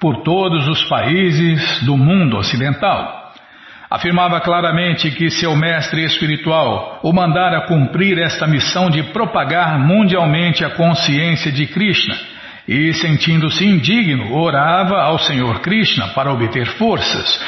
por 0.00 0.22
todos 0.22 0.66
os 0.66 0.82
países 0.84 1.84
do 1.84 1.96
mundo 1.96 2.36
ocidental. 2.36 3.32
Afirmava 3.88 4.40
claramente 4.40 5.12
que 5.12 5.30
seu 5.30 5.54
mestre 5.54 6.04
espiritual 6.04 6.98
o 7.04 7.12
mandara 7.12 7.68
cumprir 7.68 8.18
esta 8.18 8.46
missão 8.46 8.90
de 8.90 9.02
propagar 9.12 9.78
mundialmente 9.78 10.64
a 10.64 10.70
consciência 10.70 11.52
de 11.52 11.68
Krishna 11.68 12.16
e, 12.66 12.92
sentindo-se 12.94 13.64
indigno, 13.64 14.34
orava 14.34 15.00
ao 15.00 15.18
Senhor 15.18 15.60
Krishna 15.60 16.08
para 16.08 16.32
obter 16.32 16.66
forças. 16.78 17.40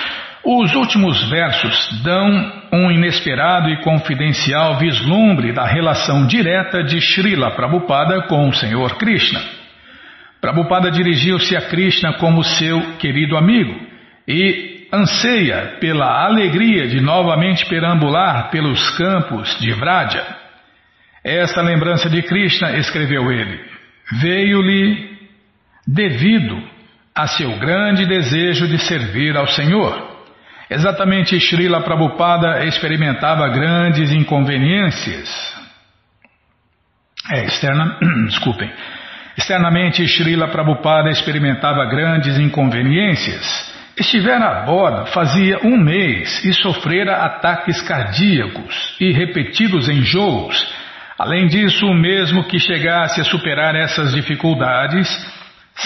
Os 0.44 0.74
últimos 0.74 1.28
versos 1.28 2.02
dão 2.02 2.52
um 2.72 2.90
inesperado 2.90 3.68
e 3.68 3.82
confidencial 3.82 4.78
vislumbre 4.78 5.52
da 5.52 5.66
relação 5.66 6.26
direta 6.26 6.82
de 6.82 7.00
Srila 7.00 7.50
Prabhupada 7.50 8.22
com 8.22 8.48
o 8.48 8.54
Senhor 8.54 8.96
Krishna. 8.96 9.40
Prabhupada 10.40 10.90
dirigiu-se 10.90 11.56
a 11.56 11.62
Krishna 11.62 12.14
como 12.14 12.44
seu 12.44 12.96
querido 12.98 13.36
amigo 13.36 13.74
e 14.26 14.86
anseia 14.92 15.76
pela 15.80 16.24
alegria 16.24 16.86
de 16.86 17.00
novamente 17.00 17.66
perambular 17.66 18.50
pelos 18.50 18.90
campos 18.96 19.58
de 19.58 19.72
Vraja. 19.72 20.24
Esta 21.24 21.60
lembrança 21.60 22.08
de 22.08 22.22
Krishna, 22.22 22.76
escreveu 22.76 23.30
ele, 23.30 23.60
veio-lhe 24.20 25.07
devido 25.88 26.62
a 27.14 27.26
seu 27.26 27.58
grande 27.58 28.06
desejo 28.06 28.68
de 28.68 28.78
servir 28.78 29.36
ao 29.36 29.46
Senhor. 29.46 30.16
Exatamente 30.68 31.40
Srila 31.40 31.80
Prabhupada 31.80 32.64
experimentava 32.66 33.48
grandes 33.48 34.12
inconveniências. 34.12 35.28
É, 37.32 37.44
externa, 37.46 37.98
desculpem. 38.28 38.70
Externamente, 39.36 40.06
Srila 40.06 40.48
Prabhupada 40.48 41.10
experimentava 41.10 41.86
grandes 41.86 42.38
inconveniências 42.38 43.68
Estivera 43.98 44.60
a 44.60 44.64
bordo 44.64 45.06
fazia 45.06 45.58
um 45.64 45.76
mês 45.76 46.44
e 46.44 46.52
sofrera 46.52 47.16
ataques 47.16 47.82
cardíacos 47.82 48.94
e 49.00 49.10
repetidos 49.10 49.88
enjoos. 49.88 50.72
Além 51.18 51.48
disso, 51.48 51.92
mesmo 51.94 52.44
que 52.44 52.60
chegasse 52.60 53.20
a 53.20 53.24
superar 53.24 53.74
essas 53.74 54.14
dificuldades, 54.14 55.08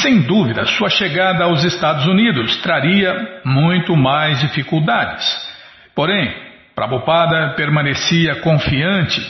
Sem 0.01 0.23
dúvida, 0.23 0.65
sua 0.65 0.89
chegada 0.89 1.45
aos 1.45 1.63
Estados 1.65 2.07
Unidos 2.07 2.57
traria 2.63 3.41
muito 3.45 3.95
mais 3.95 4.41
dificuldades. 4.41 5.27
Porém, 5.95 6.35
Prabhupada 6.75 7.55
permanecia 7.55 8.37
confiante, 8.37 9.21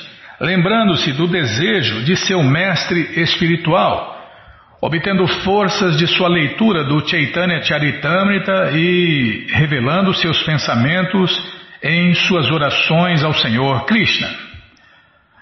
lembrando-se 0.40 1.12
do 1.14 1.26
desejo 1.26 2.04
de 2.04 2.14
seu 2.14 2.40
mestre 2.44 3.20
espiritual, 3.20 4.16
obtendo 4.80 5.26
forças 5.26 5.96
de 5.96 6.06
sua 6.06 6.28
leitura 6.28 6.84
do 6.84 7.06
Chaitanya 7.08 7.60
Charitamrita 7.62 8.70
e 8.72 9.48
revelando 9.50 10.14
seus 10.14 10.40
pensamentos 10.44 11.36
em 11.82 12.14
suas 12.14 12.48
orações 12.52 13.24
ao 13.24 13.34
Senhor 13.34 13.84
Krishna. 13.84 14.28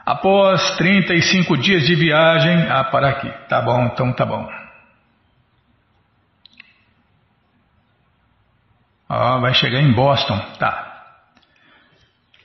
Após 0.07 0.77
35 0.77 1.59
dias 1.59 1.87
de 1.87 1.95
viagem, 1.95 2.67
ah, 2.71 2.85
para 2.85 3.11
aqui, 3.11 3.31
tá 3.51 3.61
bom, 3.61 3.85
então 3.93 4.11
tá 4.15 4.25
bom. 4.25 4.60
Ah, 9.13 9.39
vai 9.39 9.53
chegar 9.55 9.81
em 9.81 9.91
Boston, 9.91 10.39
tá. 10.57 10.87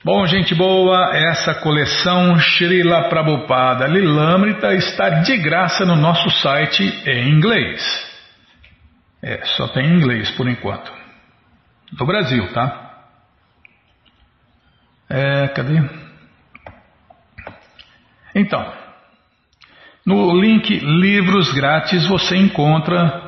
Bom, 0.03 0.25
gente 0.25 0.55
boa, 0.55 1.15
essa 1.15 1.53
coleção 1.53 2.39
Srila 2.39 3.07
Prabhupada 3.07 3.85
Lilamrita 3.85 4.73
está 4.73 5.09
de 5.21 5.37
graça 5.37 5.85
no 5.85 5.95
nosso 5.95 6.27
site 6.41 6.81
em 7.05 7.29
inglês. 7.29 7.83
É, 9.21 9.45
só 9.45 9.67
tem 9.67 9.85
inglês 9.85 10.31
por 10.31 10.49
enquanto. 10.49 10.91
Do 11.91 12.03
Brasil, 12.03 12.51
tá? 12.51 13.03
É, 15.07 15.47
cadê? 15.49 15.87
Então, 18.33 18.73
no 20.03 20.41
link 20.41 20.79
Livros 20.79 21.53
Grátis 21.53 22.07
você 22.07 22.35
encontra 22.35 23.24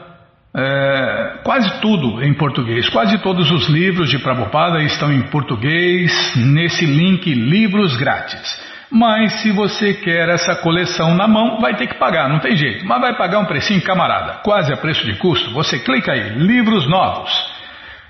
é, 0.60 1.40
quase 1.44 1.80
tudo 1.82 2.24
em 2.24 2.34
português. 2.34 2.90
Quase 2.90 3.20
todos 3.20 3.52
os 3.52 3.70
livros 3.70 4.10
de 4.10 4.18
Prabhupada 4.18 4.82
estão 4.82 5.14
em 5.14 5.22
português 5.30 6.36
nesse 6.36 6.84
link 6.84 7.32
Livros 7.32 7.96
Grátis. 7.96 8.66
Mas 8.90 9.34
se 9.42 9.52
você 9.52 9.94
quer 9.94 10.30
essa 10.30 10.56
coleção 10.56 11.14
na 11.14 11.28
mão, 11.28 11.60
vai 11.60 11.76
ter 11.76 11.86
que 11.86 12.00
pagar, 12.00 12.28
não 12.28 12.40
tem 12.40 12.56
jeito. 12.56 12.86
Mas 12.88 13.00
vai 13.00 13.16
pagar 13.16 13.40
um 13.40 13.46
precinho 13.46 13.84
camarada, 13.84 14.40
quase 14.44 14.74
a 14.74 14.78
preço 14.78 15.06
de 15.06 15.16
custo. 15.20 15.52
Você 15.52 15.78
clica 15.78 16.14
aí, 16.14 16.30
livros 16.40 16.90
novos. 16.90 17.32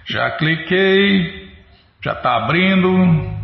Já 0.05 0.31
cliquei, 0.31 1.49
já 2.01 2.13
está 2.13 2.37
abrindo. 2.37 3.35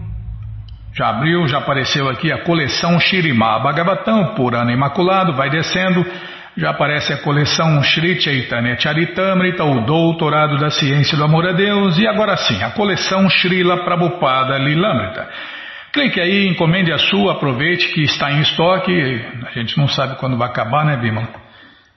Já 0.95 1.09
abriu, 1.09 1.47
já 1.47 1.57
apareceu 1.57 2.07
aqui 2.07 2.31
a 2.31 2.43
coleção 2.43 2.99
Shirimá 2.99 3.59
Bhagavatam, 3.59 4.35
por 4.35 4.53
ano 4.53 4.71
imaculado, 4.71 5.33
vai 5.33 5.49
descendo. 5.49 6.05
Já 6.55 6.69
aparece 6.69 7.11
a 7.11 7.17
coleção 7.17 7.81
Shri 7.81 8.21
Chaitanya 8.21 8.77
Charitamrita, 8.79 9.63
o 9.63 9.85
Doutorado 9.85 10.57
da 10.57 10.69
Ciência 10.69 11.17
do 11.17 11.23
Amor 11.23 11.47
a 11.47 11.51
Deus, 11.51 11.97
e 11.97 12.07
agora 12.07 12.37
sim, 12.37 12.61
a 12.61 12.69
coleção 12.69 13.27
Srila 13.27 13.83
Prabhupada 13.83 14.59
Lilamrita. 14.59 15.27
Clique 15.91 16.21
aí, 16.21 16.47
encomende 16.47 16.91
a 16.91 16.97
sua, 16.99 17.33
aproveite 17.33 17.87
que 17.93 18.01
está 18.01 18.31
em 18.31 18.41
estoque, 18.41 18.91
a 19.47 19.59
gente 19.59 19.77
não 19.77 19.87
sabe 19.87 20.15
quando 20.17 20.37
vai 20.37 20.47
acabar, 20.47 20.85
né, 20.85 20.95
Bima? 20.97 21.27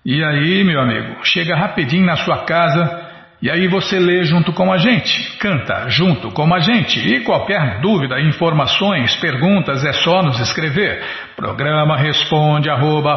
E 0.05 0.25
aí, 0.25 0.65
meu 0.65 0.81
amigo, 0.81 1.17
chega 1.23 1.55
rapidinho 1.55 2.07
na 2.07 2.17
sua 2.17 2.45
casa 2.45 3.06
e 3.41 3.51
aí 3.51 3.69
você 3.69 3.99
lê 3.99 4.25
junto 4.25 4.51
com 4.53 4.73
a 4.73 4.79
gente, 4.79 5.37
canta 5.39 5.91
junto 5.91 6.31
com 6.31 6.55
a 6.55 6.59
gente. 6.59 6.99
E 6.99 7.21
qualquer 7.21 7.81
dúvida, 7.81 8.19
informações, 8.19 9.15
perguntas 9.17 9.85
é 9.85 9.93
só 9.93 10.23
nos 10.23 10.41
escrever. 10.41 11.05
Programa 11.37 11.99
responde 11.99 12.71
arroba, 12.71 13.15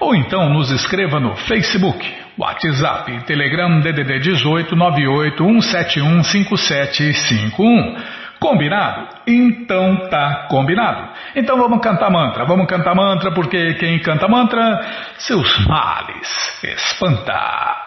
ou 0.00 0.14
então 0.14 0.48
nos 0.48 0.70
escreva 0.70 1.20
no 1.20 1.36
Facebook, 1.36 2.10
WhatsApp, 2.38 3.24
Telegram 3.26 3.80
DDD 3.80 4.20
18 4.20 4.74
98 4.74 5.44
171 5.44 6.24
5751. 6.24 7.96
Combinado? 8.40 9.08
Então 9.26 10.08
tá 10.08 10.46
combinado. 10.48 11.10
Então 11.36 11.56
vamos 11.58 11.80
cantar 11.80 12.10
mantra, 12.10 12.44
vamos 12.44 12.66
cantar 12.66 12.94
mantra 12.94 13.30
porque 13.30 13.74
quem 13.74 14.00
canta 14.00 14.26
mantra, 14.26 14.80
seus 15.18 15.66
males 15.66 16.58
espanta. 16.64 17.81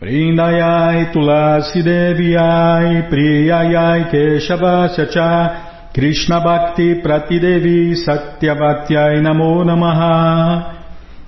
Vrindayai 0.00 1.12
Tulasi 1.12 1.82
Deviai 1.84 3.04
Priyayai 3.12 4.08
Keshavasya 4.08 5.12
Cha 5.12 5.90
Krishna 5.92 6.40
Bhakti 6.40 7.02
Pratidevi 7.02 7.92
Satyavatyai 7.92 9.20
Namo 9.20 9.62
Namaha. 9.62 10.72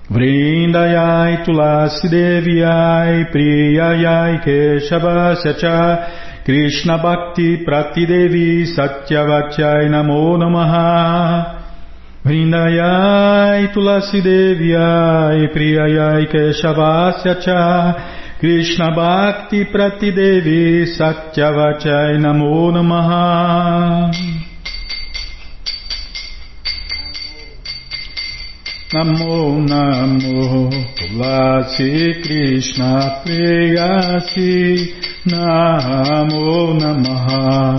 Vrindayai 0.09 1.45
Tulasi 1.45 2.09
Deviai 2.09 3.31
Priyayai 3.31 4.41
Keshavasya 4.43 5.61
Cha 5.61 6.43
Krishna 6.43 6.97
Bhakti 6.97 7.66
Pratidevi 7.66 8.64
Satyavatyai 8.64 9.91
Namo 9.93 10.39
Namaha. 10.41 11.61
Vrindayai 12.25 13.68
Tulasi 13.75 14.23
Deviai 14.23 15.53
Priyayai 15.53 16.25
Keshavasya 16.33 17.43
Cha 17.45 18.22
Krishna 18.43 18.90
Bhakti 18.90 19.66
Pratidevi 19.66 20.84
Satyavachai 20.84 22.18
Namo 22.18 22.72
Namaha. 22.72 24.11
Namo 28.93 29.62
Namo 29.62 30.70
Tulasi 30.97 32.20
Krishna 32.20 33.22
Preyasi 33.24 34.90
Namo 35.26 36.74
Namaha. 36.80 37.78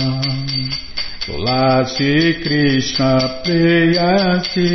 Tulasi 1.25 2.41
Krishna 2.41 3.43
Preyasi 3.43 4.71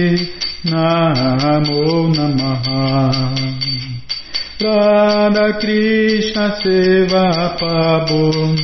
Namo 0.66 2.12
Namaha 2.12 3.87
Radha 4.60 5.52
Krishna 5.60 6.50
Seva 6.60 7.54
Pabo 7.56 8.56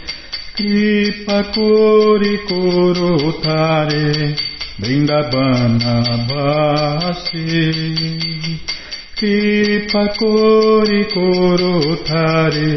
Kripa 0.55 1.39
kori 1.53 2.35
koro 2.47 3.15
tare 3.43 4.07
Vrindavana 4.79 5.95
basi 6.29 7.47
Kripa 9.17 10.03
kori 10.17 11.01
koro 11.13 11.75
tare 12.07 12.73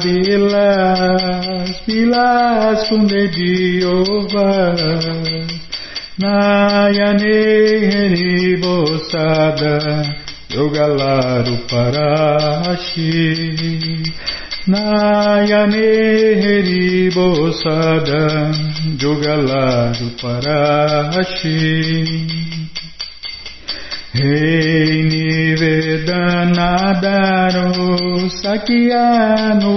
Bilas, 0.03 1.81
Bilas 1.87 2.89
com 2.89 3.05
dedinho 3.05 4.05
Nayane 6.19 7.25
Heribossada, 7.95 9.79
Yogalaru 10.53 11.57
Parashi 11.69 13.31
Nayane 14.67 15.81
Bosada 17.15 18.53
Jogalado 19.01 20.07
Parashi 20.21 21.59
Rei 24.13 25.03
Nivedanadaro 25.09 25.89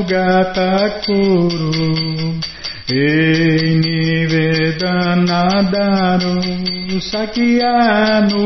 gata 0.04 1.00
Kuru. 1.06 2.42
Rei 2.90 3.80
Nivedanadaro 3.80 4.92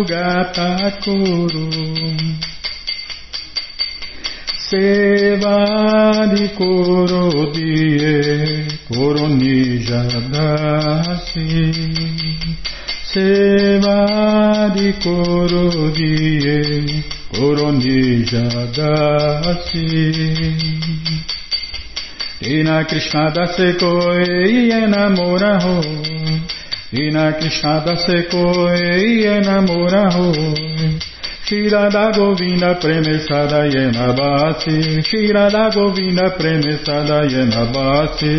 gata 0.05 0.91
Kuru 1.03 2.46
seva 4.69 6.27
de 6.35 6.47
coro 6.57 7.51
de 7.53 8.67
coronija 8.89 10.01
dasi 10.33 11.71
seva 13.13 14.67
de 14.75 14.91
coro 15.03 15.63
de 15.99 17.03
coronija 17.31 18.43
Krishna 22.83 23.29
da 23.29 23.47
seco 23.47 24.13
e 24.13 24.69
enamorado 24.71 25.81
e 26.91 27.09
na 27.11 27.31
Krishna 27.31 27.79
da 27.79 27.95
seco 27.95 28.69
e 28.69 29.25
enamorado 29.25 30.33
Shirada 31.47 32.11
Govinda 32.13 32.75
Premesadayana 32.75 34.13
Bhati 34.13 35.01
Shirada 35.01 35.71
Govinda 35.73 36.31
Premesadayana 36.37 37.71
Bhati 37.71 38.33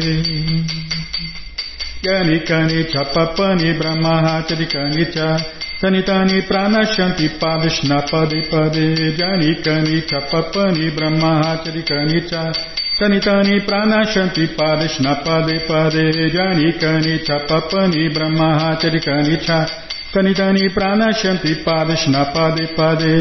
Yanikani 2.02 2.84
Chapapani 2.92 3.72
Brahmahatarikani 3.80 5.10
Cha 5.10 5.40
Sanitani 5.80 6.42
Pranashanti 6.46 7.38
Padishna 7.40 8.02
Pade 8.10 8.42
Pade 8.50 9.16
Yanikani 9.16 10.02
Chapapani 10.06 10.90
Brahmahatarikani 10.94 12.28
Cha 12.28 12.52
Sanitani 13.00 13.64
Pranashanti 13.66 14.54
Padishna 14.54 15.24
Pade 15.24 15.66
Pade 15.66 16.12
Yanikani 16.36 17.24
Chapapani 17.24 18.12
Brahmahatarikani 18.14 19.40
Cha 19.46 19.66
Kanitani 20.12 20.72
Pranashanti 20.72 21.62
Padashna 21.62 22.32
Pade 22.32 22.74
Pade. 22.74 23.14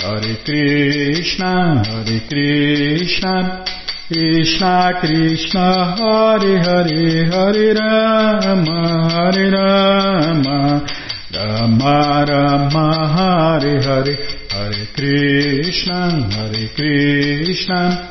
Hare 0.00 0.36
Krishna 0.44 1.84
Hare 1.86 2.20
Krishna. 2.28 3.64
Krishna 4.08 4.98
Krishna 4.98 5.94
Hare 5.96 6.58
Hare 6.58 7.24
Hare 7.30 7.74
Rama 7.74 9.08
Hare 9.08 9.50
Rama. 9.52 10.84
Rama 11.32 12.24
Rama 12.28 12.88
Hare 13.14 13.80
Hare 13.82 14.16
Hare 14.50 14.86
Krishna 14.96 16.28
Hare 16.34 16.68
Krishna 16.74 18.10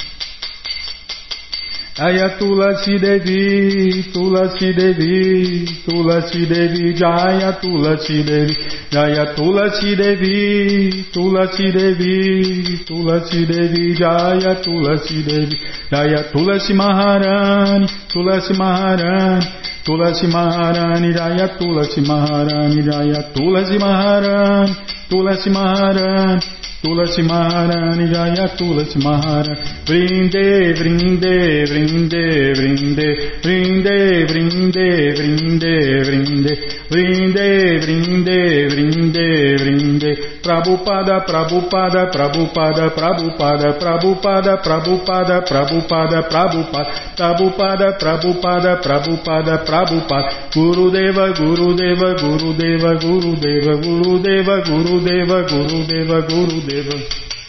Ayatula 1.99 2.77
si 2.77 2.97
devi, 2.97 4.09
tula 4.13 4.47
si 4.57 4.71
devi, 4.71 5.83
tula 5.83 6.21
si 6.25 6.45
devi, 6.45 6.93
jaya 6.93 7.59
tula 7.59 7.97
si 7.99 8.23
devi, 8.23 8.55
jaya 8.89 9.33
tula 9.35 9.69
si 9.73 9.93
devi, 9.93 11.05
tula 11.11 11.51
si 11.51 11.69
devi, 11.69 12.85
tula 12.85 13.25
si 13.27 13.45
devi, 13.45 13.93
jaya 13.93 14.55
tula 14.61 14.97
si 15.03 15.21
devi, 15.21 15.57
jaya 15.91 16.23
tula 16.31 16.59
si 16.59 16.73
maharani, 16.73 17.87
tula 18.07 18.39
si 18.39 18.53
maharani, 18.53 19.45
tula 19.83 20.13
si 20.13 20.27
maharani, 20.27 21.11
jaya 21.13 21.47
tula 21.57 21.83
si 21.83 21.99
maharani, 21.99 22.83
jaya 22.83 23.21
tula 23.33 23.65
si 23.65 23.77
maharani, 23.77 24.75
tula 25.09 25.35
si 25.35 25.49
maharani, 25.49 26.41
Maharani, 26.83 26.83
Tulasi 26.83 27.21
Maharani 27.21 28.07
Jaya 28.13 28.47
Tulasi 28.57 28.97
Maharani. 29.03 29.57
Vrinde 29.85 30.73
Vrinde 30.73 31.65
Vrinde 31.65 32.53
Vrinde. 32.55 33.07
Vrinde 33.43 34.25
Vrinde 34.25 35.13
Vrinde 35.15 36.03
Vrinde. 36.03 36.57
Vrinde 36.89 37.79
Vrinde 37.79 38.67
Vrinde 38.69 39.57
Vrinde. 39.57 40.17
Prabhupada 40.41 41.19
Prabhupada 41.25 42.09
Prabhupada 42.11 42.89
Prabhupada 42.89 43.77
Prabhupada 43.79 44.57
Prabhupada 44.57 45.41
Prabhupada 45.41 46.21
Prabhupada. 46.29 46.89
Prabhupada 47.15 47.97
Prabhupada 47.99 48.75
Prabhupada 48.81 49.57
Prabhupada. 49.65 50.29
Gurudeva 50.53 51.29
Gurudeva 51.31 52.13
Gurudeva 52.15 52.95
Gurudeva 52.95 53.75
Gurudeva 53.75 54.61
Gurudeva 54.65 55.41
Gurudeva 55.45 56.21
Gurudeva 56.21 56.70
lebe. 56.71 57.40